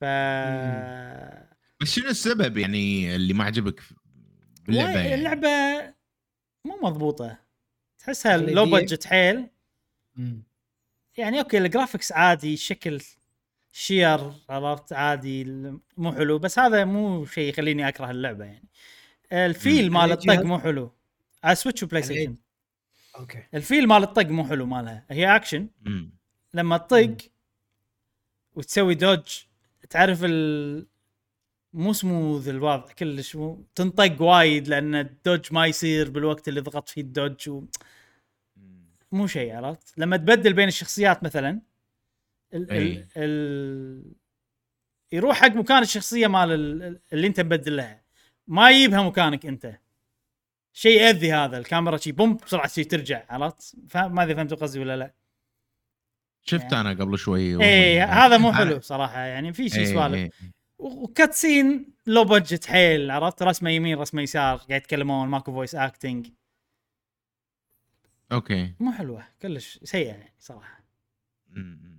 [0.00, 0.04] ف
[1.80, 3.80] بس شنو السبب يعني اللي ما عجبك
[4.66, 5.48] باللعبه يعني؟ اللعبة
[6.64, 7.38] مو مضبوطة
[7.98, 8.36] تحسها.
[8.36, 9.46] low budget حيل.
[11.16, 13.00] يعني okay ال graphics عادي الشكل
[13.76, 15.44] شير عرفت؟ عادي
[15.96, 16.38] مو حلو.
[16.38, 18.68] بس هذا مو شيء يخليني أكره اللعبة يعني.
[19.32, 19.90] ال feel.
[19.92, 20.92] مال على الطق؟ مو حلو.
[21.44, 22.36] على Switch و PlayStation
[23.16, 23.42] okay.
[23.54, 25.06] ال feel مال الطق مو حلو مالها.
[25.10, 26.10] هي اكشن مم.
[26.54, 27.16] لما تطق
[28.54, 29.44] وتسوي dodge
[29.90, 30.86] تعرف ال
[31.72, 37.00] مو سموث الوضع كلش مو تنطق وايد لأن الدوج ما يصير بالوقت اللي ضغط فيه
[37.02, 37.64] الدوج و...
[39.12, 41.60] مو شيء عرفت؟ لما تبدل بين الشخصيات مثلا
[42.54, 42.72] ال...
[42.72, 43.06] ال...
[43.16, 44.12] ال...
[45.12, 47.00] يروح حق مكان الشخصية مال ال...
[47.12, 48.04] اللي انت مبدل لها.
[48.46, 49.78] ما يجيبها مكانك انت.
[50.72, 54.96] شيء يأذي هذا الكاميرا شي بوم بسرعة شي ترجع عرفت؟ ما أدري فهمتوا قصدي ولا
[54.96, 55.14] لا.
[56.42, 57.64] شفت أنا قبل شوي.
[57.64, 60.14] إيه وهم- هذا مو حلو صراحة يعني في شيء سوالف.
[60.14, 60.30] إيه.
[60.78, 66.28] و cutscene low budget حيل عرفت؟ رسمة يمين رسمة يسار قاعد يتكلمون ماكو voice acting
[68.32, 68.74] أوكي.
[68.80, 70.84] مو حلوة كلش سيئة يعني صراحة.
[71.48, 71.93] مم.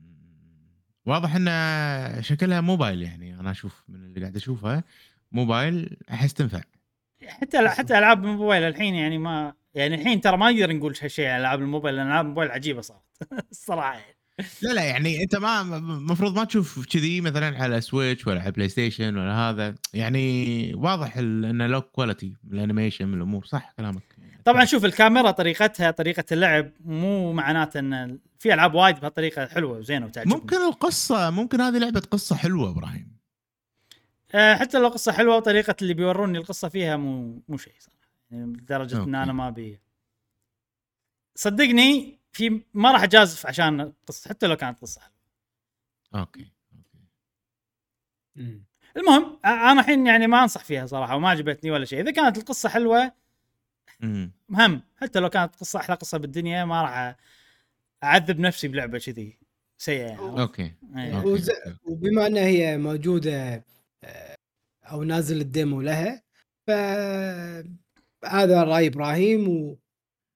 [1.06, 4.84] واضح إن شكلها موبايل يعني أنا أشوف من اللي قاعد اشوفها
[5.32, 6.62] موبايل أحس تنفع.
[7.28, 11.38] حتى حتى ألعاب الموبايل الحين يعني ما يعني الحين ترى ما نقدر نقول هالشيء على
[11.42, 13.02] ألعاب الموبايل لأن ألعاب الموبايل عجيبة صارت
[13.52, 14.16] الصراحة يعني.
[14.62, 18.70] لا لا يعني أنت ما المفروض ما تشوف كذي مثلا على سويتش ولا على بلاي
[18.70, 19.76] ستيشن ولا هذا.
[19.94, 24.15] يعني واضح انه low quality من ال animation من الأمور صح كلامك.
[24.46, 30.06] طبعا شوف الكاميرا طريقتها طريقة اللعب مو معناته إن في ألعاب وايد بهالطريقة حلوة وزينة
[30.06, 33.16] وتعجبني ممكن القصة ممكن هذه لعبة قصة حلوة إبراهيم.
[34.36, 38.10] آه، حتى لو قصة حلوة وطريقة اللي بيوروني القصة فيها مو مو شيء صراحة.
[38.32, 39.16] يعني لدرجة إن.
[39.16, 39.80] أنا ما ابي
[41.36, 45.16] صدقني في ما راح أجازف عشان القصة حتى لو كانت قصة حلوة.
[46.16, 47.00] okay okay.
[48.36, 48.66] مم.
[48.98, 52.02] المهم أنا الحين يعني ما أنصح فيها صراحة وما عجبتني ولا شيء.
[52.02, 53.25] إذا كانت القصة حلوة
[54.00, 54.82] مهم.
[54.98, 57.16] حتى لو كانت قصة أحلى قصة بالدنيا ما راح
[58.04, 59.38] أعذب نفسي بلعبة كذي.
[59.78, 60.42] سيئة يعني.
[60.42, 60.72] okay.
[60.98, 61.18] إيه.
[61.18, 61.28] okay.
[61.28, 61.52] وز...
[61.86, 63.64] وبما أنها هي موجودة
[64.04, 64.36] آه،
[64.92, 66.24] أو نازل ال demo لها
[66.68, 66.72] ف
[68.26, 69.78] هذا رأي إبراهيم و...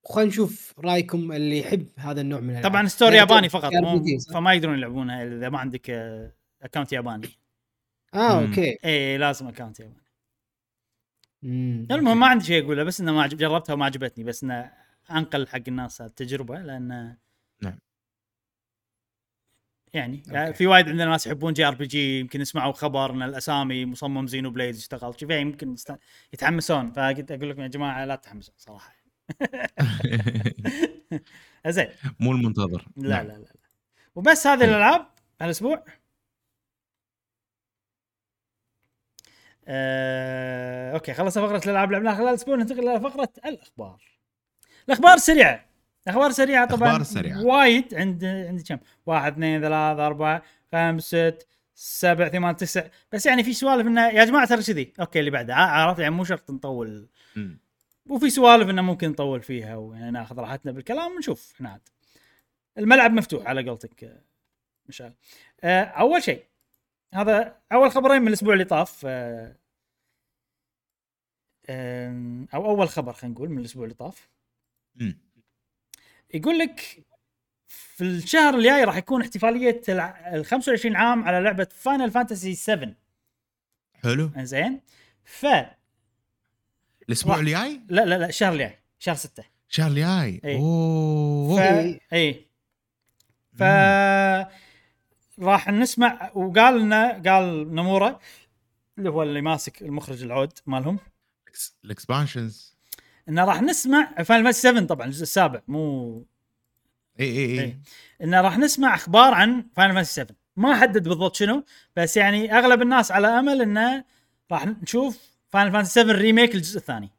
[0.03, 2.71] وخلينا نشوف رأيكم اللي يحب هذا النوع من الألعاب.
[2.71, 5.89] طبعا story يعني ياباني فقط مو RPG صح؟ فما يقدرون يلعبونها إذا ما عندك
[6.61, 7.27] account ياباني.
[8.13, 8.41] آه.
[8.41, 8.77] okay.
[8.85, 10.08] اي لازم account ياباني.
[11.41, 11.87] مم.
[11.91, 14.71] المهم ما عندي شيء أقوله بس إنه ما عجب جربتها وما عجبتني بس إنه
[15.11, 17.15] أنقل حق الناس التجربة لأن
[17.61, 17.79] نعم.
[19.93, 20.33] يعني, okay.
[20.33, 25.13] يعني في وايد عندنا ناس يحبون JRPG يمكن يسمعوا خبر إن الأسامي مصمم Xenoblade اشتغل
[25.13, 25.75] فيها يمكن
[26.33, 28.95] يتحمسون فقلت أقول لكم يا جماعة لا تتحمسون صراحة
[31.67, 31.87] زين
[32.19, 33.27] مو المنتظر لا نعم.
[33.27, 33.69] لا لا لا.
[34.15, 34.63] وبس هذه.
[34.63, 35.07] الألعاب
[35.41, 35.85] هالاسبوع
[39.69, 44.01] آه، أوكي خلصنا فقرة الألعاب لعبناها خلال الأسبوع ننتقل إلى فقرة الأخبار.
[44.87, 45.65] الأخبار السريعه
[46.07, 46.77] الأخبار السريعه طبعا.
[46.81, 47.45] الأخبار السريعة.
[47.45, 52.83] وايد عند عندي كم؟ واحد اثنين ثلاثة أربعة خمس ست سبع ثمان تسع.
[53.11, 54.93] بس يعني في سوالف إنه يا جماعة ترى كذي.
[54.99, 55.55] أوكي اللي بعده.
[55.55, 57.07] عرفت؟ يعني مو شرط نطول.
[57.35, 57.59] مم.
[58.09, 61.81] وفي سوالف إنه ممكن نطول فيها ويعني ناخذ راحتنا بالكلام ونشوف إحنا عاد
[62.77, 64.21] الملعب مفتوح على قولتك آه،
[64.89, 65.13] مشعل.
[65.63, 66.43] آه، أول شيء
[67.13, 69.55] هذا أول خبرين من الأسبوع اللي طاف آه،
[72.53, 74.29] أو أول خبر خلينا نقول من الأسبوع اللي طاف.
[76.33, 77.05] يقول لك
[77.67, 79.81] في الشهر الجاي راح يكون احتفالية
[80.33, 82.93] ال 25 عام على لعبة Final Fantasy 7
[84.03, 84.81] حلو زين
[85.23, 85.77] ف لا
[87.07, 87.39] الأسبوع.
[87.39, 90.57] الجاي لا لا الشهر الجاي شهر 6 الشهر الجاي إيه.
[90.57, 91.59] أوه ف...
[91.61, 91.99] إيه.
[92.13, 92.49] اي
[93.53, 93.63] ف
[95.39, 98.19] راح نسمع وقال لنا قال نومورا
[98.97, 100.99] اللي هو اللي ماسك المخرج العود مالهم.
[101.83, 102.75] ال expansions
[103.29, 106.25] إنه راح نسمع Final Fantasy 7 طبعا الجزء السابع مو
[107.19, 107.59] إي إي إيه.
[107.59, 107.79] اي
[108.21, 111.63] إنه راح نسمع أخبار عن Final Fantasy 7 ما حدد بالضبط شنو
[111.95, 114.03] بس يعني أغلب الناس على أمل إنه
[114.51, 115.19] راح نشوف
[115.49, 117.11] Final Fantasy 7 remake الجزء الثاني.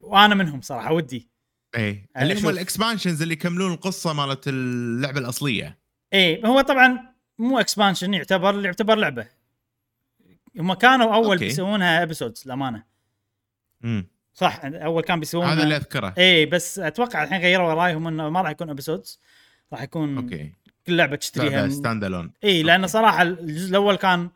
[0.00, 1.28] وأنا منهم صراحة ودي.
[1.76, 2.08] إي.
[2.16, 2.48] أنا اللي هم.
[2.48, 5.78] ال expansions اللي يكملون القصة مالت اللعبة الأصلية.
[6.12, 7.11] إيه هو طبعا
[7.42, 9.26] مو expansion يعتبر يعتبر لعبة.
[10.58, 11.44] هم كانوا أول okay.
[11.44, 12.84] بيسوونها episodes للأمانة.
[13.84, 15.52] امم صح أول كان بيسوونها.
[15.52, 16.14] هذا اللي أذكره.
[16.18, 19.20] إيه بس أتوقع الحين غيروا رايهم إنه ما راح يكون episodes
[19.72, 20.52] راح يكون okay.
[20.86, 22.92] كل لعبة تشتريها standalone اي لأن okay.
[22.92, 24.30] صراحة الجزء الأول كان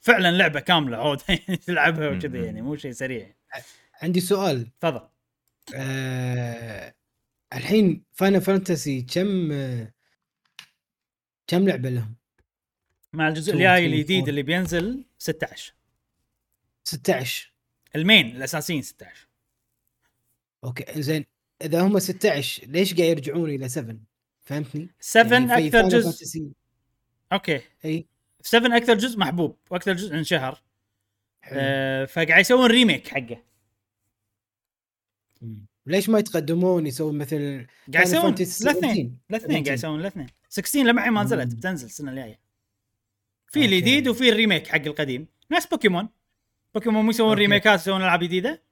[0.00, 1.18] فعلا لعبة كاملة عود
[1.66, 2.44] تلعبها وكذا.
[2.44, 3.34] يعني مو شيء سريع.
[4.02, 4.78] عندي سؤال.
[4.80, 5.08] تفضل.
[5.74, 6.94] آه
[7.52, 9.92] الحين Final Fantasy كم آه
[11.46, 12.14] كم لعبة لهم؟
[13.14, 14.28] مع الجزء الجاي الجديد.
[14.28, 15.74] اللي بينزل 16
[16.84, 17.52] 16
[17.96, 19.28] ال main الاساسيين 16
[20.64, 21.24] okay زين.
[21.62, 23.96] إذا هم 16 ليش قاعد يرجعون إلى 7
[24.42, 26.50] فهمتني؟ 7 يعني أكثر جزء
[27.32, 27.60] okay.
[27.84, 28.06] إي.
[28.42, 30.62] 7 أكثر جزء محبوب وأكثر جزء انشهر.
[31.44, 33.42] آه فقاعد يسوون remake حقه.
[35.86, 38.46] ليش ما يتقدمون يسوون مثل قاعد يسوون الاثنين.
[38.46, 39.10] 17.
[39.30, 40.26] الاثنين قاعد يسوون الاثنين.
[40.48, 41.54] 16 لما ما نزلت.
[41.54, 42.43] بتنزل السنة الجاية.
[43.60, 43.64] في.
[43.64, 45.26] الجديد وفي ال remake حق القديم.
[45.50, 46.08] نفس بوكيمون.
[46.74, 47.32] بوكيمون مو يسوون.
[47.32, 48.62] ريميكات يسوون ألعاب جديدة.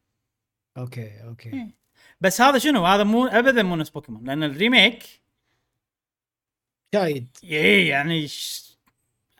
[0.78, 1.53] okay okay.
[1.53, 1.83] إيه.
[2.20, 5.03] بس هذا شنو؟ هذا مو ابدا مو نفس بوكيمون لأن ال remake
[6.95, 7.37] شايد.
[7.45, 8.72] إيه يعني ش...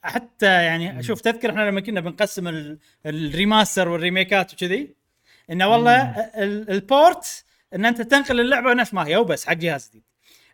[0.03, 2.79] حتى يعني شوف تذكر إحنا لما كنا بنقسم ال...
[3.07, 4.95] ال remaster والريميكات وكذي
[5.51, 6.71] إنه والله ال...
[6.71, 7.45] ال port
[7.75, 10.03] إن أنت تنقل اللعبة نفس ما هي وبس حق جهاز جديد.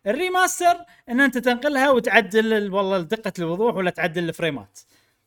[0.07, 2.73] ال remaster إن أنت تنقلها وتعدل ال...
[2.73, 4.79] والله دقة الوضوح ولا تعدل الفريمات.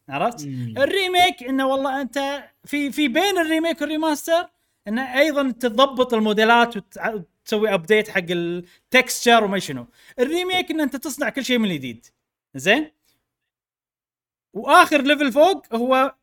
[0.08, 0.74] عرفت؟ مم.
[0.78, 4.48] ال remake انه والله أنت في في بين ال remake وال remaster
[4.88, 9.86] انه أيضا تضبط الموديلات وتسوي update حق ال texture وما شنو.
[10.18, 12.06] ال remake إن أنت تصنع كل شيء من الجديد
[12.54, 12.90] زين؟
[14.52, 16.14] وآخر level فوق هو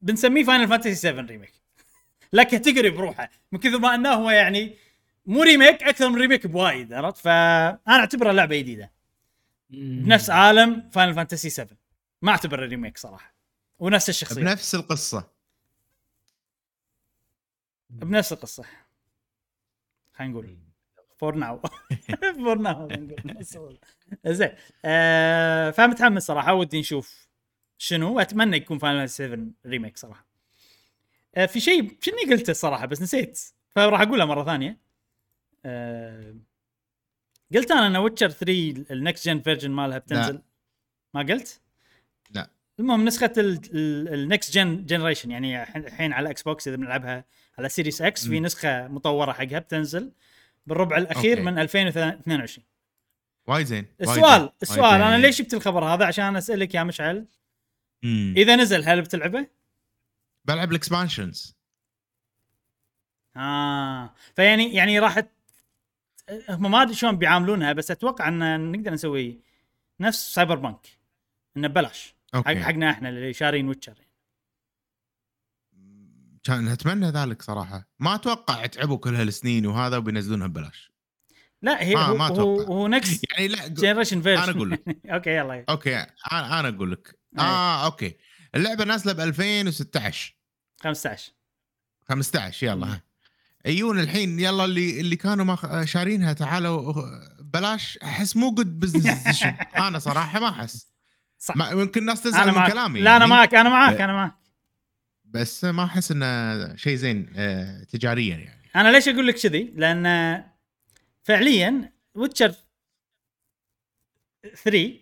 [0.00, 1.52] بنسميه Final Fantasy 7 remake
[2.32, 3.30] لا category بروحه.
[3.52, 4.76] من كثر ما أنه هو يعني
[5.26, 8.92] مو remake أكثر من remake بوايد عرفت؟ فانا اعتبره لعبة جديدة.
[9.70, 11.76] بنفس عالم Final Fantasy 7
[12.22, 13.34] ما أعتبره remake صراحة.
[13.78, 14.40] ونفس الشخصية.
[14.40, 15.30] بنفس القصة.
[17.90, 18.64] بنفس القصة.
[20.12, 20.58] خلينا نقول.
[21.16, 21.60] for now
[22.34, 22.88] for now
[24.26, 24.52] زين.
[24.84, 26.54] آه فمتحمس صراحة.
[26.54, 27.28] ودي نشوف
[27.78, 28.20] شنو.
[28.20, 30.26] أتمنى يكون Final 7 remake صراحة.
[31.34, 33.40] آه في شيء شنو قلته الصراحه بس نسيت.
[33.68, 34.85] فراح أقولها مرة ثانية.
[35.66, 36.34] آه
[37.54, 40.42] قلت أنا إن Witcher 3 ال next gen version مالها بتنزل
[41.14, 41.60] ما قلت؟
[42.30, 42.50] لا.
[42.78, 47.24] المهم نسخة ال next gen generation يعني الحين على Xbox إذا بنلعبها
[47.58, 48.40] على Series X في.
[48.40, 50.12] نسخة مطورة حقها بتنزل
[50.66, 51.42] بالربع الأخير okay.
[51.42, 52.66] من 2022
[53.46, 54.50] وايد زين السؤال زين.
[54.62, 55.18] السؤال أنا.
[55.18, 57.26] ليش جبت الخبر هذا عشان أسألك يا مشعل
[58.02, 58.34] مم.
[58.36, 59.46] إذا نزل هل بتلعبه؟
[60.44, 61.56] بلعب ال expansions
[63.36, 65.22] آه فيعني يعني راح
[66.48, 69.40] هم ما أدري شلون بيعاملونها بس أتوقع إن نقدر نسوي
[70.00, 70.86] نفس سايبر بانك
[71.56, 72.14] إنه ببلاش.
[72.34, 73.94] حق حقنا إحنا اللي شارين ويتشر.
[76.44, 77.88] كان أتمنى ذلك صراحة.
[77.98, 80.92] ما أتوقع تعبوا كل هالسنين وهذا وبينزلونها ببلاش.
[81.62, 82.60] لا هي ما- هو, ما هو.
[82.62, 84.82] هو next يعني لا generation version أنا أقول لك.
[85.14, 85.64] okay يلا.
[85.68, 85.96] okay
[86.32, 87.18] أنا أنا أقول لك.
[87.38, 87.44] أي.
[87.44, 88.16] آه okay.
[88.54, 90.34] اللعبة نازلة ب 2016
[90.80, 91.32] 15
[92.08, 93.00] 15 يلا.
[93.66, 96.92] يجون الحين يلا اللي اللي كانوا ما شارينها تعالوا
[97.40, 97.98] بلاش.
[98.02, 99.42] أحس مو good business
[99.86, 100.92] أنا صراحة ما أحس.
[101.38, 101.56] صح.
[101.56, 103.00] ما يمكن الناس أنا تزعل من كلامي.
[103.00, 104.34] لا أنا يعني، معك أنا معك أنا معك.
[105.24, 108.70] بس ما أحس إنه شيء زين آه، تجاريا يعني.
[108.76, 110.44] أنا ليش أقول لك كذي؟ لأن
[111.22, 112.54] فعليا ويتشر
[114.54, 114.94] 3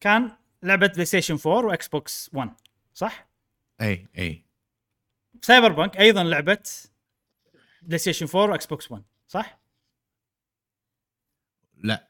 [0.00, 0.30] كان
[0.62, 2.50] لعبة بلاي ستيشن 4 واكس بوكس 1
[2.94, 3.28] صح؟
[3.80, 4.44] اي اي
[5.42, 6.58] سايبر بانك أيضا لعبة
[7.86, 9.60] بلاي ستيشن 4 واكس بوكس 1 صح؟
[11.76, 12.08] لا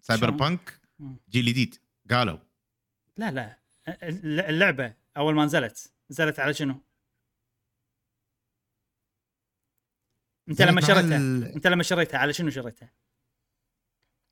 [0.00, 0.80] سايبر؟ بانك.
[1.28, 2.38] جيل جديد قالوا
[3.16, 3.58] لا لا
[4.02, 6.80] الل- اللعبة أول ما نزلت نزلت على شنو؟
[10.48, 12.92] أنت لما شريتها ال- أنت لما شريتها على شنو شريتها؟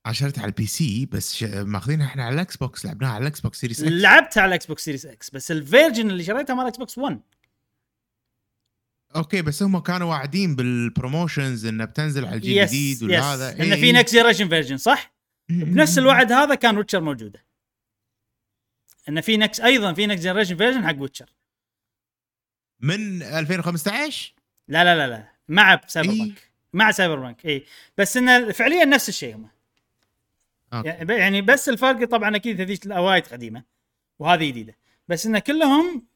[0.06, 1.44] شريتها على ال PC بس ش...
[1.44, 4.84] ماخذينها إحنا على الإكس بوكس لعبناها على الإكس بوكس سيريس إكس لعبتها على إكس بوكس
[4.84, 7.20] سيريس إكس بس ال version اللي شريتها مال إكس بوكس 1
[9.16, 13.76] okay بس هم كانوا واعدين بال promotions انه بتنزل على الجيل الجديد وهذا إيه، إنه
[13.76, 15.14] في next generation version صح؟
[15.48, 17.44] بنفس الوعد هذا كان ويتشر موجودة.
[19.08, 21.30] إنه في نكس أيضا في next generation version حق ويتشر.
[22.80, 24.34] من 2015
[24.68, 25.28] لا لا لا لا.
[25.48, 26.18] مع سايبر إيه.
[26.18, 27.64] بانك مع سايبر بانك اي
[27.98, 29.48] بس إنه فعليا نفس الشيء هم.
[30.72, 30.88] okay.
[30.88, 33.64] يعني يعني بس الفرق طبعا أكيد هذيك وايد قديمة
[34.18, 34.76] وهذه جديدة.
[35.08, 36.06] بس إنه كلهم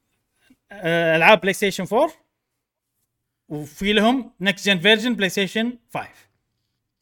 [0.71, 2.28] آه، ألعاب بلاي ستيشن 4
[3.49, 6.07] وفي لهم next gen version بلاي ستيشن 5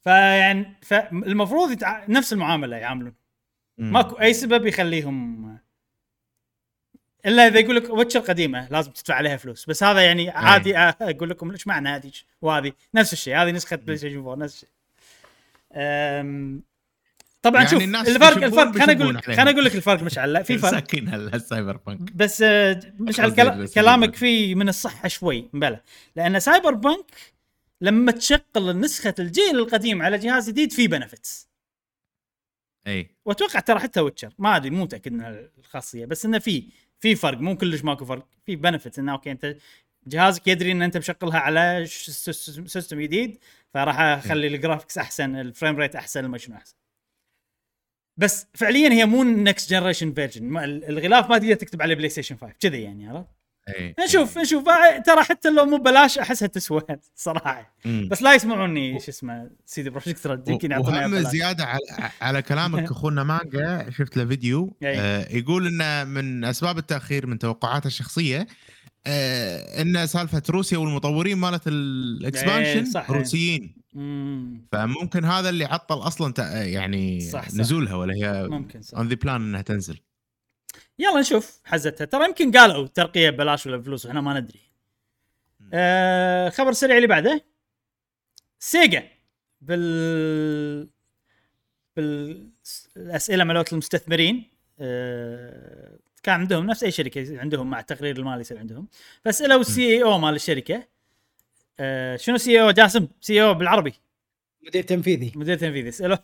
[0.04, 2.04] فيعني فالمفروض يتع...
[2.08, 3.14] نفس المعاملة يعاملون.
[3.78, 5.58] ماكو أي سبب يخليهم
[7.26, 9.66] إلا إذا يقول لك ويتشر قديمه لازم تدفع عليها فلوس.
[9.66, 12.10] بس هذا يعني عادي آه، أقول لكم إشمعنى هذه؟
[12.42, 13.36] وهذه نفس الشيء.
[13.36, 14.68] هذه نسخة بلاي ستيشن 4 نفس الشيء.
[15.72, 16.62] أم،
[17.48, 19.22] طبعا يعني شوف الناس الفرق الفرق خليني أقول.
[19.22, 20.70] خليني أقول لك الفرق مشعل في فرق.
[20.72, 22.12] مساكين هالسايبر بانك.
[22.12, 24.14] بس آه، مشعل بس كلامك.
[24.14, 25.80] فيه من الصحة شوي بلى
[26.16, 27.06] لأن سايبر بانك
[27.80, 31.48] لما تشغل نسخة الجيل القديم على جهاز جديد في benefits
[32.86, 33.10] أي.
[33.24, 36.64] وأتوقع ترى حتى ويتشر ما أدري مو متأكد من الخاصية بس إنه في
[37.00, 39.56] في فرق مو كلش ماكو فرق في benefit إنه okay أنت
[40.06, 41.84] جهازك يدري إن أنت مشغلها على
[42.66, 43.38] system جديد
[43.74, 46.74] فراح أخلي ال graphics أحسن ال frame rate أحسن ما شنو أحسن.
[48.18, 50.56] بس فعليا هي مو next generation version
[50.88, 53.26] الغلاف ما تقدر تكتب عليه بلاي ستيشن 5 كذي يعني عرفت؟
[53.68, 56.82] اي نشوف نشوف آه، ترى حتى لو مو ببلاش احسها تسوى
[57.14, 58.08] صراحة مم.
[58.10, 61.22] بس لا يسمعوني شو اسمه CD Projekt Red يمكن يعطونا وهم.
[61.22, 61.78] زيادة على
[62.20, 64.98] على كلامك أخونا مانجا شفت له فيديو أي.
[64.98, 68.46] آه يقول إنه من أسباب التأخير من توقعاته الشخصية
[69.06, 73.02] آه إن سالفة روسيا والمطورين مالت ال expansion.
[73.10, 76.34] روسيين مم، فممكن هذا اللي عطل أصلا
[76.64, 77.54] يعني صح، صح.
[77.54, 78.98] نزولها ولا هي ممكن صح.
[78.98, 80.00] on the plan إنها تنزل.
[80.98, 82.04] يلا نشوف حزتها.
[82.04, 84.60] ترى يمكن قالوا ترقية ببلاش ولا بفلوس وإحنا ما ندري.
[85.72, 87.44] آه خبر سريع اللي بعده.
[88.58, 89.08] سيجا
[89.60, 90.88] بال
[91.96, 94.50] بالأسئلة مالت المستثمرين.
[94.80, 98.88] آه كان عندهم نفس أي شركة عندهم مع التقرير المالي يصير عندهم.
[99.24, 100.97] فسألوا ال CEO مال الشركة.
[101.80, 103.94] آه شنو CEO؟ جاسم CEO بالعربي.
[104.66, 105.32] مدير تنفيذي.
[105.36, 105.88] مدير تنفيذي.
[105.88, 106.18] اسالوه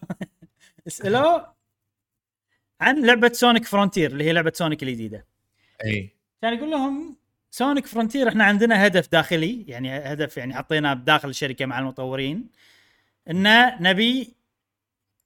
[0.87, 1.55] اسالوه
[2.81, 5.27] عن لعبة سونيك فرونتير اللي هي لعبة سونيك الجديدة.
[5.85, 6.11] إي.
[6.43, 7.17] كان يقول لهم
[7.51, 12.49] سونيك فرونتير إحنا عندنا هدف داخلي يعني هدف يعني حطيناه بداخل الشركة مع المطورين
[13.31, 14.35] إنه نبي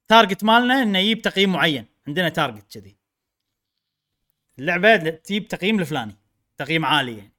[0.08, 1.86] target مالنا إنه يجيب تقييم معين.
[2.08, 2.96] عندنا target كذي.
[4.58, 6.16] اللعبة تجيب تقييم الفلاني
[6.58, 7.32] تقييم عالي يعني.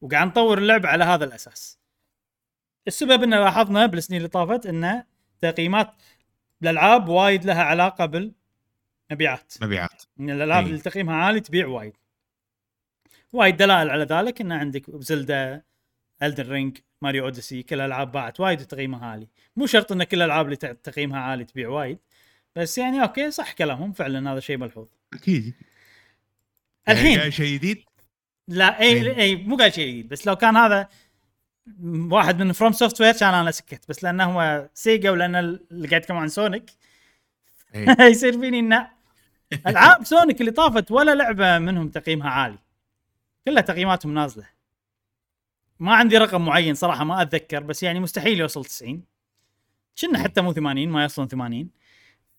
[0.00, 1.79] وقاعد نطور اللعبه على هذا الأساس.
[2.90, 5.02] السبب ان لاحظنا بالسنين اللي طافت إن
[5.40, 5.94] تقييمات
[6.62, 9.54] الألعاب وايد لها علاقة بالمبيعات.
[9.62, 10.02] مبيعات.
[10.20, 10.70] إن الألعاب أي.
[10.70, 11.92] اللي تقييمها عالي تبيع وايد.
[13.32, 15.62] وايد دلائل على ذلك إن عندك زلدا
[16.22, 19.28] إلدن رينج ماريو اوديسي كل الالعاب باعت وايد وتقييمها عالي.
[19.56, 21.98] مو شرط إن كل الالعاب اللي تقييمها عالي تبيع وايد
[22.56, 24.88] بس يعني okay صح كلامهم فعلا هذا شيء ملحوظ.
[25.14, 25.54] أكيد.
[26.88, 27.84] الحين يعني شيء جديد؟
[28.48, 29.16] لا اي.
[29.20, 30.88] اي مو قاعد شيء جديد بس لو كان هذا
[32.10, 36.02] واحد من فروم سوفت وير كان أنا سكت بس لأنه هو سيجا ولأن اللي قاعد
[36.02, 36.70] يتكلم عن سونيك
[37.74, 37.86] إي.
[38.10, 38.90] يصير فيني إنه
[39.66, 42.58] ألعاب سونيك اللي طافت ولا لعبة منهم تقييمها عالي.
[43.46, 44.46] كلها تقييماتهم نازلة.
[45.80, 49.02] ما عندي رقم معين صراحة ما أتذكر بس يعني مستحيل يوصل 90
[50.00, 51.70] كنا حتى مو 80 ما يوصلون 80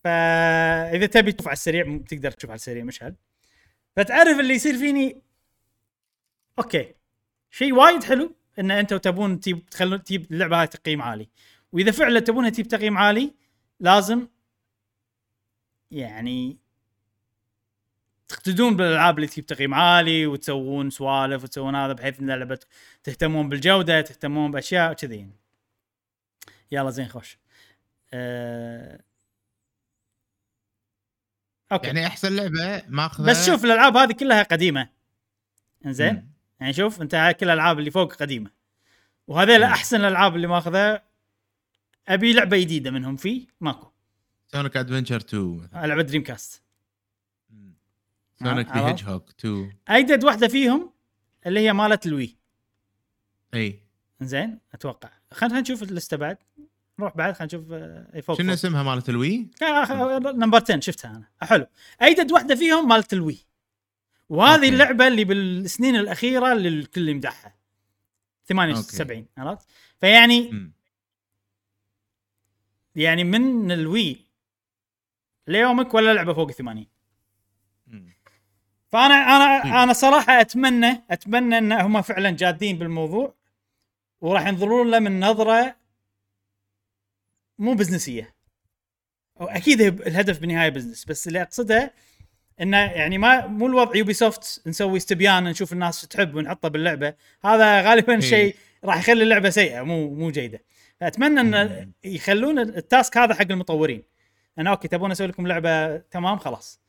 [0.04, 3.16] فإذا تبي تشوف على السريع تقدر تشوف على السريع مشهد.
[3.96, 5.22] فتعرف اللي يصير فيني؟
[6.58, 6.94] okay.
[7.50, 8.34] شيء وايد حلو.
[8.58, 11.28] إن أنتم تبون تجيب تخلون تجيب اللعبة هاي تقييم عالي.
[11.72, 13.34] وإذا فعلا تبونها تجيب تقييم عالي
[13.80, 14.28] لازم
[15.90, 16.58] يعني
[18.28, 22.58] تقتدون بالألعاب اللي تجيب تقييم عالي وتسوون سوالف وتسوون هذا بحيث إن اللعبة
[23.04, 25.36] تهتمون بالجودة تهتمون بأشياء كذي يعني.
[26.72, 27.38] يلا زين خوش.
[28.12, 29.00] أه...
[31.72, 31.86] أوكي.
[31.86, 34.88] يعني أحسن لعبة ماخذة بس شوف الألعاب هذه كلها قديمة.
[35.86, 36.31] إنزين؟ مم.
[36.62, 38.50] يعني شوف انت هاي كل الألعاب اللي فوق قديمة.
[39.26, 39.62] وهذيل.
[39.62, 41.02] أحسن الألعاب اللي ماخذها.
[42.08, 43.90] أبي لعبة جديدة منهم في ماكو.
[44.52, 45.86] Sonic Adventure 2 مثلاً.
[45.86, 46.62] لعبة Dreamcast
[48.38, 50.92] Sonic the Hedgehog 2 أجدد واحدة فيهم
[51.46, 52.36] اللي هي مالت ال Wii.
[53.54, 53.80] إي.
[54.20, 55.10] زين أتوقع.
[55.32, 56.38] خلينا نشوف ال list ه بعد.
[56.98, 58.52] نروح بعد خلينا نشوف آه، أي فوق شنو.
[58.52, 61.28] اسمها مالت ال Wii؟ آه، آه، number 10 شفتها أنا.
[61.48, 61.66] حلو.
[62.00, 63.38] أجدد واحدة فيهم مالت ال Wii.
[64.32, 64.68] وهذه أوكي.
[64.68, 67.54] اللعبة اللي بالسنين الأخيرة اللي الكل يمدحها
[68.44, 69.66] 78 عرفت
[70.00, 70.70] فيعني.
[72.94, 74.16] يعني من الوي
[75.46, 76.86] ليومك ولا لعبة فوق 80
[77.86, 78.12] مم.
[78.92, 79.82] فأنا أنا.
[79.82, 83.34] أنا صراحة أتمنى أتمنى إن هم فعلا جادين بالموضوع
[84.20, 85.76] وراح ينظرون له من نظرة
[87.58, 88.34] مو بزنسية
[89.40, 91.94] أو أكيد الهدف بالنهايه business بس اللي أقصده
[92.60, 97.14] إنه يعني ما مو الوضع Ubisoft نسوي استبيان نشوف الناس تحب ونحطه باللعبة.
[97.44, 98.20] هذا غالبا إيه.
[98.20, 100.64] شيء راح يخلي اللعبة سيئة مو مو جيدة.
[101.00, 101.92] فأتمنى إن مم.
[102.04, 104.02] يخلون ال task هذا حق المطورين.
[104.58, 106.80] أنا okay تبون أسوي لكم لعبة تمام؟ خلاص.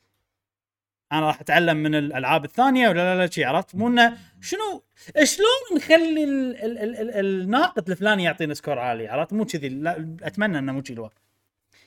[1.12, 4.84] أنا راح أتعلم من الألعاب الثانية ولا لا لا شي عرفت؟ مو إنه شنو
[5.24, 10.16] شلون نخلي ال ال ال ال الناقد الفلاني يعطينا score عالي عرفت؟ مو كذي لا
[10.22, 11.14] أتمنى إنه مو كذي الوضع.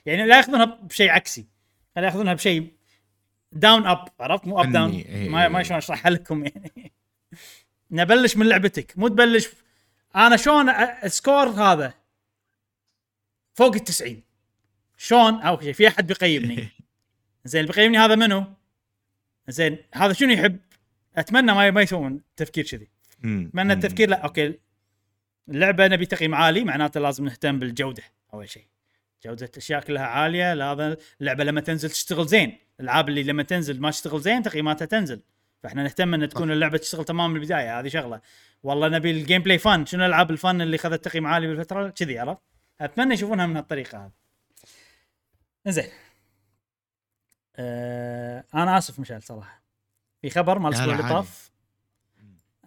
[0.06, 1.48] يعني لا يأخذونها بشيء عكسي.
[1.96, 2.77] خلي يأخذونها بشيء
[3.52, 5.30] down up عرفت؟ مو up down إيه.
[5.30, 6.92] ما ما شلون اشرحها لكم يعني.
[7.92, 9.48] نبلش من لعبتك مو تبلش.
[10.16, 11.94] أنا شلون ال score هذا؟
[13.54, 14.22] فوق ال 90
[14.98, 16.68] شلون اول شيء في أحد بيقيمني؟
[17.46, 18.44] زين اللي بيقيمني هذا منو؟
[19.48, 20.60] زين هذا شنو يحب؟
[21.16, 22.88] أتمنى ما ما يسوون تفكير كذي.
[23.20, 24.60] اتمنى التفكير لا okay.
[25.50, 28.04] اللعبة نبي تقييم عالي معناته لازم نهتم بالجودة
[28.34, 28.66] أول شيء
[29.26, 32.58] جودة الأشياء كلها عالية لازم اللعبة لما تنزل تشتغل زين.
[32.80, 35.22] الألعاب اللي لما تنزل ما تشتغل زين تقييماتها تنزل.
[35.64, 38.22] فإحنا نهتم إن تكون اللعبة تشتغل تمام من البداية هذه شغلة.
[38.64, 42.20] والله نبي ال gameplay fun شنو الألعاب ال fun اللي اخذت تقييم عالي بالفترة؟ كذي
[42.20, 42.42] عرفت؟
[42.82, 44.12] أتمنى يشوفونها من هالطريقة هذه.
[45.68, 45.90] زين
[47.56, 49.64] آه أنا آسف مشعل صراحة.
[50.22, 51.14] في خبر مال لا، الأسبوع لا، اللي.
[51.14, 51.52] طاف؟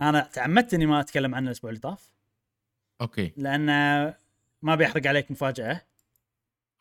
[0.01, 2.11] أنا تعمدت إني ما أتكلم عنه الأسبوع اللي طاف.
[3.01, 3.33] okay.
[3.37, 3.67] لأن
[4.63, 5.83] ما بيحرق عليك مفاجأة.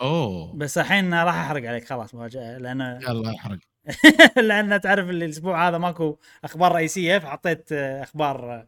[0.01, 0.53] أوه.
[0.53, 3.59] بس الحين راح أحرق عليك خلاص مفاجأة لأن يلا احرق.
[4.47, 8.67] لأن تعرف اللي الأسبوع هذا ماكو أخبار رئيسية فحطيت آه، أخبار آه،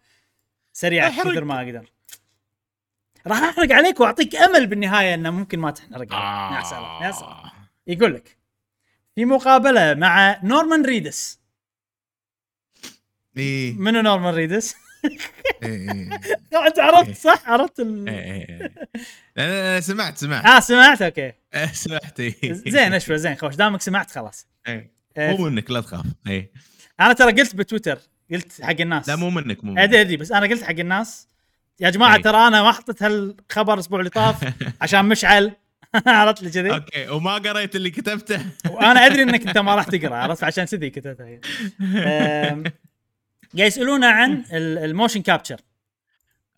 [0.74, 1.22] سريعه.
[1.22, 1.92] كثر ما أقدر.
[3.28, 6.12] راح أحرق عليك وأعطيك أمل بالنهاية إنه ممكن ما تحرق عليك.
[6.12, 6.58] آه.
[6.58, 7.52] يا سلام يا سلام.
[7.88, 8.38] يقول لك
[9.16, 11.40] في مقابلة مع نورمان ريدس.
[13.38, 13.74] إيه.
[13.74, 14.76] منو نورمان ريدس؟
[15.64, 16.10] إيه، إيه.
[16.68, 18.10] أنت عرفت صح؟ عرفت ال...
[18.10, 18.72] إيه، إيه، إيه.
[19.38, 20.46] أنا سمعت سمعت.
[20.46, 21.32] آه سمعت okay.
[21.56, 22.54] إيه، سمعت إيه.
[22.54, 23.56] زين أشوى زين خوش.
[23.56, 24.48] دامك سمعت خلاص.
[24.68, 24.92] إيه.
[25.18, 26.06] مو منك لا تخاف.
[26.28, 26.52] اي
[27.00, 28.00] أنا ترى قلت بتويتر
[28.32, 29.10] قلت حق الناس.
[29.10, 29.80] لا مو منك مو منك.
[29.80, 31.28] ادري ادري بس أنا قلت حق الناس.
[31.80, 32.22] يا جماعة إيه.
[32.22, 35.52] ترى أنا ما حطيت هالخبر الأسبوع اللي طاف عشان مشعل.
[36.08, 38.40] عرفت لي كذي؟ okay وما قريت اللي كتبته.
[38.70, 41.40] وأنا أدري إنك أنت ما راح تقرأ عرفت؟ عشان كذي كتبتها.
[41.82, 42.64] أم،
[43.58, 45.62] قاعد يسالونه عن ال- ال motion capture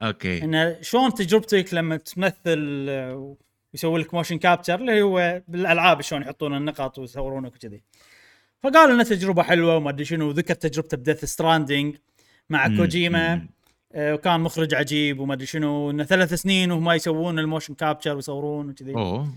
[0.01, 0.43] okay.
[0.43, 3.35] انه شلون تجربتك لما تمثل آه،
[3.73, 7.81] ويسوي لك motion capture اللي هو بالألعاب شلون يحطون النقط ويصورونك وكذي.
[8.63, 11.95] فقال انه تجربة حلوة وما أدري شنو وذكر تجربته ب Death Stranding
[12.49, 13.47] مع مم، كوجيما.
[13.95, 18.15] آه، وكان مخرج عجيب وما أدري شنو انه ثلاث سنين وهم يسوون ال motion capture
[18.15, 18.93] ويصورون وكذي.
[18.93, 19.33] أوه.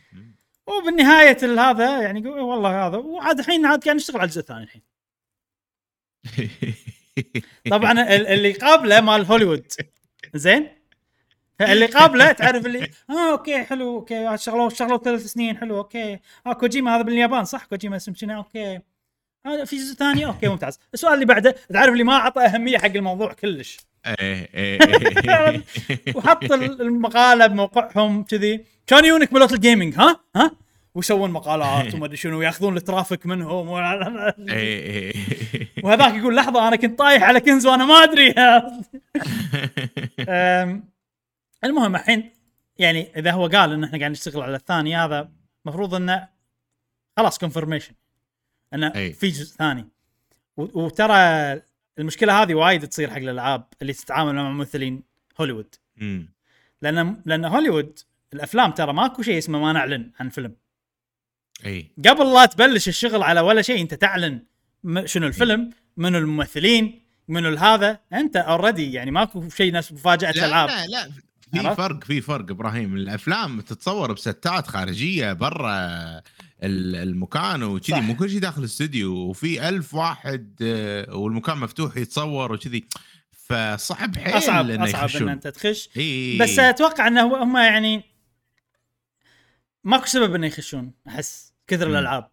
[0.66, 2.97] وبالنهاية ال- هذا يعني يقول والله هذا.
[2.97, 4.83] وعاد الحين عاد قاعد نشتغل على الجزء الثاني الحين.
[7.71, 9.73] طبعا ال- اللي قابله مال هوليوود.
[10.35, 10.69] زين؟
[11.61, 16.19] اللي قابله تعرف اللي آه okay حلو okay شغلوا شغلوا ثلاث سنين حلو okay.
[16.47, 18.81] آه كوجيما هذا باليابان صح؟ كوجيما اسم شنو okay.
[19.47, 20.79] هذا في جزء ثاني okay ممتاز.
[20.95, 23.77] السؤال اللي بعده تعرف اللي ما أعطى أهمية حق الموضوع كلش.
[24.07, 24.79] إيه، إيه،
[25.29, 25.63] إيه.
[26.17, 28.65] وحط ال- المقالة بموقعهم كذي.
[28.87, 30.51] كان يونك ملوت الجيمنج ها؟ ها؟
[30.97, 35.14] ويسوون مقالات وما أدري شنو ياخذون الترافيك منهم و- إيه، إيه.
[35.85, 38.35] وهذاك يقول لحظة أنا كنت طايح على كنز وأنا ما أدري
[41.64, 42.31] المهم الحين
[42.78, 45.32] يعني إذا هو قال إن إحنا قاعد نشتغل على الثاني هذا
[45.66, 46.28] المفروض إنه
[47.16, 47.94] خلاص كونفرميشن
[48.74, 49.12] انه أي.
[49.12, 49.89] في جزء ثاني
[50.56, 51.14] وترى
[51.98, 55.02] المشكلة هذه وايد تصير حق الألعاب اللي تتعامل مع ممثلين
[55.40, 55.74] هوليوود.
[56.82, 57.98] لأن لأن هوليوود
[58.35, 60.56] الأفلام ترى ماكو شيء اسمه ما نعلن عن فيلم
[61.66, 61.91] إي.
[62.09, 64.43] قبل لا تبلش الشغل على ولا شيء أنت تعلن
[65.05, 67.99] شنو الفيلم منو الممثلين منو هذا.
[68.12, 70.87] أنت already يعني ماكو شيء نفس مفاجأة لا الالعاب لا
[71.53, 72.95] لا في؟ فرق في فرق إبراهيم.
[72.97, 75.77] الأفلام تتصور ب sets خارجية برا
[76.62, 78.01] ال- المكان وكذي.
[78.01, 79.15] مو كل شيء داخل الاستوديو.
[79.16, 82.85] وفي ألف واحد آه، والمكان مفتوح يتصور وكذي.
[83.49, 85.89] فصعب حيل أصعب إنه أصعب إن أنت تخش.
[85.97, 88.03] إي بس أتوقع إنه هو- هم يعني
[89.85, 91.45] ماكو سبب إنه يخشون أحس.
[91.67, 91.87] كثر.
[91.87, 92.29] الألعاب.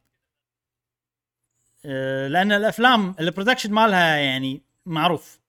[1.85, 5.39] أه، لأن الأفلام ال production مالها يعني معروف.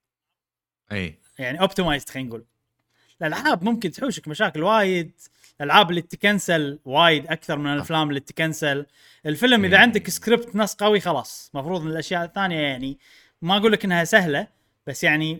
[0.93, 1.19] أي.
[1.39, 2.44] يعني optimized خلينا نقول.
[3.23, 5.12] الألعاب ممكن تحوشك مشاكل وايد.
[5.61, 8.86] الألعاب اللي ت cancel وايد أكثر من الأفلام اللي ت cancel.
[9.27, 9.82] الفيلم إذا إيه.
[9.82, 11.51] عندك سكريبت نص قوي خلاص.
[11.55, 12.98] المفروض إن الأشياء الثانية يعني
[13.43, 14.47] ما أقول لك إنها سهلة
[14.86, 15.39] بس يعني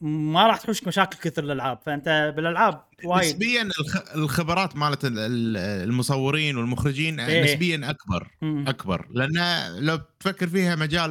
[0.00, 3.24] ما راح تحوشك مشاكل كثر الألعاب فأنت بالألعاب وايد.
[3.24, 5.56] نسبيا الخ- الخبرات مالت ال- ال-
[5.88, 7.44] المصورين والمخرجين إيه.
[7.44, 8.64] نسبيا أكبر مم.
[8.68, 9.08] أكبر.
[9.10, 11.10] لأن لو تفكر فيها مجال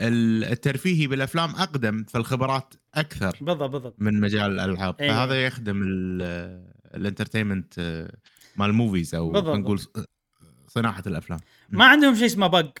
[0.00, 3.94] ال- الترفيهي بالأفلام أقدم فالخبرات أكثر بالضبط بالضبط.
[3.98, 5.00] من مجال الألعاب.
[5.00, 5.10] إيه.
[5.10, 6.62] فهذا يخدم ال-
[6.94, 8.12] ال entertainment آه،
[8.56, 9.80] مال ال movies أو نقول
[10.66, 11.40] صناعة الأفلام.
[11.70, 12.78] ما عندهم شيء اسمه bug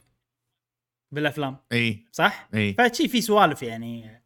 [1.12, 1.56] بالأفلام.
[1.72, 4.21] اي صح؟ اي فشي في سوالف يعني.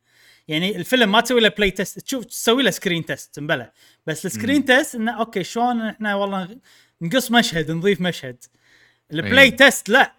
[0.49, 3.71] يعني الفيلم ما تسوي له play test تشوف تسوي له screen test مبلى
[4.07, 4.65] بس ال screen.
[4.65, 6.59] test إنه okay شلون إحنا والله
[7.03, 8.45] نقص مشهد نضيف مشهد.
[9.13, 9.51] ال play أي.
[9.51, 10.13] test لا.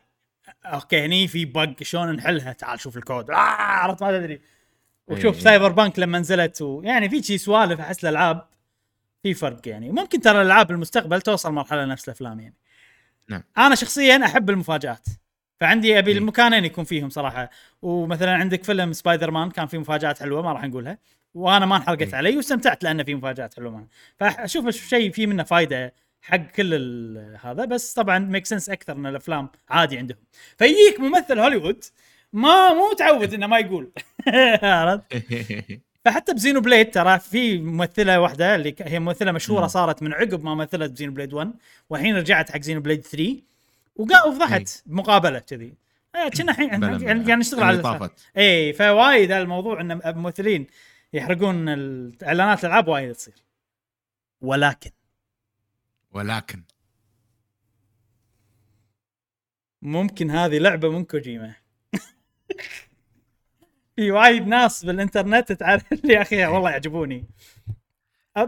[0.66, 3.30] okay هني في bug شلون نحلها؟ تعال شوف الكود.
[3.30, 4.42] آه عرفت ما تدري.
[5.08, 5.42] وشوف أي.
[5.42, 8.48] Cyber punk لما نزلت ويعني في شي سوالف أحس الألعاب
[9.24, 9.92] في فرق يعني.
[9.92, 12.56] ممكن ترى الألعاب المستقبل توصل مرحلة نفس الأفلام يعني.
[13.30, 13.44] نعم.
[13.58, 15.08] أنا شخصيا أحب المفاجآت.
[15.60, 16.18] فعندي أبي إيه.
[16.18, 17.50] المكانين يكون فيهم صراحة
[17.82, 20.98] ومثلا عندك فيلم سبايدر مان كان فيه مفاجآت حلوة ما راح نقولها
[21.34, 22.16] وأنا ما انحرقت إيه.
[22.16, 23.88] علي واستمتعت لأنه في مفاجآت حلوة معه.
[24.18, 26.74] فأشوف شيء فيه منه فايدة حق كل
[27.42, 30.18] هذا بس طبعا make sense أكثر إن الأفلام عادي عندهم
[30.58, 31.84] فيجيك ممثل هوليوود
[32.34, 33.92] ما مو متعود إنه ما يقول
[36.06, 39.68] فحتى ب Xenoblade ترى في ممثلة واحدة اللي هي ممثلة مشهورة.
[39.68, 41.54] صارت من عقب ما مثلت ب Xenoblade 1
[41.90, 43.48] والحين رجعت حق Xenoblade 3 وقا
[43.98, 45.74] وفضحت بمقابله كذي.
[46.16, 47.06] آه، كنا الحين يعني.
[47.06, 47.82] يعني نشتغل على.
[47.82, 48.12] طافت.
[48.38, 50.68] اي فوايد الموضوع إن الممثلين
[51.14, 53.34] يحرقون الاعلانات الألعاب وايد تصير.
[54.42, 54.92] ولكن
[56.12, 56.64] ولكن.
[59.82, 61.54] ممكن هذه لعبة من كوجيما.
[63.96, 67.26] في وايد ناس بالإنترنت تعرف يا أخي والله يعجبوني.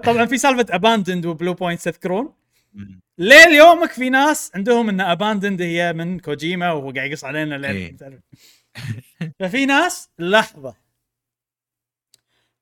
[0.04, 2.34] طبعا في سالفة Abandoned و Blue Point تذكرون؟
[2.74, 3.02] مم.
[3.18, 7.76] ليه يومك في ناس عندهم ان Abandoned هي من كوجيما وهو قاعد يقص علينا لين
[7.76, 7.98] إيه.
[7.98, 8.20] تعرف.
[9.40, 10.76] ففي ناس لحظة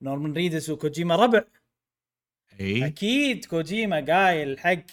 [0.02, 1.44] Norman Reedus و Kojima ربع
[2.60, 4.84] اي أكيد كوجيما قايل حق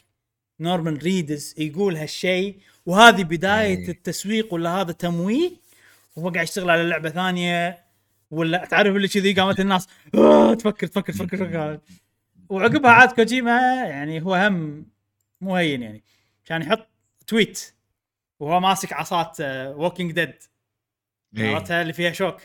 [0.60, 3.88] Norman Reedus يقول هالشيء وهذه بداية إيه.
[3.88, 5.56] التسويق ولا هذا تمويل
[6.16, 7.84] وهو قاعد يشتغل على لعبة ثانية
[8.30, 11.80] ولا تعرف اللي كذي قامت الناس آه تفكر تفكر تفكر, تفكر.
[12.48, 14.86] وعقبها عاد كوجيما يعني هو هم
[15.44, 16.04] مو هين يعني.
[16.44, 16.88] كان يحط
[17.26, 17.74] tweet
[18.40, 20.34] وهو ماسك عصات Walking Dead
[21.36, 21.54] إيه.
[21.54, 22.36] عرفتها؟ اللي فيها شوك.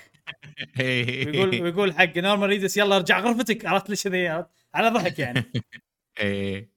[0.79, 1.27] إيه.
[1.27, 3.65] ويقول ويقول حق Norman Reedus يلا ارجع غرفتك.
[3.65, 4.27] عرفت ليش كذي؟
[4.73, 5.43] على ضحك يعني.
[6.19, 6.69] إيه.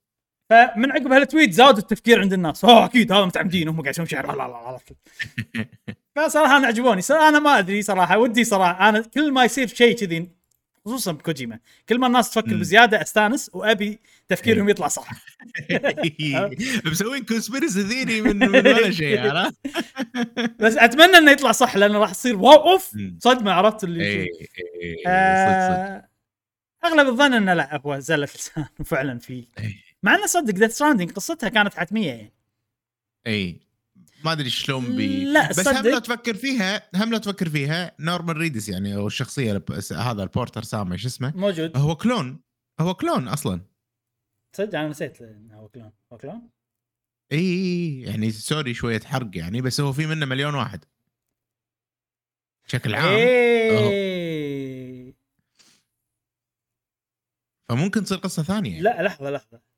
[0.51, 2.65] فمن عقب ه ال tweet زاد التفكير عند الناس.
[2.65, 4.79] أوه أكيد هذا متعمدين هم قاعد يسوون شعر لا لا لا
[6.27, 7.03] فصراحة أنا عجبوني.
[7.11, 10.42] أنا ما أدري صراحة ودي صراحة أنا كل ما يصير شيء كذي
[10.87, 12.57] خصوصا بكوجيما كل ما الناس تفكر.
[12.57, 15.11] بزيادة أستانس وأبي تفكيرهم يطلع صح
[16.85, 19.57] مسوين conspiracy theory من من ولا شيء عرفت؟
[20.59, 22.91] بس أتمنى إنه يطلع صح لأنه راح تصير wow أوف.
[23.19, 24.49] صدمة عرفت اللي يصير.
[24.81, 26.09] إيه، صدق آه،
[26.85, 29.75] أغلب الظن إنه لا هو زله لسان وفعلا في إيه.
[30.03, 32.33] مع إنه Death Stranding قصتها كانت حتمية يعني
[33.27, 33.61] اي
[34.25, 35.79] ما أدري شلون بي لا، بس صدق.
[35.79, 37.97] هم لو تفكر فيها هم لو تفكر فيها.
[38.01, 41.77] Norman Reedus يعني أو الشخصية هذا ال Porter Sammy شو اسمه؟ موجود.
[41.77, 42.41] هو clone.
[42.81, 43.61] هو clone أصلا.
[44.53, 45.93] تصدق أنا نسيت إنه هو clone.
[46.13, 46.51] هو clone؟
[47.33, 50.85] إي يعني sorry شوية حرق يعني بس هو في منه مليون واحد.
[52.67, 53.17] بشكل عام.
[53.17, 55.15] إيه.
[57.69, 58.71] فممكن تصير قصة ثانية.
[58.71, 58.83] يعني.
[58.83, 59.72] لا لحظة لحظة.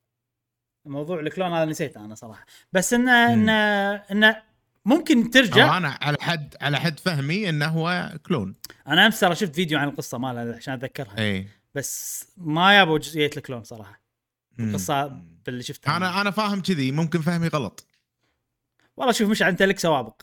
[0.87, 2.47] موضوع الكلون هذا نسيته أنا صراحة.
[2.73, 3.33] بس إنه.
[3.33, 3.53] إنه
[3.95, 4.43] إنه
[4.85, 5.77] ممكن ترجع.
[5.77, 8.55] أنا على حد على حد فهمي إنه هو كلون.
[8.89, 11.19] أنا أمس ترى شفت فيديو عن القصة مالها عشان أتذكرها.
[11.19, 11.49] إي.
[11.75, 14.01] بس ما يابوا جزئيه الكلون صراحة.
[14.61, 15.07] القصة
[15.47, 16.31] باللي شفتها أنا أنا.
[16.31, 17.87] فاهم كذي ممكن فهمي غلط.
[18.97, 20.23] والله شوف مش انت لك سوابق.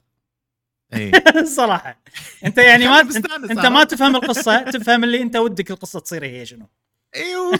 [0.93, 1.11] إي.
[1.57, 2.01] صراحة.
[2.45, 6.69] أنت يعني ما أنت, ما؟ تفهم القصة تفهم اللي أنت ودك القصة تصير هي شنو.
[7.15, 7.57] أيوه؟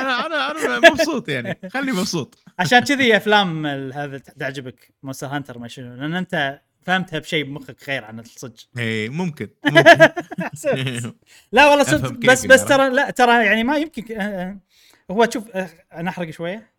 [0.00, 1.58] أنا أنا أنا مبسوط يعني.
[1.68, 2.38] خليني مبسوط.
[2.58, 4.92] عشان كذي افلام هذا تعجبك.
[5.02, 8.60] Monster Hunter ما شنو لأن أنت فهمتها بشيء بمخك غير عن الصدق.
[8.78, 9.48] اي ممكن.
[9.64, 10.10] ممكن.
[11.52, 12.68] لا والله صدق بس بس يعني.
[12.68, 14.58] ترى لا ترى يعني ما يمكن آه، آه،
[15.10, 16.74] هو شوف آه، نحرق شوية.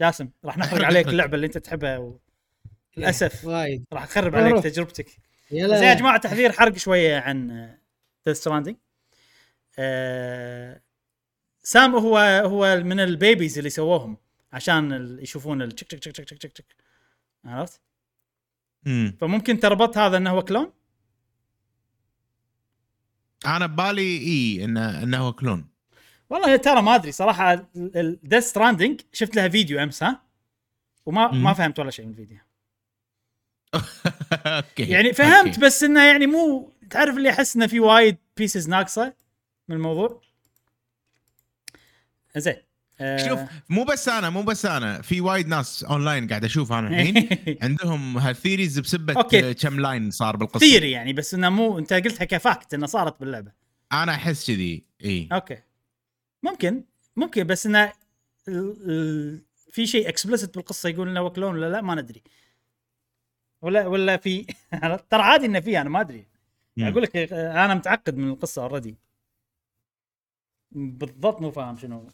[0.00, 1.08] جاسم راح نحرق عليك.
[1.08, 2.20] اللعبة اللي أنت تحبها و...
[2.96, 3.44] للأسف.
[3.44, 3.84] وايد.
[3.92, 4.64] راح تخرب عليك.
[4.64, 5.06] تجربتك.
[5.50, 7.68] يلا زين يا جماعة تحذير حرق شوية عن
[8.26, 8.76] Death Stranding
[11.68, 14.16] Sam هو هو من ال babies اللي سووهم
[14.52, 16.76] عشان يشوفون التشك تشك تشك تشك تشك تشك
[17.44, 17.80] عرفت؟
[18.86, 19.16] مم.
[19.20, 20.72] فممكن تربط هذا إنه هو clone
[23.46, 25.68] أنا ببالي إي إنه إنه هو clone
[26.30, 27.68] والله ترى ما أدري صراحة
[28.22, 30.22] Death Stranding شفت لها فيديو أمس ها
[31.06, 31.42] وما مم.
[31.42, 32.38] ما فهمت ولا شيء من ال video
[34.46, 35.60] okay يعني فهمت okay.
[35.60, 39.14] بس إنه يعني مو تعرف اللي أحس إنه في وايد pieces ناقصة
[39.68, 40.27] من الموضوع
[42.36, 42.54] زين
[43.00, 46.88] آه، شوف مو بس أنا مو بس أنا في وايد ناس اونلاين قاعد أشوف أنا
[46.88, 47.28] الحين.
[47.62, 49.22] عندهم ه ال theories بسبة
[49.52, 50.58] كم line صار بالقصة.
[50.60, 53.52] theory يعني بس إنه مو أنت قلتها ك fact إنه صارت باللعبة.
[53.92, 55.28] أنا أحس كذي إي.
[55.32, 55.58] okay.
[56.42, 56.84] ممكن
[57.16, 57.92] ممكن بس إنه
[59.72, 62.22] في شيء explicit بالقصة يقول إنه هو clone ولا لا ما ندري.
[63.62, 64.46] ولا ولا في
[65.10, 66.24] ترى عادي إنه في أنا ما أدري.
[66.80, 68.96] أقول لك آه، أنا متعقد من القصة already
[70.72, 72.08] بالضبط مو فاهم شنو.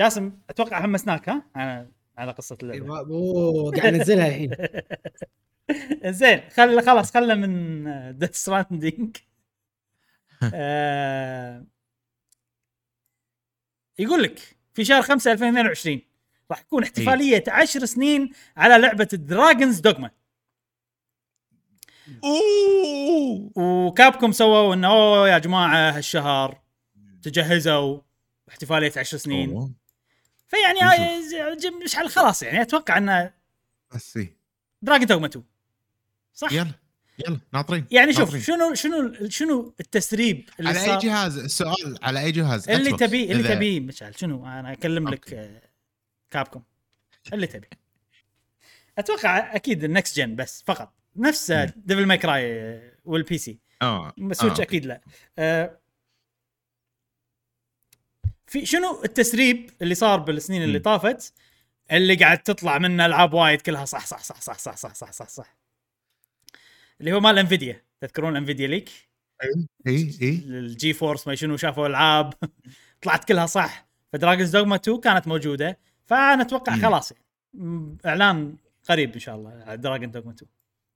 [0.00, 2.98] جاسم أتوقع حمسناك ها؟ على على قصة اللعبة.
[2.98, 4.50] أوه قاعد انزلها الحين.
[6.20, 9.16] زين خل خلاص خلنا من Death Stranding
[13.98, 16.00] يقول لك في شهر 5 2022
[16.50, 20.10] راح تكون احتفالية 10 سنين على لعبة Dragon's Dogma
[22.24, 23.50] أوه!
[23.56, 26.60] و Capcom سووا إنه أوه يا جماعة هالشهر
[27.22, 28.00] تجهزوا
[28.48, 29.74] احتفالية 10 سنين.
[30.48, 31.20] فيعني هاي
[31.56, 33.32] ج- مش على خلاص يعني أتوقع إنه
[33.94, 34.18] بس.
[34.82, 35.44] Dragon's Dogma 2
[36.34, 36.70] صح؟ يلا
[37.28, 38.42] يلا ناطرين يعني شوف ناطرين.
[38.42, 42.92] شنو شنو شنو التسريب اللي على أي جهاز السؤال على أي جهاز؟ اللي.
[42.96, 45.38] تبيه اللي إذا- تبيه مشعل شنو؟ أنا أكلم لك okay.
[45.40, 45.62] آه،
[46.30, 46.62] Capcom
[47.32, 47.68] اللي تبي.
[48.98, 50.92] أتوقع أكيد ال next gen بس فقط.
[51.16, 51.52] نفس.
[51.76, 54.62] Devil May Cry وال PC آه Switch آه.
[54.62, 55.00] أكيد لا
[55.38, 55.80] آه،
[58.46, 60.78] في شنو التسريب اللي صار بالسنين اللي.
[60.78, 61.32] طافت
[61.92, 65.28] اللي قاعد تطلع منه ألعاب وايد كلها صح صح صح صح صح صح صح صح,
[65.28, 65.56] صح.
[67.00, 68.90] اللي هو مال Nvidia تذكرون Nvidia leak
[69.86, 72.34] إي إي ال GeForce ما شنو شافوا ألعاب
[73.02, 76.76] طلعت كلها صح ف Dragon's Dogma 2 كانت موجودة فأنا أتوقع.
[76.76, 77.24] خلاص يعني.
[78.06, 78.56] إعلان
[78.88, 80.50] قريب إن شاء الله على Dragon's Dogma 2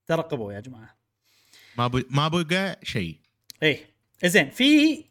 [0.08, 0.96] ترقبوا يا جماعة.
[1.78, 3.18] ما بي ما بقى شيء.
[3.62, 3.90] إيه.
[4.24, 5.04] زين في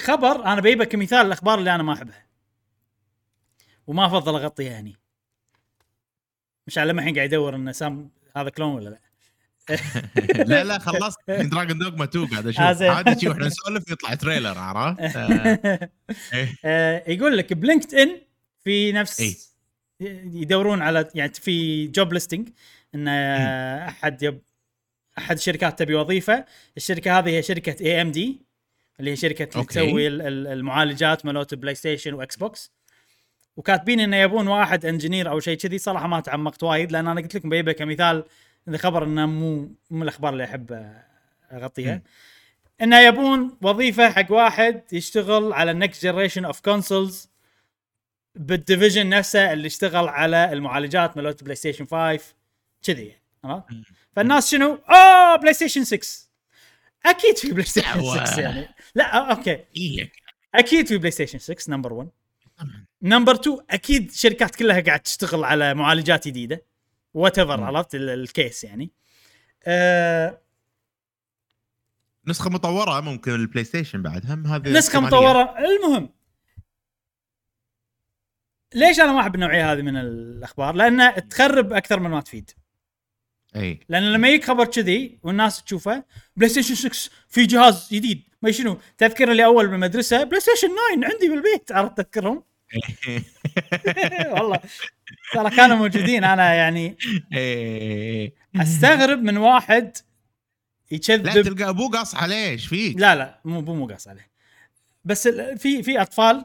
[0.00, 2.26] خبر أنا بجيبه كمثال الأخبار اللي أنا ما أحبها.
[3.86, 4.96] وما أفضل أغطيها هني.
[6.66, 8.98] مش على الحين قاعد يدور إن سام هذا كلون ولا لا.
[10.50, 11.18] لا لا خلصت.
[11.30, 12.60] Dragon's Dogma 2 قاعد أشوف.
[12.60, 12.90] آه،.
[12.90, 15.90] عادي شي وإحنا نسولف يطلع trailer عرفت؟ آه،
[16.34, 16.56] إيه.
[16.64, 18.20] آه، يقول لك ب LinkedIn
[18.64, 19.36] في نفس إي.
[20.00, 22.48] يدورون على يعني في job listing
[22.94, 23.08] إن
[23.88, 24.40] أحد يب
[25.18, 26.44] أحد الشركات تبي وظيفة
[26.76, 28.40] الشركة هذه هي شركة AMD
[29.00, 29.60] اللي هي شركة اللي.
[29.88, 32.72] تسوي ال- ال- المعالجات مالت PlayStation و Xbox
[33.56, 37.34] وكاتبين إنه يبون واحد engineer أو شيء كذي صراحة ما تعمقت وايد لأن أنا قلت
[37.34, 38.24] لكم بجيبه كمثال
[38.68, 40.92] إذا خبر إنه مو مو الأخبار اللي أحب
[41.52, 42.02] أغطيها.
[42.82, 47.28] إنه يبون وظيفة حق واحد يشتغل على ال next generation of consoles
[48.34, 52.20] بال division نفسه اللي اشتغل على المعالجات مالت PlayStation 5
[52.84, 53.66] كذي يعني عرفت؟
[54.16, 55.98] فالناس شنو؟ اوه PlayStation 6
[57.06, 58.24] أكيد في PlayStation دعوة.
[58.24, 60.12] 6 يعني لا آه، okay إيه.
[60.54, 62.08] أكيد في PlayStation 6 number 1
[63.02, 66.64] number 2 أكيد شركات كلها قاعد تشتغل على معالجات جديدة
[67.14, 67.64] whatever.
[67.64, 68.90] عرفت ال- ال case يعني
[69.66, 70.40] أه
[72.26, 75.00] نسخة مطورة ممكن ال PlayStation بعد هم هذه نسخة.
[75.00, 76.10] مطورة المهم
[78.74, 82.50] ليش أنا ما أحب النوعية هذه من الأخبار؟ لأنها تخرب أكثر من ما تفيد.
[83.56, 86.04] أي لأن لما يجيك خبر كذي والناس تشوفه
[86.36, 91.72] PlayStation 6 في جهاز جديد ما شنو تذكر اللي اول بالمدرسة PlayStation 9 عندي بالبيت
[91.72, 92.42] عرفت تذكرهم؟
[94.34, 94.60] والله
[95.34, 96.96] ترى كانوا موجودين أنا يعني.
[98.56, 99.96] أستغرب من واحد
[100.90, 104.30] لا يكذب تلقى أبوه قاص عليه إيش فيك؟ لا لا مو مو مو قاص عليه
[105.04, 106.44] بس في في أطفال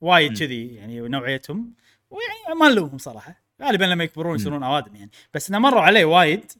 [0.00, 0.38] وايد.
[0.38, 1.74] كذي يعني نوعيتهم
[2.10, 4.36] ويعني ما نلومهم صراحة غالبا لما يكبرون.
[4.36, 5.10] يصيرون أوادم يعني.
[5.34, 6.52] بس إنه مروا عليه وايد.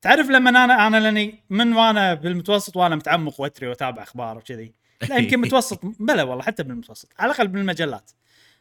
[0.00, 4.74] تعرف لما أنا أنا لأني من وأنا بالمتوسط وأنا متعمق وأقرى وأتابع أخبار وكذي.
[5.08, 7.08] لا يمكن متوسط بلا والله حتى بالمتوسط.
[7.18, 8.10] على الأقل بالمجلات.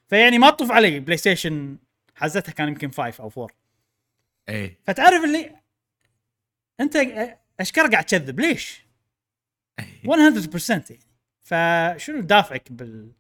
[0.08, 1.78] فيعني ما تطوف علي PlayStation
[2.16, 3.48] حزتها كان يمكن 5 أو 4
[4.50, 4.80] إيه.
[4.84, 5.56] فتعرف اللي
[6.80, 6.96] أنت
[7.60, 8.86] اشكر قاعد تكذب؟ ليش؟
[9.80, 9.86] إيه.
[10.04, 11.00] 100% يعني.
[11.42, 13.12] فشنو دافعك بال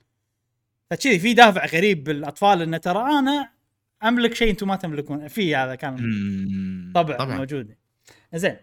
[0.89, 3.59] فكذي في دافع غريب بالأطفال إنه ترى أنا
[4.03, 5.27] أملك شيء أنتم ما تملكون.
[5.27, 6.91] في هذا كان.
[6.95, 7.38] طبع طبعا.
[7.38, 7.76] موجود.
[8.34, 8.55] زين.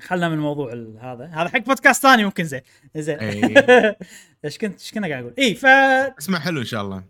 [0.00, 1.24] خلنا من الموضوع ال- هذا.
[1.24, 2.60] هذا حق بودكاست ثاني ممكن زين.
[2.96, 3.18] زين.
[3.18, 3.98] إيه.
[4.44, 7.04] إيش كنت إيش كنا قاعد أقول اي ف اسمع حلو إن شاء الله.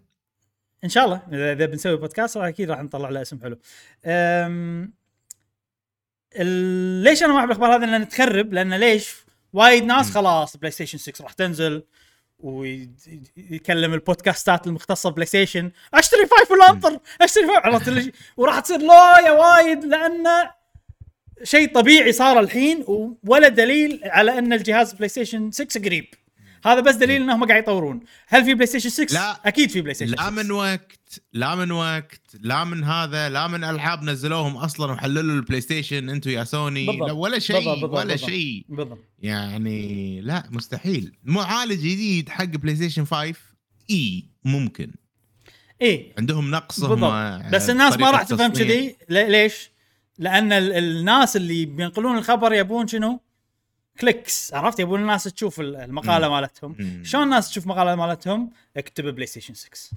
[0.84, 1.22] إن شاء الله.
[1.52, 3.58] اذا بنسوي بودكاست راح أكيد راح نطلع له اسم حلو.
[4.06, 4.92] أم...
[6.36, 6.46] ال...
[7.04, 8.52] ليش أنا ما أحب الأخبار هذه؟ لأن تخرب.
[8.52, 9.14] لأن ليش؟
[9.52, 10.10] وايد ناس.
[10.10, 11.82] خلاص PlayStation 6 راح تنزل.
[12.42, 17.58] ويكلم البودكاستات المختصة PlayStation أشتري five ولا انطر أشتري five.
[17.66, 20.26] عرفت وراح تصير لايا وايد لأن
[21.42, 22.84] شيء طبيعي صار الحين
[23.26, 26.06] ولا دليل على أن الجهاز PlayStation 6 قريب.
[26.64, 28.00] هذا بس دليل إنهم قاعد يطورون.
[28.28, 29.40] هل في PlayStation 6 لا.
[29.48, 33.64] أكيد في PlayStation 6 لا من وقت لا من وقت لا من هذا لا من
[33.64, 37.06] ألعاب نزلوهم أصلا وحللوا ال PlayStation أنتم يا سوني بالضبط.
[37.08, 38.16] لا ولا شيء ولا.
[38.16, 38.64] شيء.
[39.18, 41.12] يعني لا مستحيل.
[41.24, 43.34] معالج جديد حق PlayStation 5
[43.90, 44.90] إي ممكن.
[45.82, 48.52] إيه عندهم نقص هم بالضبط بس الناس ما راح تفهم.
[48.52, 48.96] كذي.
[49.08, 49.70] لي- ليش؟
[50.18, 53.20] لأن ال- الناس اللي بينقلون الخبر يبون شنو؟
[54.00, 56.34] clicks عرفت؟ يبون الناس تشوف ال- المقالة مم.
[56.34, 57.02] مالتهم.
[57.04, 59.90] شلون الناس تشوف مقالة مالتهم؟ اكتب PlayStation 6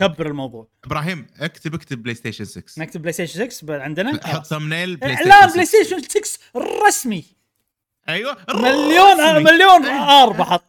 [0.00, 0.68] كبر الموضوع.
[0.84, 4.46] إبراهيم اكتب اكتب PlayStation 6 نكتب PlayStation 6 ب- عندنا؟ حط.
[4.46, 5.82] thumbnail PlayStation اعلان Play 6.
[5.82, 6.38] Station 6
[6.86, 7.24] رسمي.
[8.08, 9.44] أيوه مليون رسمي.
[9.44, 9.86] مليون
[10.20, 10.64] آر بحط.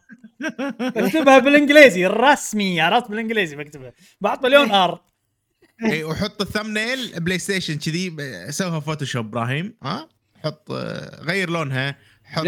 [0.80, 2.80] اكتبها بالإنجليزي رسمي.
[2.80, 3.92] عرفت؟ بالإنجليزي بكتبها.
[4.20, 5.00] بحط مليون آر.
[5.84, 8.16] أي وحط ال thumbnail PlayStation كذي
[8.52, 9.76] سوها Photoshop إبراهيم.
[9.82, 10.08] ها؟
[10.44, 11.96] حط آه، غير لونها.
[12.28, 12.46] حط.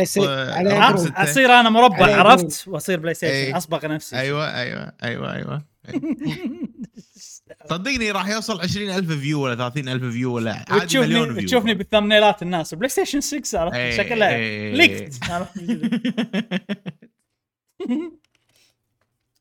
[1.17, 3.57] أصير أنا مربع عرفت؟ وأصير PlayStation إيه.
[3.57, 4.17] اسبق نفسي.
[4.17, 5.63] أيوه أيوه أيوه أيوه.
[7.71, 12.75] صدقني راح يوصل 20000 view ولا 30000 view ولا عادي مليون view تشوفني بالثمنيلات الناس.
[12.75, 14.75] PlayStation 6 عرفت؟ إيه، شكلها إيه.
[14.75, 15.61] leaked عرفت؟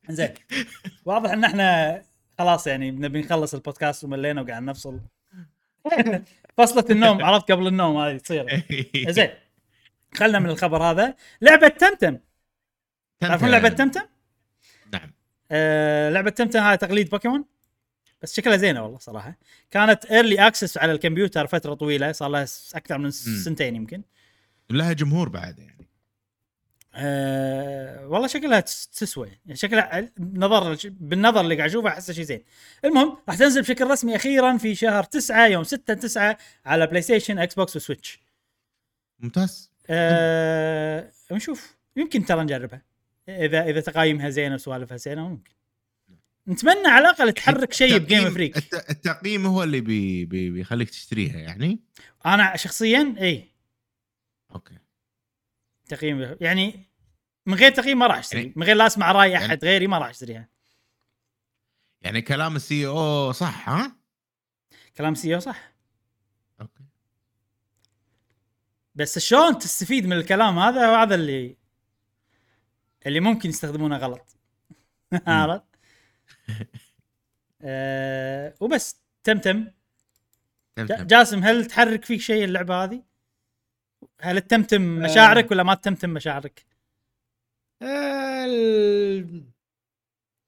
[0.10, 0.30] زين.
[1.06, 2.02] واضح إن إحنا
[2.40, 4.99] خلاص يعني نبي نخلص البودكاست وملينا وقاعد نفصل.
[6.57, 8.64] فصلة النوم عرفت؟ قبل النوم هذه تصير.
[9.10, 9.30] زين.
[10.15, 11.15] خلنا من الخبر هذا.
[11.41, 12.18] لعبة Temtem.
[13.19, 14.01] تعرفون لعبة Temtem؟
[14.94, 15.11] نعم.
[15.52, 17.45] آه لعبة Temtem هاي تقليد بوكيمون؟
[18.22, 19.38] بس شكلها زينة والله صراحة.
[19.72, 22.45] كانت early access على الكمبيوتر فترة طويلة صار لها
[22.76, 23.11] أكثر من.
[23.11, 24.03] سنتين يمكن.
[24.69, 25.90] لها جمهور بعد يعني.
[26.95, 29.27] أه والله شكلها تس- تسوى.
[29.45, 32.44] يعني شكلها نظر بالنظر اللي قاعد أشوفه أحسه شيء زين.
[32.86, 37.76] المهم راح تنزل بشكل رسمي أخيرا في شهر 9 يوم 6 9 على PlayStation Xbox
[37.76, 38.19] و Switch
[39.19, 39.72] ممتاز.
[39.90, 41.78] أه نشوف.
[41.95, 42.82] يمكن ترى نجربها
[43.30, 45.52] إذا إذا تقييمها زينة وسوالفها زينة ممكن.
[46.48, 50.90] نتمنى على الأقل تحرك شيء ب Game Freak الت- التقييم هو اللي بي بي بيخليك
[50.90, 51.80] تشتريها يعني؟
[52.26, 53.52] أنا شخصيا إي.
[54.56, 54.77] okay.
[55.90, 56.90] تقييم يعني
[57.45, 58.40] من غير تقييم ما راح أشتري.
[58.41, 60.49] يعني- من غير لا أسمع رأي يعني- أحد غيري ما راح أشتريها.
[62.02, 63.95] يعني كلام ال CEO صح ها؟
[64.98, 65.74] كلام CEO صح.
[66.61, 66.84] Okay.
[68.99, 71.55] بس شلون تستفيد من الكلام هذا هذا اللي
[73.05, 74.38] اللي ممكن يستخدمونه غلط
[75.27, 75.63] عرفت؟
[77.61, 79.68] أه وبس Temtem
[80.76, 81.07] تم جا- تم.
[81.07, 83.03] جاسم هل تحرك فيك شيء اللعبة هذه؟
[84.21, 86.65] هل Temtem مشاعرك ولا ما Temtem مشاعرك؟
[87.81, 89.43] آه، ال-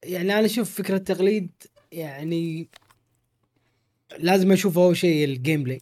[0.03, 1.52] يعني أنا أشوف فكرة التقليد
[1.91, 2.69] يعني
[4.19, 5.82] لازم أشوف أول شيء ال gameplay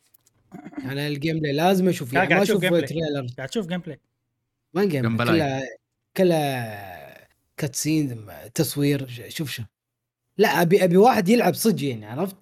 [0.84, 2.90] أنا ال gameplay لازم أشوف يعني قاعد ما تشوف أشوف.
[2.90, 4.00] Trailer قاعد تشوف gameplay
[4.74, 5.36] وين gameplay.
[5.38, 5.64] كلها
[6.18, 7.28] كلها
[7.58, 9.64] cutscene تصوير شوف شو.
[10.38, 12.36] لا أبي أبي واحد يلعب صدق يعني عرفت؟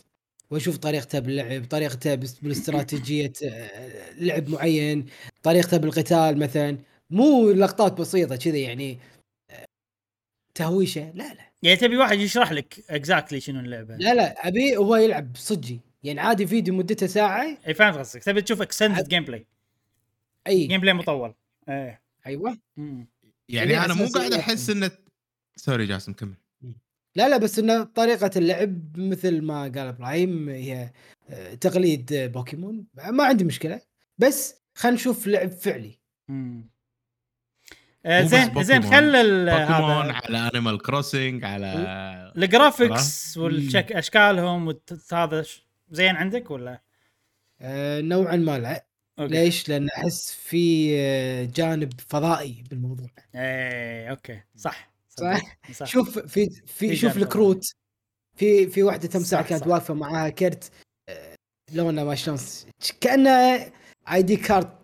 [0.49, 5.05] وأشوف طريقته باللعب طريقته بس- بالاستراتيجية آه، لعب معين
[5.43, 6.77] طريقته بالقتال مثلا.
[7.09, 8.99] مو لقطات بسيطة كذا يعني
[9.51, 9.65] آه،
[10.55, 11.11] تهويشة.
[11.15, 11.51] لا لا.
[11.63, 16.19] يعني تبي واحد يشرح لك exactly شنو اللعبة؟ لا لا أبي هو يلعب صجي يعني
[16.19, 17.57] عادي فيديو مدته ساعة.
[17.67, 18.23] إي فهمت قصدك.
[18.23, 19.47] تبي تشوف extended gameplay
[20.47, 20.67] إي.
[20.67, 21.33] Gameplay مطول.
[21.69, 22.57] إيه أيوه.
[22.77, 23.07] مم.
[23.49, 24.33] يعني يعني أنا مو قاعد أساسيات.
[24.39, 24.91] أحس انه
[25.55, 26.33] sorry جاسم كمل.
[27.15, 30.91] لا لا بس انه طريقة اللعب مثل ما قال إبراهيم هي
[31.29, 32.85] آه، تقليد بوكيمون.
[33.09, 33.81] ما عندي مشكلة.
[34.17, 35.99] بس خلينا نشوف لعب فعلي.
[36.29, 36.69] مم.
[38.05, 38.91] آه مو بس زين زين.
[38.91, 41.73] خل ال- بوكيمون هذا على Animal Crossing على
[42.37, 45.45] ال graphics والشك أشكالهم والت- هذا
[45.91, 46.81] زين عندك ولا؟
[47.61, 48.85] آه، نوعا ما لا
[49.19, 49.33] okay.
[49.33, 56.49] ليش؟ لأن أحس في آه، جانب فضائي بالموضوع إيه okay صح صح؟ صح شوف في
[56.49, 57.63] في في شوف الكروت
[58.35, 59.67] في في واحدة تمساح صح، كانت صح.
[59.67, 60.71] واقفة معاها كرت
[61.09, 61.35] آه،
[61.73, 62.37] لونه ما شلون
[63.01, 63.29] كأنه
[64.11, 64.77] ID card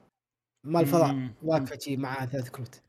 [0.63, 1.29] مال فضاء.
[1.43, 2.81] واقفة شي مع ثلاث كروت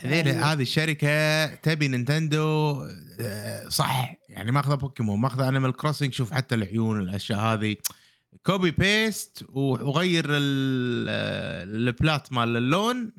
[0.00, 2.82] هذيل هذه الشركة تبي نينتندو
[3.20, 4.14] آه، صح.
[4.28, 7.76] يعني ماخذه بوكيمون ماخذه Animal Crossing شوف حتى العيون الأشياء هذه.
[8.46, 13.12] Copy paste وغير ال- آه، ال palette مال اللون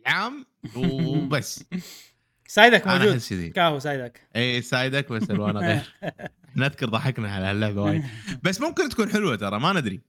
[0.00, 0.46] العام
[0.76, 1.64] وبس.
[2.48, 3.20] Psyduck موجود.
[3.54, 4.20] كاهو Psyduck.
[4.36, 5.94] إي Psyduck بس الوانه غير
[6.56, 8.04] نذكر ضحكنا على هاللعبة وايد.
[8.42, 10.00] بس ممكن تكون حلوة ترى ما ندري.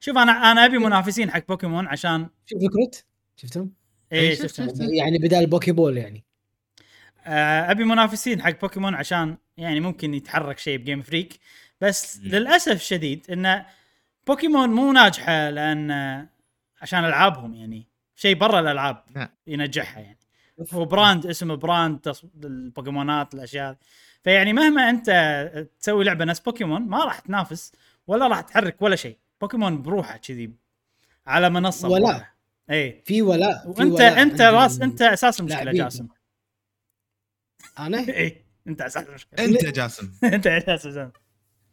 [0.00, 3.04] شوف أنا أنا أبي منافسين حق بوكيمون عشان شوف الكروت.
[3.36, 3.72] شفتهم؟
[4.12, 4.98] إيه إيه،.
[4.98, 6.24] يعني بدال Poké Ball يعني
[7.26, 11.38] آه، أبي منافسين حق بوكيمون عشان يعني ممكن يتحرك شيء ب Game Freak
[11.80, 12.20] بس.
[12.22, 13.64] للأسف الشديد إن
[14.26, 15.90] بوكيمون مو ناجحة لأن
[16.82, 17.86] عشان ألعابهم يعني
[18.16, 19.28] شيء برا الألعاب لا.
[19.46, 20.18] ينجحها يعني
[20.72, 22.14] هو brand اسمه brand.
[22.44, 23.76] البوكيمونات الأشياء هذه.
[24.24, 25.10] فيعني مهما أنت
[25.80, 27.72] تسوي لعبة نفس بوكيمون ما راح تنافس
[28.06, 30.52] ولا راح تحرك ولا شيء بوكيمون بروحه كذي
[31.26, 32.04] على منصة ولا.
[32.04, 32.31] بروحه.
[32.72, 35.72] اي في ولاء في وانت ولاء أنت راس أنت أساس المشكلة.
[35.72, 36.08] جاسم.
[37.78, 39.44] أنا؟ اي أنت أساس المشكلة.
[39.44, 40.12] أنت جاسم.
[40.34, 41.22] أنت أساس المشكلة.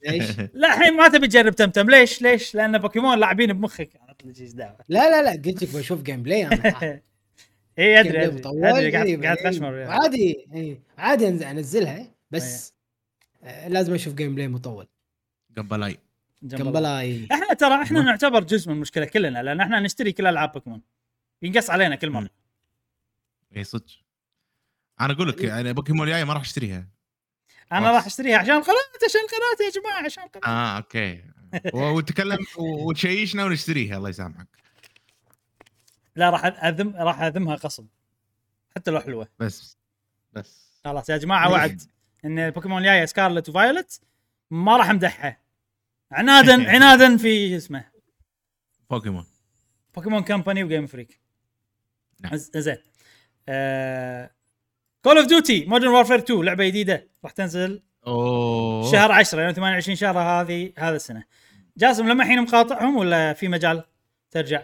[0.03, 1.89] ليش؟ لا الحين ما تبي تجرب Temtem.
[1.89, 3.89] ليش؟ ليش؟ لأن بوكيمون لاعبين بمخك.
[4.89, 5.31] لا لا لا.
[5.31, 7.01] قلت لك بشوف gameplay أنا
[7.79, 8.41] اي أدري أدري.
[8.41, 9.89] قاعد إيه، قاعد إيه، تخشمر وياك.
[9.89, 12.73] عادي إيه، عادي أنزلها بس
[13.43, 14.87] آه، لازم أشوف gameplay مطول
[15.57, 15.97] gameplay
[16.43, 20.51] gameplay إحنا ترى إحنا ما- نعتبر جزء من المشكلة كلنا لأن إحنا نشتري كل ألعاب
[20.51, 20.81] بوكيمون.
[21.41, 22.29] ينقص علينا كل مرة.
[23.57, 23.85] إي صدق.
[25.01, 26.87] أنا أقول لك يعني بوكيمون الجاية ما راح أشتريها.
[27.71, 27.91] أنا.
[27.91, 28.75] راح أشتريها عشان القناه
[29.05, 31.23] عشان القناه يا جماعة عشان القناه آه okay.
[31.73, 34.47] وتكلم وتشيشنا ونشتريها الله يسامحك.
[36.15, 37.87] لا راح اذم راح أذمها غصب
[38.75, 39.27] حتى لو حلوة.
[39.39, 39.77] بس.
[40.33, 40.81] بس.
[40.85, 41.81] خلاص يا جماعة؟ وعد
[42.25, 44.01] إن البوكيمون الجاية Scarlet و Violet
[44.51, 45.48] ما راح أمدحها.
[46.11, 47.85] عنادا عنادا في اسمه؟
[48.89, 49.25] بوكيمون.
[49.95, 51.19] Pokémon Company و Game Freak
[52.21, 52.35] نعم.
[52.35, 52.77] زين
[55.03, 58.91] Call of Duty Modern Warfare 2 لعبة جديدة راح تنزل أوه.
[58.91, 61.23] شهر 10 يوم 28 شهر هذه هذا السنة.
[61.77, 63.83] جاسم لما الحين مقاطعهم ولا في مجال
[64.31, 64.63] ترجع؟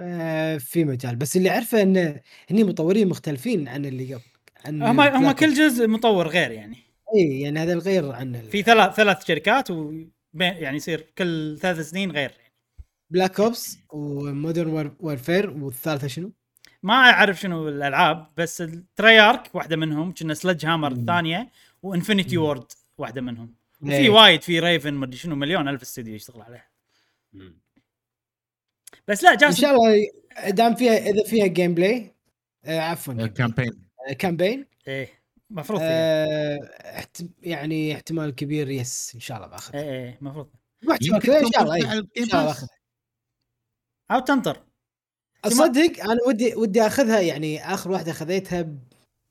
[0.00, 1.16] آه، في مجال.
[1.16, 4.22] بس اللي عارفه إن هني مطورين مختلفين عن اللي قبل
[4.64, 5.54] عن هم هم كل.
[5.54, 6.83] جزء مطور غير يعني.
[7.14, 11.80] اي يعني هذا الغير عن ال- في ثلاث ثلاث شركات وبين يعني يصير كل ثلاث
[11.90, 12.32] سنين غير.
[13.10, 16.32] Black Ops و Modern Warfare والثالثة شنو؟
[16.82, 20.92] ما أعرف شنو الألعاب بس ال Treyarch واحدة منهم كنا Sledgehammer.
[20.92, 21.50] الثانية
[21.82, 23.54] و Infinity Ward واحدة منهم.
[23.82, 24.10] وفي إيه.
[24.10, 26.68] وايد في Raven مدري شنو مليون ألف استوديو يشتغل عليها.
[29.08, 29.60] بس لا إن جاسم.
[29.62, 30.08] شاء الله
[30.50, 32.14] دام فيها إذا فيها gameplay
[32.64, 33.26] آه عفوا.
[33.26, 33.70] Campaign
[34.08, 35.23] آه، campaign إيه.
[35.50, 35.88] المفروض فيها.
[35.90, 36.58] آه
[36.98, 37.22] احت...
[37.42, 40.50] يعني احتمال كبير yes إن شاء الله باخذ إيه إيه المفروض
[40.88, 41.98] واحتمال كبير إن شاء الله إيه.
[42.18, 42.66] إن شاء الله باخذ
[44.10, 44.64] أو تنطر.
[45.44, 48.78] اصدق أنا ودي ودي آخذها يعني آخر واحدة خذيتها ب...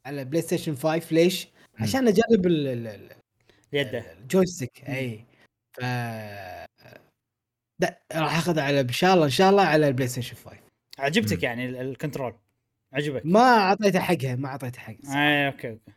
[0.06, 1.48] على بلاي ستيشن 5 ليش؟
[1.80, 3.12] عشان أجرب ال- ال- ال-
[3.74, 5.26] يده ال joystick اي
[5.74, 5.80] ف
[7.80, 10.58] لا راح آخذها على إن شاء الله إن شاء الله على البلاي ستيشن 5
[11.00, 11.44] عجبتك مم.
[11.44, 12.34] يعني ال- ال control.
[12.94, 13.22] عجبك.
[13.26, 14.98] ما اعطيتها حقها ما اعطيتها حقها.
[15.16, 15.92] اي okay okay.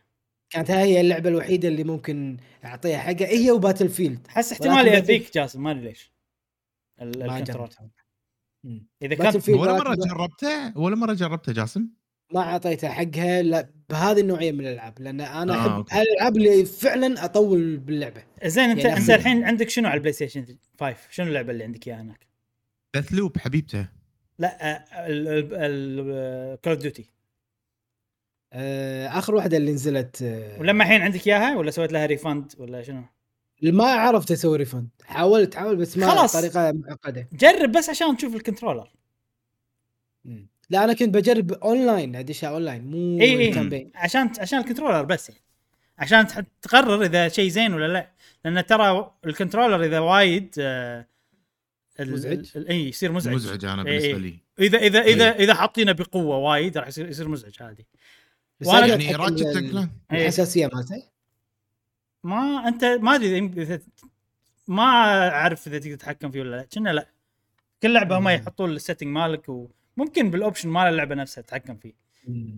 [0.49, 3.27] كانت هاي اللعبة الوحيدة اللي ممكن أعطيها حقها.
[3.27, 6.11] هي و Battlefield احس احتمال يأذيك جاسم ما أدري ليش.
[7.01, 7.69] ال control.
[9.01, 11.87] إذا Battle كان field ولا مرة جربته ولا مرة جربته جاسم؟
[12.33, 14.99] ما أعطيتها حقها لا بهذه النوعية من الألعاب.
[14.99, 16.01] لأن أنا آه، أحب okay.
[16.01, 18.23] الالعاب اللي فعلا أطول باللعبة.
[18.45, 20.45] زين انت يعني أنت الحين عندك شنو على ال PlayStation
[20.79, 22.27] 5 شنو اللعبة اللي عندك إياها هناك؟
[22.95, 23.87] Deathloop حبيبته.
[24.39, 24.85] لا
[26.63, 27.09] Call of Duty
[28.53, 33.03] آخر واحدة اللي نزلت آه، ولما الحين عندك إياها ولا سويت لها refund ولا شنو؟
[33.61, 36.33] ما عرفت أسوي refund حاولت حاول بس ما خلاص.
[36.33, 37.27] طريقة معقدة.
[37.33, 38.89] جرب بس عشان تشوف ال controller
[40.25, 40.47] مم.
[40.69, 43.49] لا أنا كنت بجرب اونلاين ادشها اونلاين مو إي إي.
[43.49, 45.29] ال campaign عشان عشان ال controller بس.
[45.29, 45.41] يعني
[45.97, 48.11] عشان تقرر إذا شيء زين ولا لا.
[48.45, 51.07] لأن ترى ال controller إذا وايد آه،
[51.99, 53.35] مزعج؟ إي يصير مزعج.
[53.35, 54.15] مزعج أنا إيه، بالنسبة إيه.
[54.15, 54.39] لي.
[54.59, 55.43] إذا إذا إذا إيه.
[55.43, 57.87] إذا حاطينه بقوة وايد راح يصير يصير مزعج عادي.
[58.59, 60.21] بس يعني بال- كلان إيه.
[60.21, 61.03] الحساسية مالته.
[62.23, 63.51] ما أنت ما أدري
[64.67, 64.83] ما
[65.29, 66.63] أعرف إذا تقدر تتحكم فيه ولا لا.
[66.63, 67.07] كنا لا.
[67.83, 68.29] كل لعبة هم.
[68.29, 71.93] يحطون ال setting مالك وممكن بال option مال اللعبة نفسها تتحكم فيه.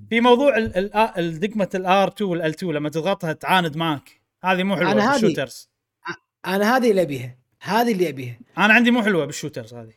[0.09, 4.21] في موضوع ال- ال- الدقمه ال R 2 وال L 2 لما تضغطها تعاند معك.
[4.43, 5.69] هذه مو حلوة أنا بال shooters.
[6.45, 7.37] أنا هذه اللي أبيها.
[7.61, 8.39] هذه اللي أبيها.
[8.57, 9.93] أنا عندي مو حلوة بال shooters هذه.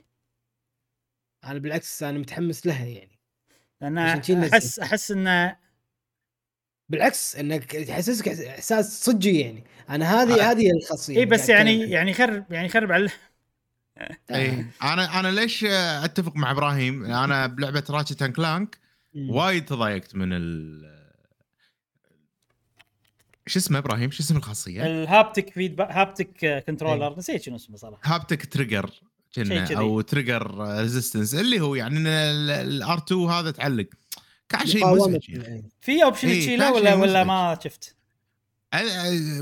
[1.45, 3.19] أنا بالعكس أنا متحمس لها يعني.
[3.81, 4.53] لأن نزلت.
[4.53, 5.57] احس أحس إنه
[6.89, 10.51] بالعكس إنك يحسسك إحساس صجي يعني أنا هذه آه.
[10.51, 11.81] هذه الخاصية إي بس يعني.
[11.81, 13.09] يعني يخرب يعني يخرب على
[14.31, 18.78] إي أنا أنا ليش أتفق مع إبراهيم أنا بلعبة Ratchet and Clank.
[19.29, 20.83] وايد تضايقت من ال
[23.47, 28.15] شو اسمه إبراهيم شو اسم الخاصية؟ ال haptic feedback haptic controller نسيت شنو اسمه صراحة
[28.15, 28.90] haptic trigger
[29.35, 29.79] كنا.
[29.79, 33.87] أو trigger resistance اللي هو يعني ال R 2 هذا تعلق
[34.53, 34.87] كان شيء.
[34.87, 35.47] مزعج يعني.
[35.47, 35.62] إيه.
[35.81, 37.24] في option إيه، تشيله ولا شيء ولا.
[37.24, 37.97] ما شفت؟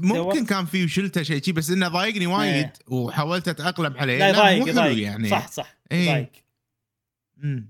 [0.02, 2.72] ممكن كان فيه شلته شيء شي بس إنه ضايقني وايد إيه.
[2.88, 5.74] وحاولت أتأقلم عليه لا حلو يضايق يعني صح صح.
[5.92, 6.30] يضايق
[7.36, 7.68] مم.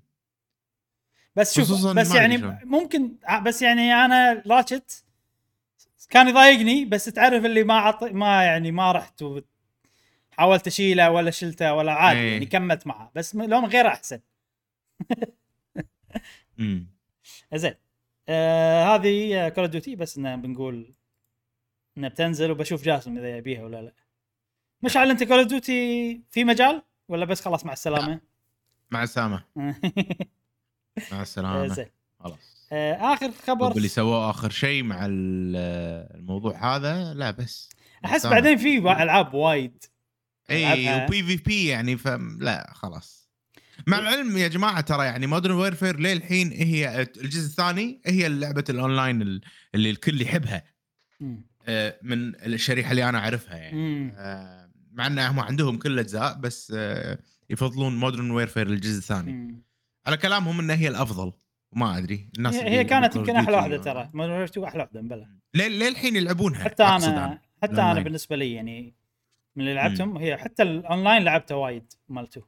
[1.37, 2.59] بس شوف بس يعني شلون.
[2.65, 3.12] ممكن
[3.43, 5.05] بس يعني أنا Ratchet
[6.11, 9.41] كان يضايقني بس تعرف اللي ما عط ما يعني ما رحت و...
[10.31, 12.33] حاولت أشيله ولا شلته ولا عادي إيه.
[12.33, 14.21] يعني كملت معه بس م- لو من غيره احسن.
[17.55, 17.74] زين.
[18.28, 20.94] آه هذه Call of Duty بس انه بنقول
[21.98, 23.93] إنها بتنزل وبشوف جاسم إذا يبيها ولا لا.
[24.82, 28.20] مشعل أنت Call of Duty في مجال ولا بس خلاص مع السلامة؟
[28.90, 29.44] مع السلامة.
[31.12, 31.66] مع السلامة.
[31.66, 31.86] زين.
[32.20, 32.68] خلاص.
[32.72, 35.56] آه آخر خبر اللي سووه آخر شيء مع ال-
[36.18, 37.68] الموضوع هذا؟ لا بس.
[38.05, 38.27] أحس.
[38.27, 39.85] بعدين في ألعاب وايد.
[40.51, 41.05] اي.
[41.05, 43.20] و PvP يعني فلا خلاص.
[43.86, 49.23] مع العلم يا جماعة ترى يعني Modern Warfare للحين هي الجزء الثاني هي لعبه الاونلاين
[49.23, 49.40] ال-
[49.74, 50.65] اللي الكل يحبها.
[51.69, 54.12] آه، من الشريحة اللي أنا أعرفها يعني.
[54.16, 57.19] آه، مع انهم عندهم كل الاجزاء بس آه،
[57.51, 59.62] يفضلون Modern Warfare الجزء الثاني.
[60.07, 61.32] على كلامهم إنها هي الأفضل
[61.73, 65.69] ما أدري الناس هي كانت يمكن أحلى واحدة ترى Modern War 2 أحلى واحدة ليه-
[65.89, 68.01] للحين يلعبونها حتى أنا حتى أنا.
[68.01, 68.94] بالنسبة لي يعني
[69.57, 72.43] من اللي لعبتهم هي حتى الاونلاين لعبته وايد مالته.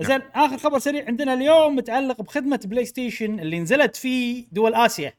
[0.00, 5.14] زين آخر خبر سريع عندنا اليوم متعلق بخدمة PlayStation اللي نزلت في دول آسيا.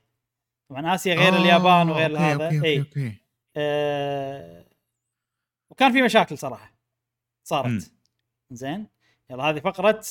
[0.70, 2.46] طبعا آسيا غير آه، اليابان وغير okay، هذا.
[2.46, 3.16] okay، okay، okay.
[3.56, 4.66] آه
[5.70, 6.74] وكان في مشاكل صراحة.
[7.44, 7.92] صارت.
[8.52, 8.88] زين.
[9.30, 10.02] يلا هذه فقرة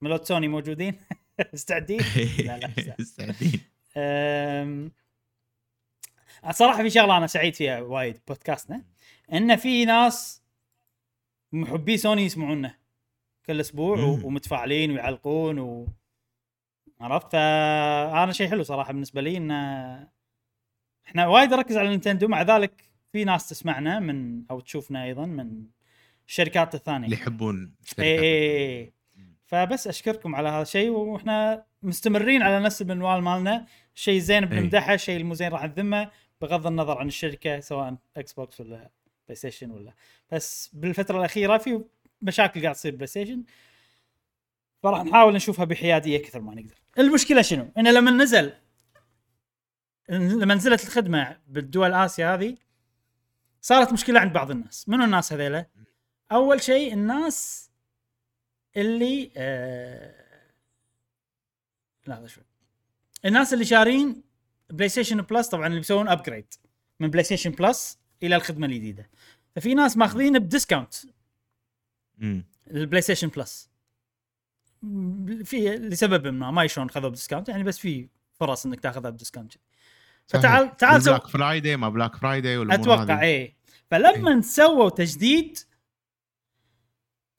[0.00, 1.00] ملوت سوني موجودين.
[1.54, 2.00] مستعدين؟
[2.46, 2.96] لا، لا،.
[2.98, 3.60] مستعدين.
[6.50, 8.82] صراحة في شغلة أنا سعيد فيها وايد بودكاستنا
[9.32, 10.42] إن في ناس
[11.52, 12.83] محبي سوني يسمعونا.
[13.46, 14.24] كل أسبوع مم.
[14.24, 15.88] ومتفاعلين ويعلقون و
[17.00, 19.50] عرفت؟ فانا شيء حلو صراحة بالنسبة لي ان
[21.06, 25.64] إحنا وايد نركز على Nintendo مع ذلك في ناس تسمعنا من أو تشوفنا أيضا من
[26.28, 27.04] الشركات الثانية.
[27.04, 28.04] اللي يحبون اي.
[28.04, 28.92] اي اي
[29.46, 33.66] فبس أشكركم على هذا الشيء وإحنا مستمرين على نفس المنوال مالنا.
[33.94, 36.10] الشيء الزين بنمدحه الشيء المو زين راح نذمه
[36.40, 38.90] بغض النظر عن الشركة سواء Xbox ولا
[39.26, 39.92] PlayStation ولا.
[40.32, 41.84] بس بالفترة الأخيرة في
[42.22, 43.44] مشاكل قاعد تصير PlayStation.
[44.82, 46.74] فراح نحاول نشوفها بحيادية كثر ما نقدر.
[46.98, 48.52] المشكلة شنو؟ إنه لما نزل
[50.08, 52.56] لما نزلت الخدمة بالدول آسيا هذه
[53.60, 54.88] صارت مشكلة عند بعض الناس.
[54.88, 55.66] منو الناس هذيلا؟
[56.32, 57.70] أول شيء الناس
[58.76, 60.24] اللي آه...
[62.06, 62.44] لحظة شوي.
[63.24, 64.22] الناس اللي شارين
[64.70, 66.54] PlayStation Plus طبعا اللي بيسوون upgrade
[67.00, 69.10] من PlayStation Plus إلى الخدمة الجديدة.
[69.56, 70.94] ففي ناس ماخذين ب discount.
[72.70, 73.70] ال PlayStation Plus.
[75.44, 79.14] في لسبب ما ما شلون خذوا ب discount يعني بس في فرص إنك تاخذها ب
[79.14, 79.52] discount.
[80.26, 83.22] فتعال تعال سو Black Friday ما Black Friday والأمور أتوقع هذه.
[83.22, 83.56] إيه.
[83.90, 85.58] فلما سووا تجديد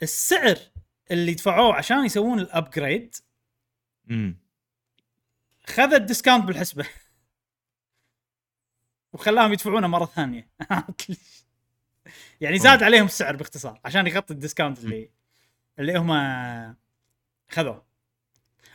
[0.02, 0.58] السعر
[1.12, 3.16] اللي دفعوه عشان يسوون ال upgrade.
[5.68, 6.86] خذ ال discount بالحسبة.
[9.14, 10.50] وخلاهم يدفعونه مرة ثانية.
[12.42, 15.10] يعني زاد عليهم السعر باختصار عشان يغطي ال discount اللي
[15.80, 16.12] اللي هم
[17.50, 17.86] خذوه.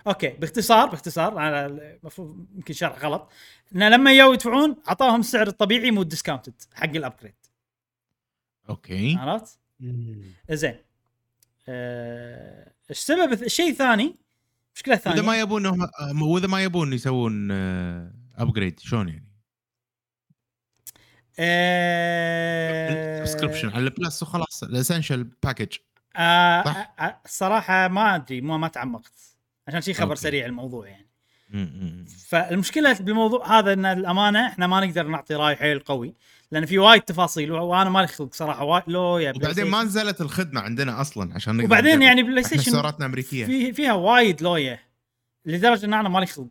[0.07, 3.31] okay باختصار باختصار أنا المفروض يمكن شرح غلط.
[3.75, 7.35] انه لما يجوا يدفعون أعطاهم السعر الطبيعي مو ال discounted حق ال upgrade
[8.69, 9.17] okay.
[9.17, 9.59] عرفت؟
[10.51, 10.77] زين
[11.69, 14.17] آه، إيش سبب الشيء الثاني
[14.75, 17.51] المشكلة وإذا الثانية ما يبون هم وإذا ما يبون يسوون
[18.39, 19.30] upgrade شلون يعني؟
[21.43, 24.63] آه، subscription على البلس وخلاص.
[24.63, 25.77] ال essential package
[26.17, 29.13] آه صح؟ آه، الصراحة ما أدري ما ما تعمقت.
[29.69, 30.21] عشان شي خبر okay.
[30.21, 31.07] سريع الموضوع يعني.
[32.29, 36.15] فالمشكلة بالموضوع هذا إن الأمانة إحنا ما نقدر نعطي رأي حيل قوي.
[36.51, 38.85] لأن في وايد تفاصيل وأنا مالي خلق صراحة وايد.
[38.87, 39.83] لو يا وبعدين ما.
[39.83, 42.03] نزلت الخدمة عندنا أصلا عشان نقدر وبعدين.
[42.03, 43.47] يعني بلاي ستيشن أمريكية.
[43.47, 44.81] في فيها وايد لوية.
[45.45, 46.51] لدرجة إن أنا مالي خلق.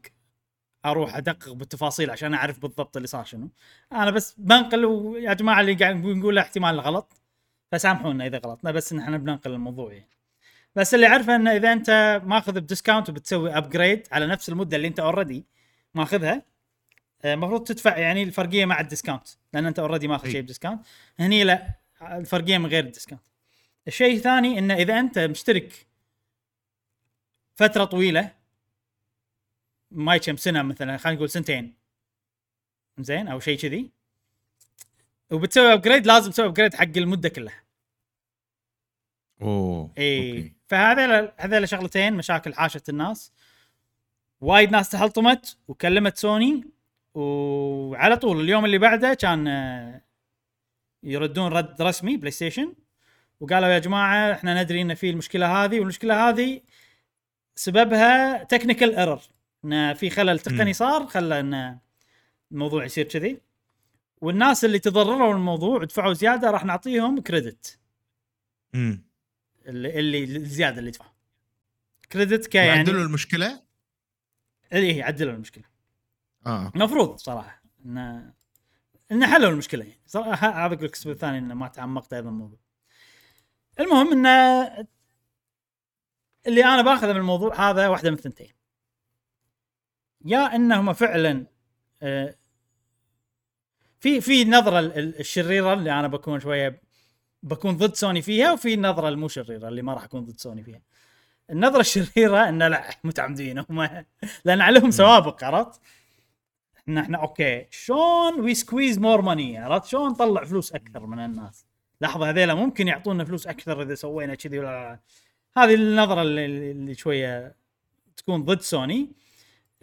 [0.86, 3.50] أروح ادقق بالتفاصيل عشان اعرف بالضبط اللي صار شنو.
[3.92, 7.14] أنا بس بنقل ويا جماعة اللي قاعد نقول احتمال غلط
[7.72, 10.10] فسامحونا إذا غلطنا بس إن إحنا بننقل الموضوع يعني.
[10.76, 14.88] بس اللي أعرفه إنه إذا أنت ماخذ ب discount وبتسوي upgrade على نفس المدة اللي
[14.88, 15.46] أنت already
[15.96, 16.42] ماخذها
[17.24, 20.32] آه، المفروض تدفع يعني الفرقية مع ال discount لأن أنت already ماخذ أي.
[20.32, 20.86] شيء ب discount.
[21.20, 23.24] هني لا الفرقية من غير ال discount.
[23.88, 25.88] الشيء الثاني إنه إذا أنت مشترك
[27.56, 28.32] فترة طويلة
[29.92, 31.74] ما كم سنة مثلا خلينا نقول سنتين.
[33.00, 33.92] زين؟ أو شيء كذي.
[35.32, 37.64] وبتسوي upgrade لازم تسوي upgrade حق المدة كلها.
[39.42, 40.54] أوه إي.
[40.68, 43.32] فهذا هذول شغلتين مشاكل حاشت الناس.
[44.42, 46.64] وايد ناس تحلطمت وكلمت سوني
[47.14, 50.02] وعلى طول اليوم اللي بعده كان آه،
[51.04, 52.76] يردون رد رسمي بلاي ستيشن.
[53.40, 56.62] وقالوا يا جماعة إحنا ندري إن في المشكلة هذه والمشكلة هذه
[57.56, 59.22] سببها technical error
[59.66, 60.74] إن في خلل تقني.
[60.74, 61.80] صار خلى إن
[62.52, 63.42] الموضوع يصير كذي.
[64.22, 67.80] والناس اللي تضرروا من الموضوع ودفعوا زيادة راح نعطيهم credit
[68.76, 69.04] امم
[69.66, 71.12] اللي اللي الزيادة اللي يدفعوا
[72.12, 73.62] credit كيعني يعدلوا المشكلة؟
[74.74, 75.64] إيه عدلوا المشكلة.
[76.46, 78.32] آه المفروض صراحة إن
[79.12, 79.86] إن حلوا المشكلة.
[79.86, 82.60] يعني صراحة هذا أقول لك السبب الثاني إنه ما تعمقت أيضا الموضوع.
[83.80, 84.26] المهم إن
[86.48, 88.59] اللي أنا باخذه من الموضوع هذا واحدة من الثنتين.
[90.26, 91.46] يا انهم فعلا
[92.02, 92.36] آه،
[94.00, 96.82] في في النظره ال- الشريرة اللي أنا بكون شوية
[97.44, 100.82] بكون ضد سوني فيها وفي النظره المو شريرة اللي ما راح أكون ضد سوني فيها
[101.50, 104.04] النظرة الشريرة انه لا متعمدين هم
[104.46, 105.82] لأن عليهم سوابق عرفت؟
[106.78, 111.66] إحنا إحنا okay شلون we squeeze more money عرفت؟ شلون نطلع فلوس أكثر من الناس؟
[112.02, 115.00] لحظة هذيلا ممكن يعطونا فلوس أكثر إذا سوينا كذي ولا لا.
[115.64, 117.56] هذه النظرة اللي, اللي شوية
[118.18, 119.10] تكون ضد سوني.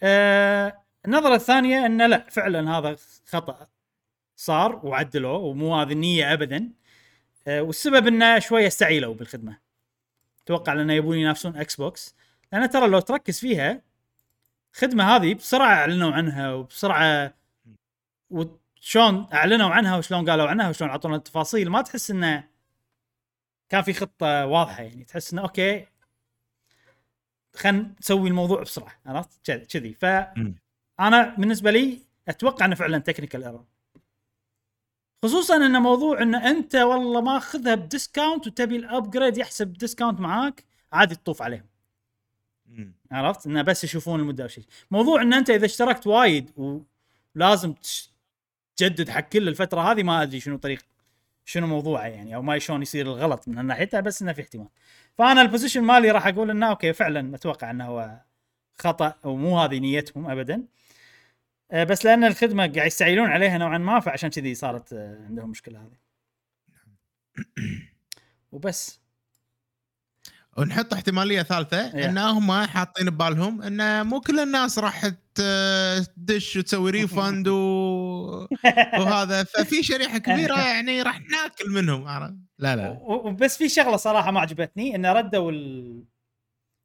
[0.03, 2.97] آه النظرة الثانية انه لا فعلا هذا
[3.27, 3.69] خطأ
[4.37, 6.73] صار وعدلوه ومو هذه النية ابدا.
[7.47, 9.59] آه والسبب إنه شوية استعيلوا بالخدمة.
[10.45, 12.15] أتوقع لأنه يبون ينافسون إكس بوكس
[12.53, 13.83] لأن ترى لو تركز فيها
[14.75, 17.35] الخدمه هذه بسرعة أعلنوا عنها وبسرعة
[18.31, 22.49] وشلون أعلنوا عنها وشلون قالوا عنها وشلون اعطونا التفاصيل ما تحس إنه
[23.69, 25.87] كان في خطة واضحة يعني تحس إنه okay
[27.57, 33.65] خلينا نسوي الموضوع بسرعة عرفت؟ كذي- كذي فانا بالنسبة لي أتوقع إنه فعلا technical error
[35.25, 40.65] خصوصا ان موضوع إن أنت والله ماخذها ب discount وتبي ال upgrade يحسب discount معاك
[40.93, 41.67] عادي تطوف عليهم.
[43.11, 44.65] عرفت؟ إنه بس يشوفون المدة أو شيء.
[44.91, 46.51] موضوع إن أنت إذا اشتركت وايد
[47.37, 47.75] ولازم
[48.77, 50.83] تجدد حق كل الفترة هذه ما أدري شنو طريق
[51.45, 54.69] شنو موضوعه يعني أو ما شلون يصير الغلط من ناحيتها بس إنه في احتمال.
[55.19, 58.21] فأنا ال position مالي راح أقول إنه okay فعلا أتوقع إنه هو
[58.79, 60.65] خطأ ومو هذه نيتهم ابدا.
[61.71, 65.81] آه، بس لأن الخدمة قاعد يستعيلون عليها نوعا ما فعشان كذي صارت آه، عندهم مشكلة
[65.81, 65.97] هذه.
[68.53, 69.06] وبس.
[70.59, 72.09] ونحط احتمالية ثالثة إيه.
[72.09, 77.57] إن هم حاطين ببالهم إن مو كل الناس راح تدش وتسوي refund و...
[79.01, 79.45] وهذا.
[79.45, 82.91] ففي شريحة كبيرة يعني راح ناكل منهم عرفت؟ لا لا.
[82.91, 86.05] وبس في شغلة صراحة ما عجبتني انه ردوا ال...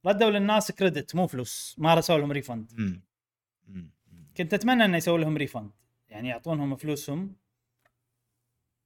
[0.05, 2.71] ردوا للناس credit مو فلوس ما سووا لهم refund.
[4.37, 5.71] كنت أتمنى إنه يسووا لهم refund
[6.09, 7.35] يعني يعطونهم فلوسهم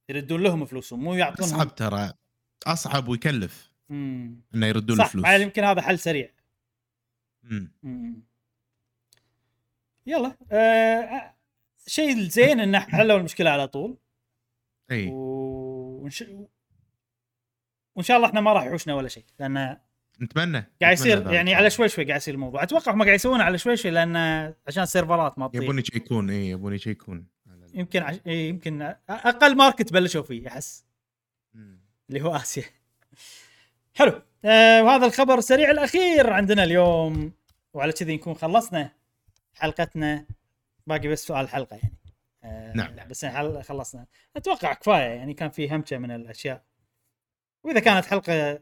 [0.08, 1.54] يردون لهم فلوسهم مو يعطونهم.
[1.54, 2.12] أصعب ترى
[2.66, 3.75] أصعب ويكلف.
[3.88, 4.40] مم.
[4.54, 6.30] إنه يردون صح الفلوس يمكن هذا حل سريع
[7.42, 7.72] مم.
[7.82, 8.22] مم.
[10.06, 11.34] يلا آه
[11.86, 13.98] شيء الزين إنه حلوا المشكلة على طول
[14.90, 16.24] إي ونش...
[17.94, 19.76] وإن شاء الله إحنا ما راح يحوشنا ولا شيء لأن
[20.20, 21.32] نتمنى قاعد يصير.
[21.32, 24.16] يعني على شوي شوي قاعد يصير الموضوع أتوقع هم قاعد يسوونه على شوي شوي لأن
[24.66, 27.26] عشان السيرفرات ما يبون تطير يشيكون إي يبون يشيكون
[27.74, 28.16] يمكن عش...
[28.26, 30.86] إيه، يمكن أقل ماركت بلشوا فيه أحس.
[32.08, 32.64] اللي هو آسيا
[33.96, 34.22] حلو.
[34.44, 37.32] آه وهذا الخبر السريع الأخير عندنا اليوم.
[37.74, 38.90] وعلى كذي نكون خلصنا
[39.54, 40.26] حلقتنا.
[40.86, 41.96] باقي بس سؤال الحلقة يعني.
[42.44, 43.08] آه نعم.
[43.08, 43.62] بس حل...
[43.62, 44.06] خلصنا.
[44.36, 46.64] أتوقع كفاية يعني كان في همشه من الأشياء.
[47.64, 48.60] وإذا كانت حلقة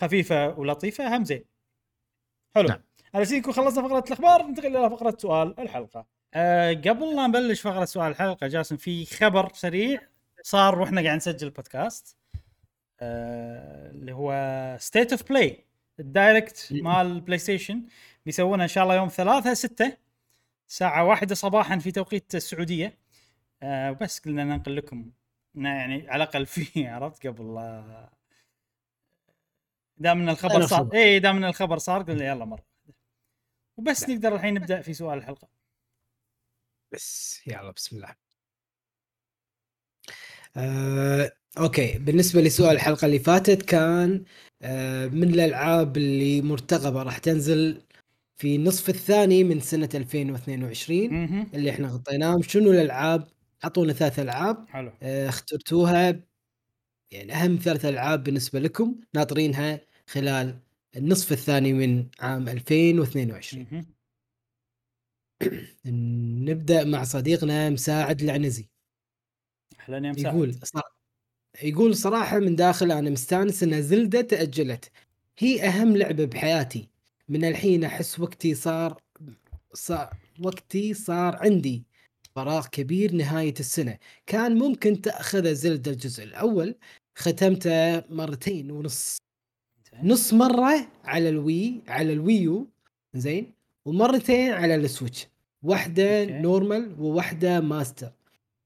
[0.00, 1.44] خفيفة ولطيفة هم زين.
[2.54, 2.68] حلو.
[2.68, 2.82] نعم.
[3.14, 4.42] على كذي نكون خلصنا فقرة الأخبار.
[4.42, 6.06] ننتقل إلى فقرة سؤال الحلقة.
[6.34, 10.00] آه قبل لا نبلش فقرة سؤال الحلقة جاسم في خبر سريع
[10.42, 12.21] صار وإحنا قاعد نسجل البودكاست
[13.90, 14.32] اللي هو
[14.80, 15.64] State of Play
[16.00, 17.86] ال direct مال بلاي ستيشن
[18.26, 19.96] بيسوونه إن شاء الله يوم ثلاثة ستة
[20.68, 22.98] الساعة واحدة صباحا في توقيت السعودية.
[23.62, 25.10] آه وبس قلنا ننقل لكم.
[25.54, 28.08] يعني على الأقل في عرفت؟ قبل لا
[29.96, 30.90] دام إن الخبر صار.
[30.94, 32.64] اي دام إن الخبر صار قلنا يلا مرة
[33.76, 35.48] وبس نقدر الحين نبدأ في سؤال الحلقة.
[36.92, 38.14] بس يلا بسم الله.
[40.56, 44.24] آه، أوكي بالنسبة لسؤال الحلقة اللي فاتت كان
[44.62, 47.82] آه، من الألعاب اللي مرتقبة راح تنزل
[48.36, 51.46] في النصف الثاني من سنة 2022 مهم.
[51.54, 52.42] اللي إحنا غطيناهم.
[52.42, 53.28] شنو الألعاب؟
[53.64, 54.66] أعطونا ثلاث ألعاب.
[54.68, 54.92] حلو.
[55.02, 56.20] آه، اخترتوها
[57.12, 60.58] يعني أهم ثلاث ألعاب بالنسبة لكم ناطرينها خلال
[60.96, 63.86] النصف الثاني من عام 2022 مهم.
[66.48, 68.68] نبدأ مع صديقنا مساعد العنزي.
[69.80, 70.34] أهلا يا مساعد.
[70.34, 70.91] يقول صار
[71.62, 74.90] يقول صراحة من داخل أنا مستانس إن زلدة تأجلت.
[75.38, 76.88] هي أهم لعبة بحياتي.
[77.28, 79.00] من الحين أحس وقتي صار
[79.74, 81.84] صار وقتي صار عندي
[82.36, 83.98] فراغ كبير نهاية السنة.
[84.26, 86.74] كان ممكن تأخذ زلدا الجزء الأول
[87.14, 89.16] ختمته مرتين ونص.
[90.02, 92.68] نص مرة على الوي على الويو
[93.14, 93.52] زين
[93.84, 95.28] ومرتين على السويتش.
[95.64, 96.26] okay.
[96.26, 98.12] normal وواحدة master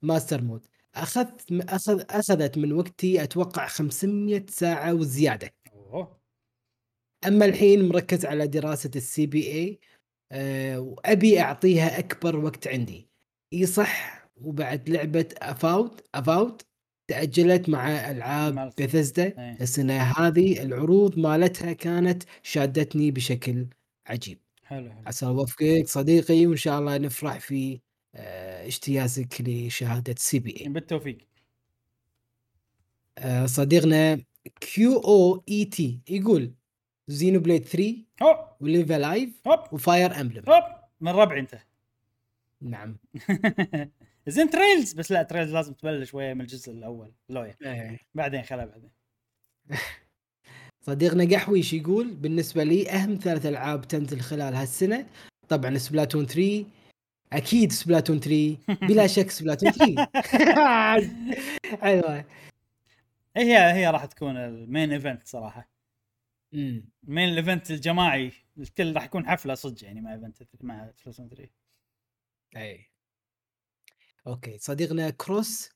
[0.03, 0.61] master mode.
[0.97, 5.55] أخذت اخذ أخذت من وقتي أتوقع 500 ساعة وزيادة.
[5.73, 6.21] أوه.
[7.27, 9.81] أما الحين مركز على دراسة ال CPA
[10.79, 13.09] وأبي أعطيها أكبر وقت عندي.
[13.53, 16.63] اي صح وبعد لعبة أفاوت أفاوت
[17.11, 19.57] تأجلت مع ألعاب بثزدا إيه.
[19.61, 23.67] السنة هذه العروض مالتها كانت شادتني بشكل
[24.09, 24.39] عجيب.
[24.65, 25.03] حلو حلو.
[25.07, 27.81] عسى الله يوفقك صديقي وإن شاء الله نفرح في آه،
[28.17, 31.19] اجتيازك لشهادة CPA بالتوفيق.
[33.19, 34.25] آه، صديقنا
[34.61, 36.55] QOET يقول
[37.09, 39.59] Xenoblade 3 هوب و Live A Live هوب.
[39.73, 40.63] و Fire Emblem هوب.
[41.01, 41.59] من ربعي أنت.
[42.61, 42.97] نعم.
[44.29, 44.93] زين Trails.
[44.93, 47.13] بس لا Trails لازم تبلش شوية من الجزء الأول.
[47.29, 47.57] لويا.
[48.15, 48.91] بعدين خلا بعدين.
[50.87, 55.07] صديقنا قحويش يقول بالنسبة لي أهم ثلاث ألعاب تنزل خلال هالسنة.
[55.49, 56.65] طبعا Splatoon 3
[57.33, 60.07] أكيد سبلاتون 3 بلا شك Splatoon 3
[61.83, 62.25] أيوه.
[63.37, 65.69] هي هي راح تكون ال main event صراحة.
[66.55, 71.29] ال main ال event الجماعي الكل راح يكون حفلة صدق يعني مع event مع Splatoon
[71.29, 71.49] 3
[72.57, 72.91] أي.
[74.27, 74.59] أوكي.
[74.59, 75.71] صديقنا كروس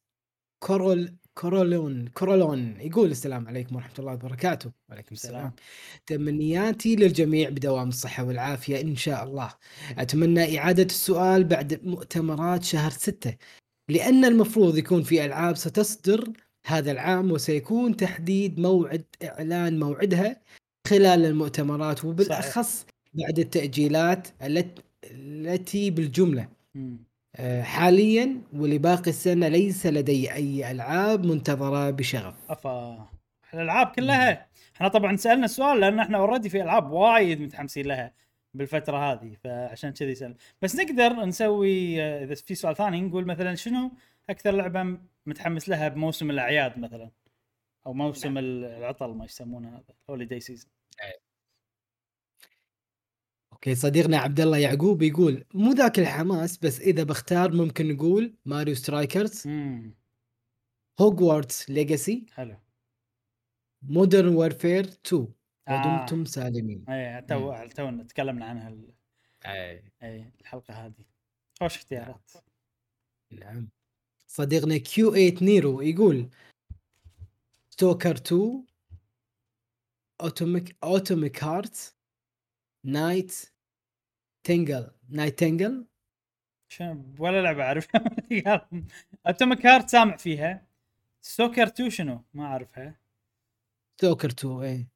[0.59, 2.81] كورول كورولون كورولون.
[2.81, 4.71] يقول السلام عليكم ورحمة الله وبركاته.
[4.89, 5.53] وعليكم السلام.
[6.07, 9.55] تمنياتي للجميع بدوام الصحة والعافية إن شاء الله.
[9.99, 13.37] أتمنى إعادة السؤال بعد مؤتمرات شهر ستة.
[13.91, 16.33] لأن المفروض يكون في ألعاب ستصدر
[16.67, 20.41] هذا العام وسيكون تحديد موعد إعلان موعدها
[20.89, 25.91] خلال المؤتمرات وبالأخص بعد التأجيلات الت- التي.
[26.77, 27.10] آه،
[27.63, 32.35] حاليا ولباقي السنة ليس لدي أي ألعاب منتظرة بشغف.
[32.51, 33.09] أفا.
[33.55, 34.47] الألعاب كلها.
[34.77, 38.13] إحنا طبعا سألنا السؤال لأن إحنا already في ألعاب وايد متحمسين لها
[38.55, 40.37] بالفترة هذه فعشان كذي سأل.
[40.63, 43.93] بس نقدر نسوي آه، إذا في سؤال ثاني نقول مثلا شنو
[44.31, 47.11] أكثر لعبة متحمس لها بموسم الأعياد مثلا؟
[47.87, 50.71] أو موسم العطل ما يسمونه هذا holiday season
[53.61, 58.75] أوكي صديقنا عبد الله يعقوب يقول مو ذاك الحماس بس إذا بختار ممكن نقول Mario
[58.75, 59.95] Strikers امم
[61.01, 62.57] Hogwarts Legacy حلو.
[63.83, 65.29] Modern Warfare 2
[65.69, 65.99] آه.
[65.99, 68.93] ودمتم سالمين اي تو تو تكلمنا عنها ال-
[70.03, 71.05] اي الحلقة هذه.
[71.61, 72.31] خوش اختيارات.
[73.31, 73.69] نعم.
[74.27, 76.29] صديقنا Q8 Nero يقول
[77.71, 78.65] Stalker 2
[80.21, 81.95] Atomic Atomic Heart
[82.85, 85.87] Nightingale Nightingale
[87.19, 88.05] ولا لعبة اعرفها
[89.27, 90.67] Atomic Heart سامع فيها.
[91.23, 93.01] Stalker 2 شنو؟ ما أعرفها.
[93.99, 94.87] Stalker 2 اي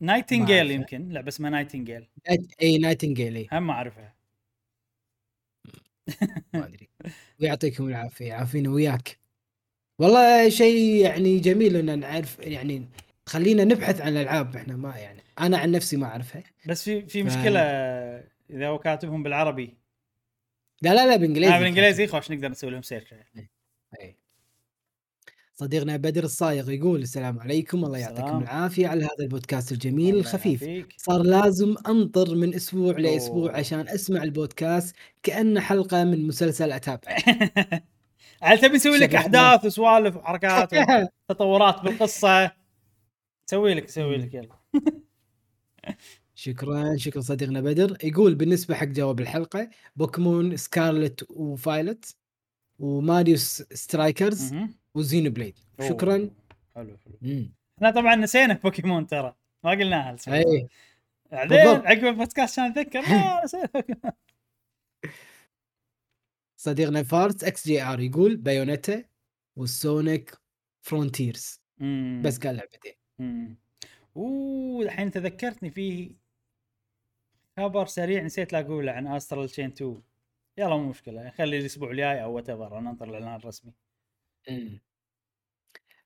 [0.00, 0.70] Nightingale.
[0.70, 1.08] يمكن.
[1.12, 4.16] لعبه اسمها Nightingale Night اي Nightingale اي هم ما أعرفها.
[6.54, 6.88] ما أدري.
[7.40, 8.32] ويعطيكم العافية.
[8.34, 9.18] عافينا وياك.
[10.00, 12.88] والله شيء يعني جميل إن نعرف يعني
[13.26, 15.22] خلينا نبحث عن الألعاب إحنا ما يعني.
[15.40, 17.60] أنا عن نفسي ما أعرفها بس في في ف- مشكلة
[18.50, 19.76] إذا هو كاتبهم بالعربي
[20.82, 23.14] لا لا لا بالإنجليزي آه بالإنجليزي خوش نقدر نسوي لهم search
[24.00, 24.16] أي.
[25.54, 28.38] صديقنا بدر الصايغ يقول السلام عليكم الله يعطيكم.
[28.42, 30.86] العافية على هذا البودكاست الجميل الخفيف.
[30.96, 33.58] صار لازم أنطر من أسبوع لأسبوع أوه.
[33.58, 37.16] عشان أسمع البودكاست كانه حلقة من مسلسل اتابعه
[38.42, 39.14] عاد تبي نسوي لك.
[39.14, 40.70] أحداث وسوالف وحركات
[41.30, 42.50] وتطورات بالقصة
[43.46, 44.56] سوي لك سوي لك يلا
[46.34, 52.16] شكرا شكرا صديقنا بدر يقول بالنسبة حق جواب الحلقة Pokemon Scarlet و Violet
[52.78, 54.54] و Mario س- Strikers.
[54.94, 55.58] و Xenoblade.
[55.88, 56.30] شكرا
[56.74, 57.48] حلو حلو.
[57.78, 59.34] إحنا طبعا نسينا بوكيمون ترى
[59.64, 60.16] ما قلناها.
[60.28, 60.68] اي
[61.32, 61.58] بعدين.
[61.58, 63.02] عقب البودكاست عشان أتذكر.
[66.56, 69.04] صديقنا فارس XGR يقول Bayonetta
[69.56, 70.34] و Sonic
[70.82, 71.60] Frontiers.
[72.22, 72.92] بس قال لعبتين.
[74.16, 76.16] أوه الحين تذكرتني فيه
[77.56, 80.02] خبر سريع نسيت لا أقوله عن Astral Chain 2
[80.58, 83.72] يلا مو مشكلة خلي الأسبوع الجاي أو whatever ننطر الإعلان الرسمي.
[84.50, 84.80] مم.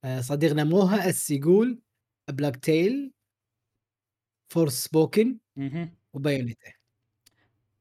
[0.05, 1.83] آه، صديقنا موها اس يقول
[2.31, 3.13] Plague Tale
[4.53, 5.39] Forspoken و
[6.13, 6.73] Bayonetta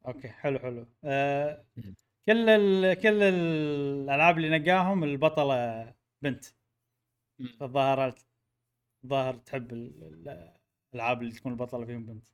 [0.07, 0.85] أوكي حلو حلو.
[1.03, 1.65] آه.
[2.25, 2.93] كل ال...
[2.93, 6.45] كل الألعاب اللي نقاهم البطلة بنت.
[7.59, 8.15] فالظاهر
[9.03, 10.53] الظاهر تحب ال- ال-
[10.93, 12.25] الألعاب اللي تكون البطله فيهم بنت.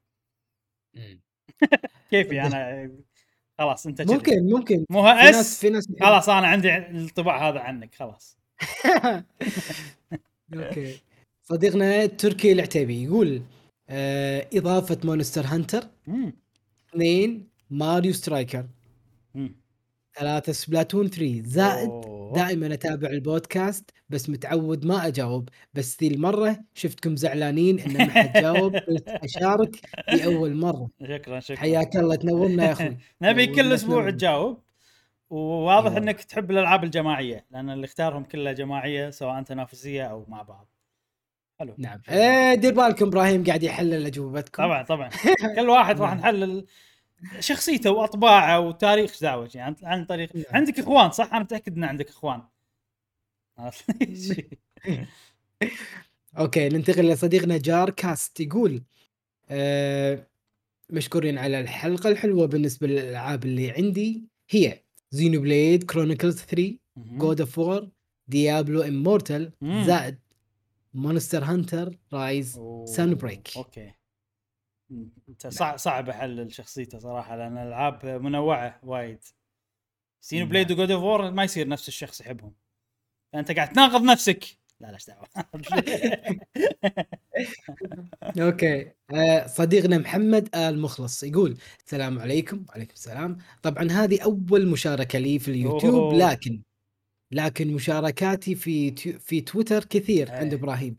[2.09, 2.91] كيفي أنا
[3.59, 4.01] خلاص أنت.
[4.11, 4.85] ممكن ممكن.
[4.89, 8.37] مو اس في ناس خلاص أنا عندي الانطباع هذا عنك خلاص.
[10.53, 10.99] أوكي.
[11.43, 13.41] صديقنا تركي العتيبي يقول
[13.89, 15.83] آه إضافة Monster Hunter.
[16.89, 18.65] اثنين Mario Striker.
[19.35, 19.55] مم.
[20.19, 22.33] ثلاثة سبلاتون 3 زائد أوه.
[22.33, 28.33] دائما أتابع البودكاست بس متعود ما أجاوب بس ذي المرة شفتكم زعلانين إن ما حد
[28.33, 29.75] جاوب قلت أشارك
[30.07, 34.09] لأول مرة شكرا شكرا حياك الله تنورنا يا أخوي نبي كل أسبوع.
[34.09, 34.59] تجاوب
[35.29, 35.97] وواضح أيوة.
[35.97, 40.69] إنك تحب الألعاب الجماعية لأن اللي اختارهم كلها جماعية سواء تنافسية أو مع بعض
[41.59, 42.01] حلو نعم.
[42.09, 45.09] آه دير بالكم إبراهيم قاعد يحلل أجوبتكم طبعا طبعا
[45.55, 46.19] كل واحد راح نعم.
[46.19, 46.65] نحلل
[47.39, 50.45] شخصيته وأطباعه وتاريخ دعوه يعني عن- طريق نعم.
[50.51, 52.41] عندك إخوان صح؟ أنا متأكد إن عندك إخوان.
[56.37, 58.83] أوكي ننتقل لصديقنا جار كاست يقول
[59.49, 60.27] آه
[60.89, 64.79] مشكورين على الحلقة الحلوة بالنسبة للألعاب اللي عندي هي
[65.11, 67.89] Xenoblade Chronicles 3 God of War
[68.27, 69.51] Diablo Immortal.
[69.61, 70.17] زائد
[70.93, 73.91] Monster Hunter Rise Sunbreak أوكي.
[74.91, 79.23] انت صعب صعب احلل شخصيته صراحة لأن الألعاب منوعة وايد.
[80.21, 80.49] Xeno نعم.
[80.49, 82.53] blade و God of War ما يصير نفس الشخص يحبهم.
[83.33, 84.45] فانت قاعد تناقض نفسك.
[84.79, 85.27] لا لا إيش دعوه
[88.47, 88.91] أوكي.
[89.13, 92.65] آه صديقنا محمد آل مخلص يقول السلام عليكم.
[92.69, 93.37] وعليكم السلام.
[93.63, 96.13] طبعا هذه أول مشاركة لي في اليوتيوب.
[96.13, 96.61] لكن
[97.31, 100.59] لكن مشاركاتي في في تويتر كثير عند إيه.
[100.59, 100.97] إبراهيم.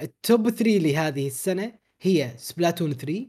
[0.00, 3.26] ال top 3 لهذه السنة هي Splatoon 3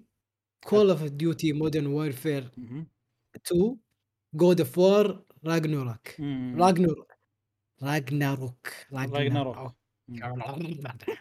[0.63, 2.87] Call of Duty Modern Warfare مهم.
[3.35, 3.77] 2
[4.33, 6.61] God of War Ragnarok مم.
[6.63, 7.05] Ragnar
[7.83, 9.75] Ragnarok Ragnarok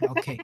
[0.09, 0.39] okay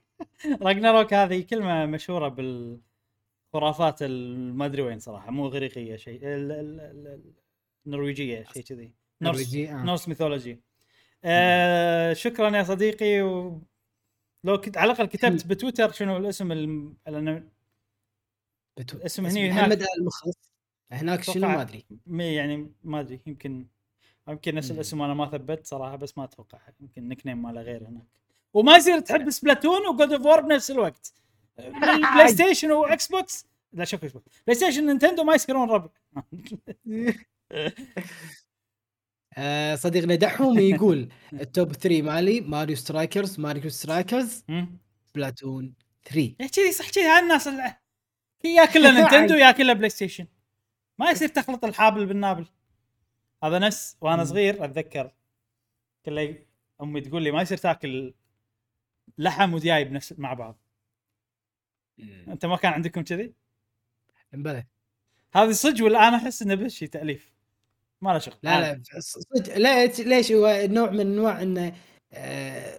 [0.62, 6.80] Ragnarok هذه كلمة مشهورة بالخرافات ال- ما أدري وين صراحة مو اغريقيه شيء ال- ال-
[6.80, 7.32] ال-
[7.86, 8.94] النرويجيه شيء كذي.
[9.22, 9.54] Norse.
[9.56, 10.60] Norse mythology
[11.24, 13.62] آه شكرا يا صديقي و...
[14.44, 16.96] لو كنت على الأقل كتبت بتويتر شنو الاسم الم...
[17.06, 17.48] لأن
[18.80, 19.88] بتو- اسم هني محمد هناك.
[19.98, 20.52] آل مخلص
[20.92, 21.84] هناك شنو؟ ما أدري.
[22.06, 23.20] مي- يعني ما أدري.
[23.26, 23.66] يمكن
[24.28, 24.70] يمكن نفس.
[24.70, 26.58] الاسم أنا ما ثبت صراحة بس ما أتوقع.
[26.80, 28.06] يمكن nickname ماله غير هناك.
[28.54, 31.12] وما يصير تحب Splatoon و God of War بنفس الوقت.
[31.58, 35.90] PlayStation و Xbox لا شوف Xbox PlayStation Nintendo ما يسكرون ربع.
[39.36, 44.44] آه صديقنا دحوم يقول ال top 3 مالي Mario Strikers Mario Strikers.
[45.14, 45.74] Splatoon
[46.04, 47.48] 3 يا كذي صح كذي هالناس
[48.44, 50.26] يا كله Nintendo يا كله PlayStation
[50.98, 52.46] ما يصير تخلط الحابل بالنابل.
[53.44, 54.24] هذا نفس وأنا.
[54.24, 55.12] صغير أتذكر
[56.04, 56.38] كله
[56.82, 58.14] أمي تقول لي ما يصير تاكل
[59.18, 60.58] لحم ودياي بنفس مع بعض.
[62.28, 63.34] أنت ما كان عندكم كذي؟
[64.32, 64.66] بلى
[65.34, 67.37] هذه صدق ولا أنا أحس إنه بس شيء تأليف.
[68.02, 71.72] ما له شغل لا لا صدق لا ليش هو نوع من انواع إنه
[72.12, 72.78] آه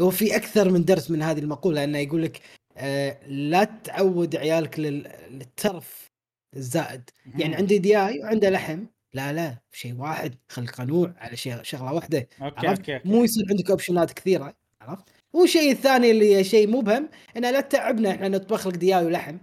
[0.00, 2.40] هو في أكثر من درس من هذه المقولة إنه يقول لك
[2.76, 6.10] آه لا تعود عيالك لل- للترف
[6.56, 8.84] الزائد يعني عندي دياي وعنده لحم
[9.14, 13.08] لا لا شيء واحد خلي قنوع على شيء شغلة واحدة okay عرفت؟ okay, okay.
[13.08, 18.10] مو يصير عندك option ات كثيرة عرفت؟ والشيء الثاني اللي شيء مبهم إنه لا تتعبنا
[18.10, 19.36] إحنا نطبخ لك دياي ولحم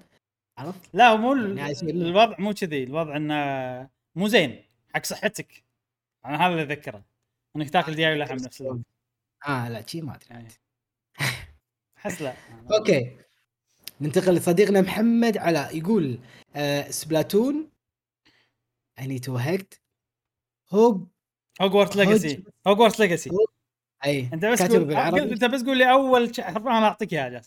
[0.58, 4.56] عرفت؟ لا مو يعني الوضع مو كذي الوضع إنه مو زين
[4.96, 5.64] حق صحتك.
[6.26, 7.06] أنا هذا اللي أذكره.
[7.56, 8.80] إنك تاكل دياي ولحم نفس الوقت
[9.48, 10.48] آه لا شيء ما أدري.
[11.98, 12.34] أحس لا.
[12.78, 13.18] okay.
[14.02, 16.20] ننتقل لصديقنا محمد علاء يقول
[16.56, 17.70] آه Splatoon.
[19.00, 19.82] اني توهقت
[20.70, 21.08] Hog
[21.62, 23.30] Hogwarts Legacy Hogwarts Legacy
[24.06, 24.30] أي.
[24.34, 27.42] أنت بس قول أنت بس قول لي أول حرف أنا أعطيك إياها خلينا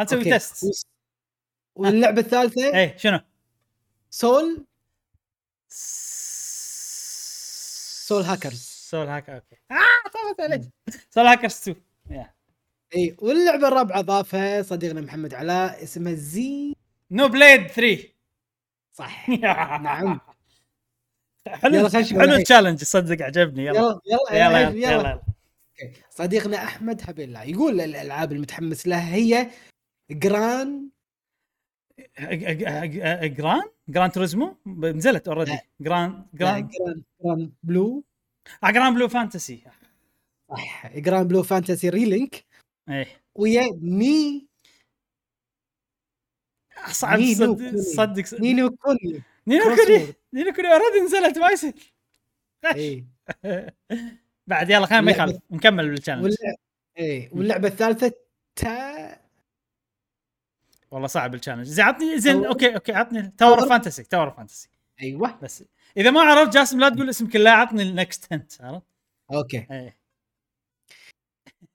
[0.00, 0.24] نسوي.
[0.24, 0.86] test
[1.74, 3.20] واللعبة الثالثة؟ إيه شنو؟
[4.10, 4.66] سول
[8.10, 8.60] سول هاكرز
[8.90, 9.74] سول هاك أوكي آه
[10.36, 10.62] طبعا عليك.
[11.10, 11.76] Soul Hackers 2
[12.10, 12.34] يا.
[12.96, 18.08] إي واللعبة الرابعة ضافها صديقنا محمد علاء اسمها Xenoblade 3
[18.92, 19.28] صح.
[19.42, 19.82] نعم.
[19.82, 20.20] نعم.
[21.48, 22.22] حلو حلو.
[22.34, 23.66] ال challenge صدق عجبني.
[23.66, 24.00] يلا.
[24.06, 25.22] يلا يلا يلا يلا, يلا.
[26.10, 29.50] صديقنا أحمد حبيب الله يقول الألعاب المتحمس لها هي
[30.10, 30.88] جران
[33.26, 35.58] جران؟ جران توريزمو؟ نزلت already.
[35.80, 36.68] Gran Gran.
[37.24, 38.04] Granblue.
[38.64, 39.62] آه، Granblue Fantasy.
[40.50, 42.44] صح Granblue Fantasy Relink.
[42.88, 43.06] إيه.
[43.34, 44.48] ويا Ni.
[46.90, 47.20] صعب.
[47.20, 48.40] صدق صدق.
[48.40, 49.22] Ni no Kuni.
[49.46, 50.14] Ni no Kuni.
[50.34, 50.68] Ni no Kuni.
[50.68, 51.74] already نزلت ما يصير
[52.64, 53.04] اي
[54.50, 56.56] بعد يلا خلينا ما يخالف نكمل بال challenge واللعبه
[56.98, 58.12] اي واللعبة الثالثة
[58.56, 59.29] تا
[60.90, 64.68] والله صعب ال challenge زين عطني زين okay okay عطني Tower Fantasy Tower Fantasy
[65.02, 65.38] أيوه.
[65.42, 65.64] بس
[65.96, 68.86] إذا ما عرفت جاسم لا تقول اسم كله عطني ال next hint عرفت؟
[69.32, 69.66] okay.
[69.70, 69.96] إيه.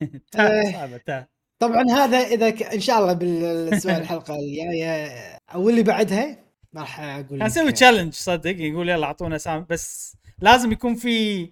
[0.40, 0.72] آه.
[0.72, 1.28] صعبه
[1.60, 2.64] طبعا هذا إذا ك...
[2.64, 5.08] إن شاء الله بالسؤال الحلقة الجاية
[5.54, 6.38] أو اللي بعدها
[6.74, 11.50] ما راح أقول نسوي تشالنج صدق يقول يلا أعطونا سام بس لازم يكون في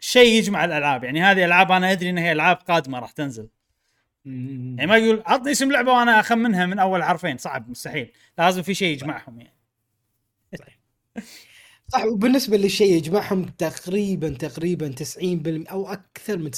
[0.00, 1.04] شيء يجمع الألعاب.
[1.04, 3.48] يعني هذه ألعاب أنا أدري انها هي ألعاب قادمة راح تنزل.
[4.26, 8.12] يعني ما يقول عطني اسم لعبة وأنا اخمنها من اول حرفين صعب مستحيل.
[8.38, 9.56] لازم في شيء يجمعهم يعني.
[11.92, 16.54] صح وبالنسبة للشيء يجمعهم تقريبا تقريبا 90% أو أكثر من 90%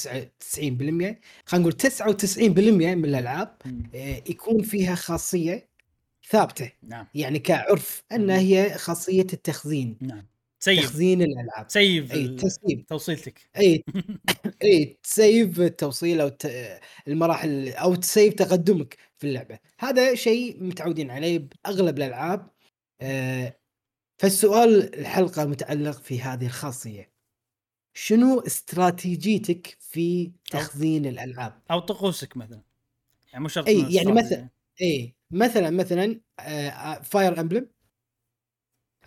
[0.57, 1.17] خلينا
[1.55, 3.57] نقول 99% من الألعاب.
[3.95, 5.69] آه، يكون فيها خاصية
[6.29, 6.73] ثابتة.
[6.83, 7.07] نعم.
[7.15, 9.97] يعني كعرف أنها هي خاصية التخزين.
[10.01, 10.27] نعم.
[10.61, 10.85] سيف.
[10.85, 11.71] تخزين الألعاب.
[11.71, 12.85] سيف أي تسييف.
[12.89, 13.51] توصيلتك.
[13.59, 13.85] أي
[14.65, 16.31] أي تسيف التوصيل أو
[17.09, 19.59] المراحل أو تسيف تقدمك في اللعبة.
[19.79, 22.51] هذا شيء متعودين عليه بأغلب الألعاب.
[23.01, 23.59] آه،
[24.19, 27.13] فالسؤال الحلقة متعلق في هذه الخاصية.
[27.95, 32.63] شنو استراتيجيتك في تخزين الألعاب؟ أو طقوسك مثلا؟
[33.33, 34.13] يعني مو شرط إنه يعني.
[34.13, 34.49] مثلا-
[34.83, 36.21] أي مثلا مثلا
[37.03, 37.69] Fire Emblem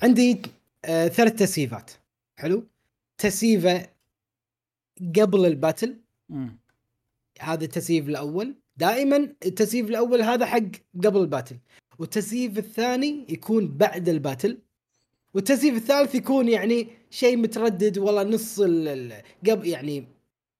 [0.01, 0.41] عندي
[0.85, 1.91] آه، ثلاث تسييفات.
[2.35, 2.67] حلو؟
[3.17, 3.87] تسييفة
[5.15, 5.97] قبل ال battle.
[6.29, 6.59] مم.
[7.39, 8.55] هذا التسييف الأول.
[8.77, 10.71] دائما التسييف الأول هذا حق
[11.03, 11.57] قبل ال battle.
[11.99, 14.57] والتسييف الثاني يكون بعد ال battle.
[15.33, 18.61] والتسييف الثالث يكون يعني شيء متردد والله نص
[19.49, 20.07] قبل يعني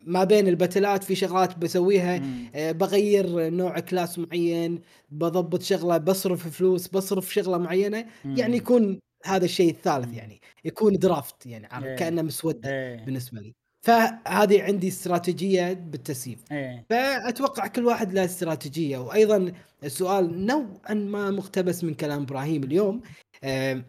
[0.06, 2.22] ما بين الباتلات في شغلات بسويها.
[2.56, 8.06] آه، بغير نوع class معين بضبط شغلة بصرف فلوس بصرف شغلة معينة.
[8.26, 8.38] مم.
[8.38, 10.14] يعني يكون هذا الشيء الثالث مم.
[10.14, 11.96] يعني يكون draft يعني عارف إيه.
[11.96, 13.06] كأنه مسودة إيه.
[13.06, 13.54] بالنسبة لي.
[13.86, 16.40] فهذه عندي استراتيجية بالتسييف.
[16.52, 16.86] إيه.
[16.90, 18.98] فأتوقع كل واحد له استراتيجية.
[18.98, 19.52] وأيضا
[19.84, 23.02] السؤال نوعا ما مقتبس من كلام إبراهيم اليوم.
[23.44, 23.84] آه،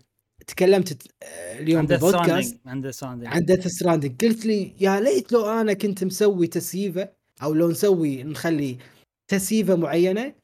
[0.46, 1.12] تكلمت
[1.58, 6.46] اليوم بالبودكاست عنده ستراندنج عن ديث ستراندنج قلت لي يا ليت لو أنا كنت مسوي
[6.46, 7.08] تسييفة
[7.42, 8.78] أو لو نسوي نخلي
[9.28, 10.34] تسييفة معينة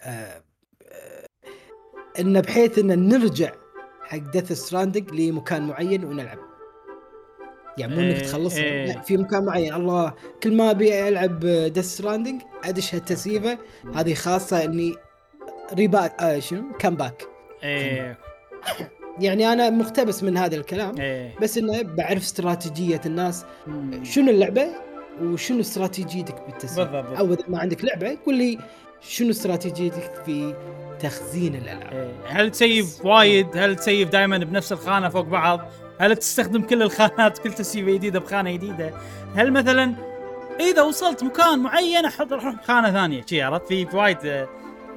[0.00, 0.42] آه،
[0.82, 1.26] آه،
[2.18, 3.52] انه بحيث إن نرجع
[4.12, 6.38] حق Death Stranding لمكان معين ونلعب.
[7.78, 8.86] يعني مو إنك إيه، تخلص إيه.
[8.86, 9.74] لا في مكان معين.
[9.74, 13.58] الله كل ما أبي ألعب Death Stranding أدش هالتسييفة.
[13.94, 14.94] هذه خاصة إني
[15.74, 17.22] reback آه شنو؟ come back
[17.62, 18.18] إيه.
[19.20, 21.38] يعني أنا مقتبس من هذا الكلام إيه.
[21.42, 23.44] بس إنه بعرف استراتيجية الناس.
[24.02, 24.66] شنو اللعبة
[25.22, 27.18] وشنو استراتيجيتك بالتسييف بالضبط.
[27.18, 28.58] أو اذا ما عندك لعبة قول لي
[29.08, 30.54] شنو استراتيجيتك في
[31.00, 32.12] تخزين الألعاب؟ إيه.
[32.26, 35.60] هل تسيف وايد؟ هل تسيف دائما بنفس الخانة فوق بعض؟
[36.00, 38.92] هل تستخدم كل الخانات كل تسييفه جديدة بخانة جديدة؟
[39.36, 39.94] هل مثلا
[40.60, 44.48] إذا وصلت مكان معين أحط أروح خانة ثانية؟ شي عرفت؟ في وايد آه،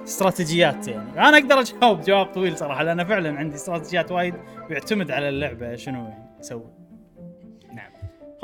[0.04, 1.28] استراتيجيات يعني.
[1.30, 4.34] أنا أقدر أجاوب جواب طويل صراحة لأن فعلا عندي استراتيجيات وايد
[4.70, 6.26] بيعتمد على اللعبة شنو يعني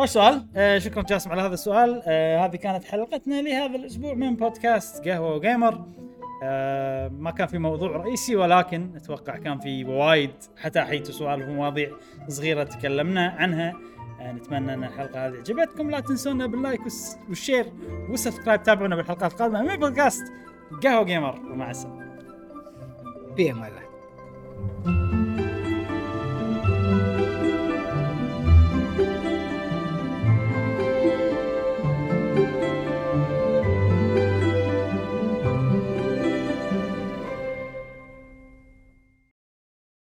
[0.02, 0.48] خوش سؤال.
[0.56, 2.02] آه شكرا جاسم على هذا السؤال.
[2.08, 5.86] آه هذه كانت حلقتنا لهذا الأسبوع من بودكاست قهوة وجيمر.
[6.44, 11.92] آه ما كان في موضوع رئيسي ولكن أتوقع كان في وايد حتى حيت سوالف ومواضيع
[12.28, 13.74] صغيرة تكلمنا عنها.
[14.22, 15.92] آه نتمنى أن الحلقة هذه عجبتكم.
[15.92, 16.82] لا تنسونا بال like
[17.30, 17.66] وال share
[18.10, 18.64] وال subscribe.
[18.64, 20.24] تابعونا بالحلقات القادمة من بودكاست
[20.84, 22.18] قهوة Gamer ومع السلامة.
[23.36, 25.31] في أمان الله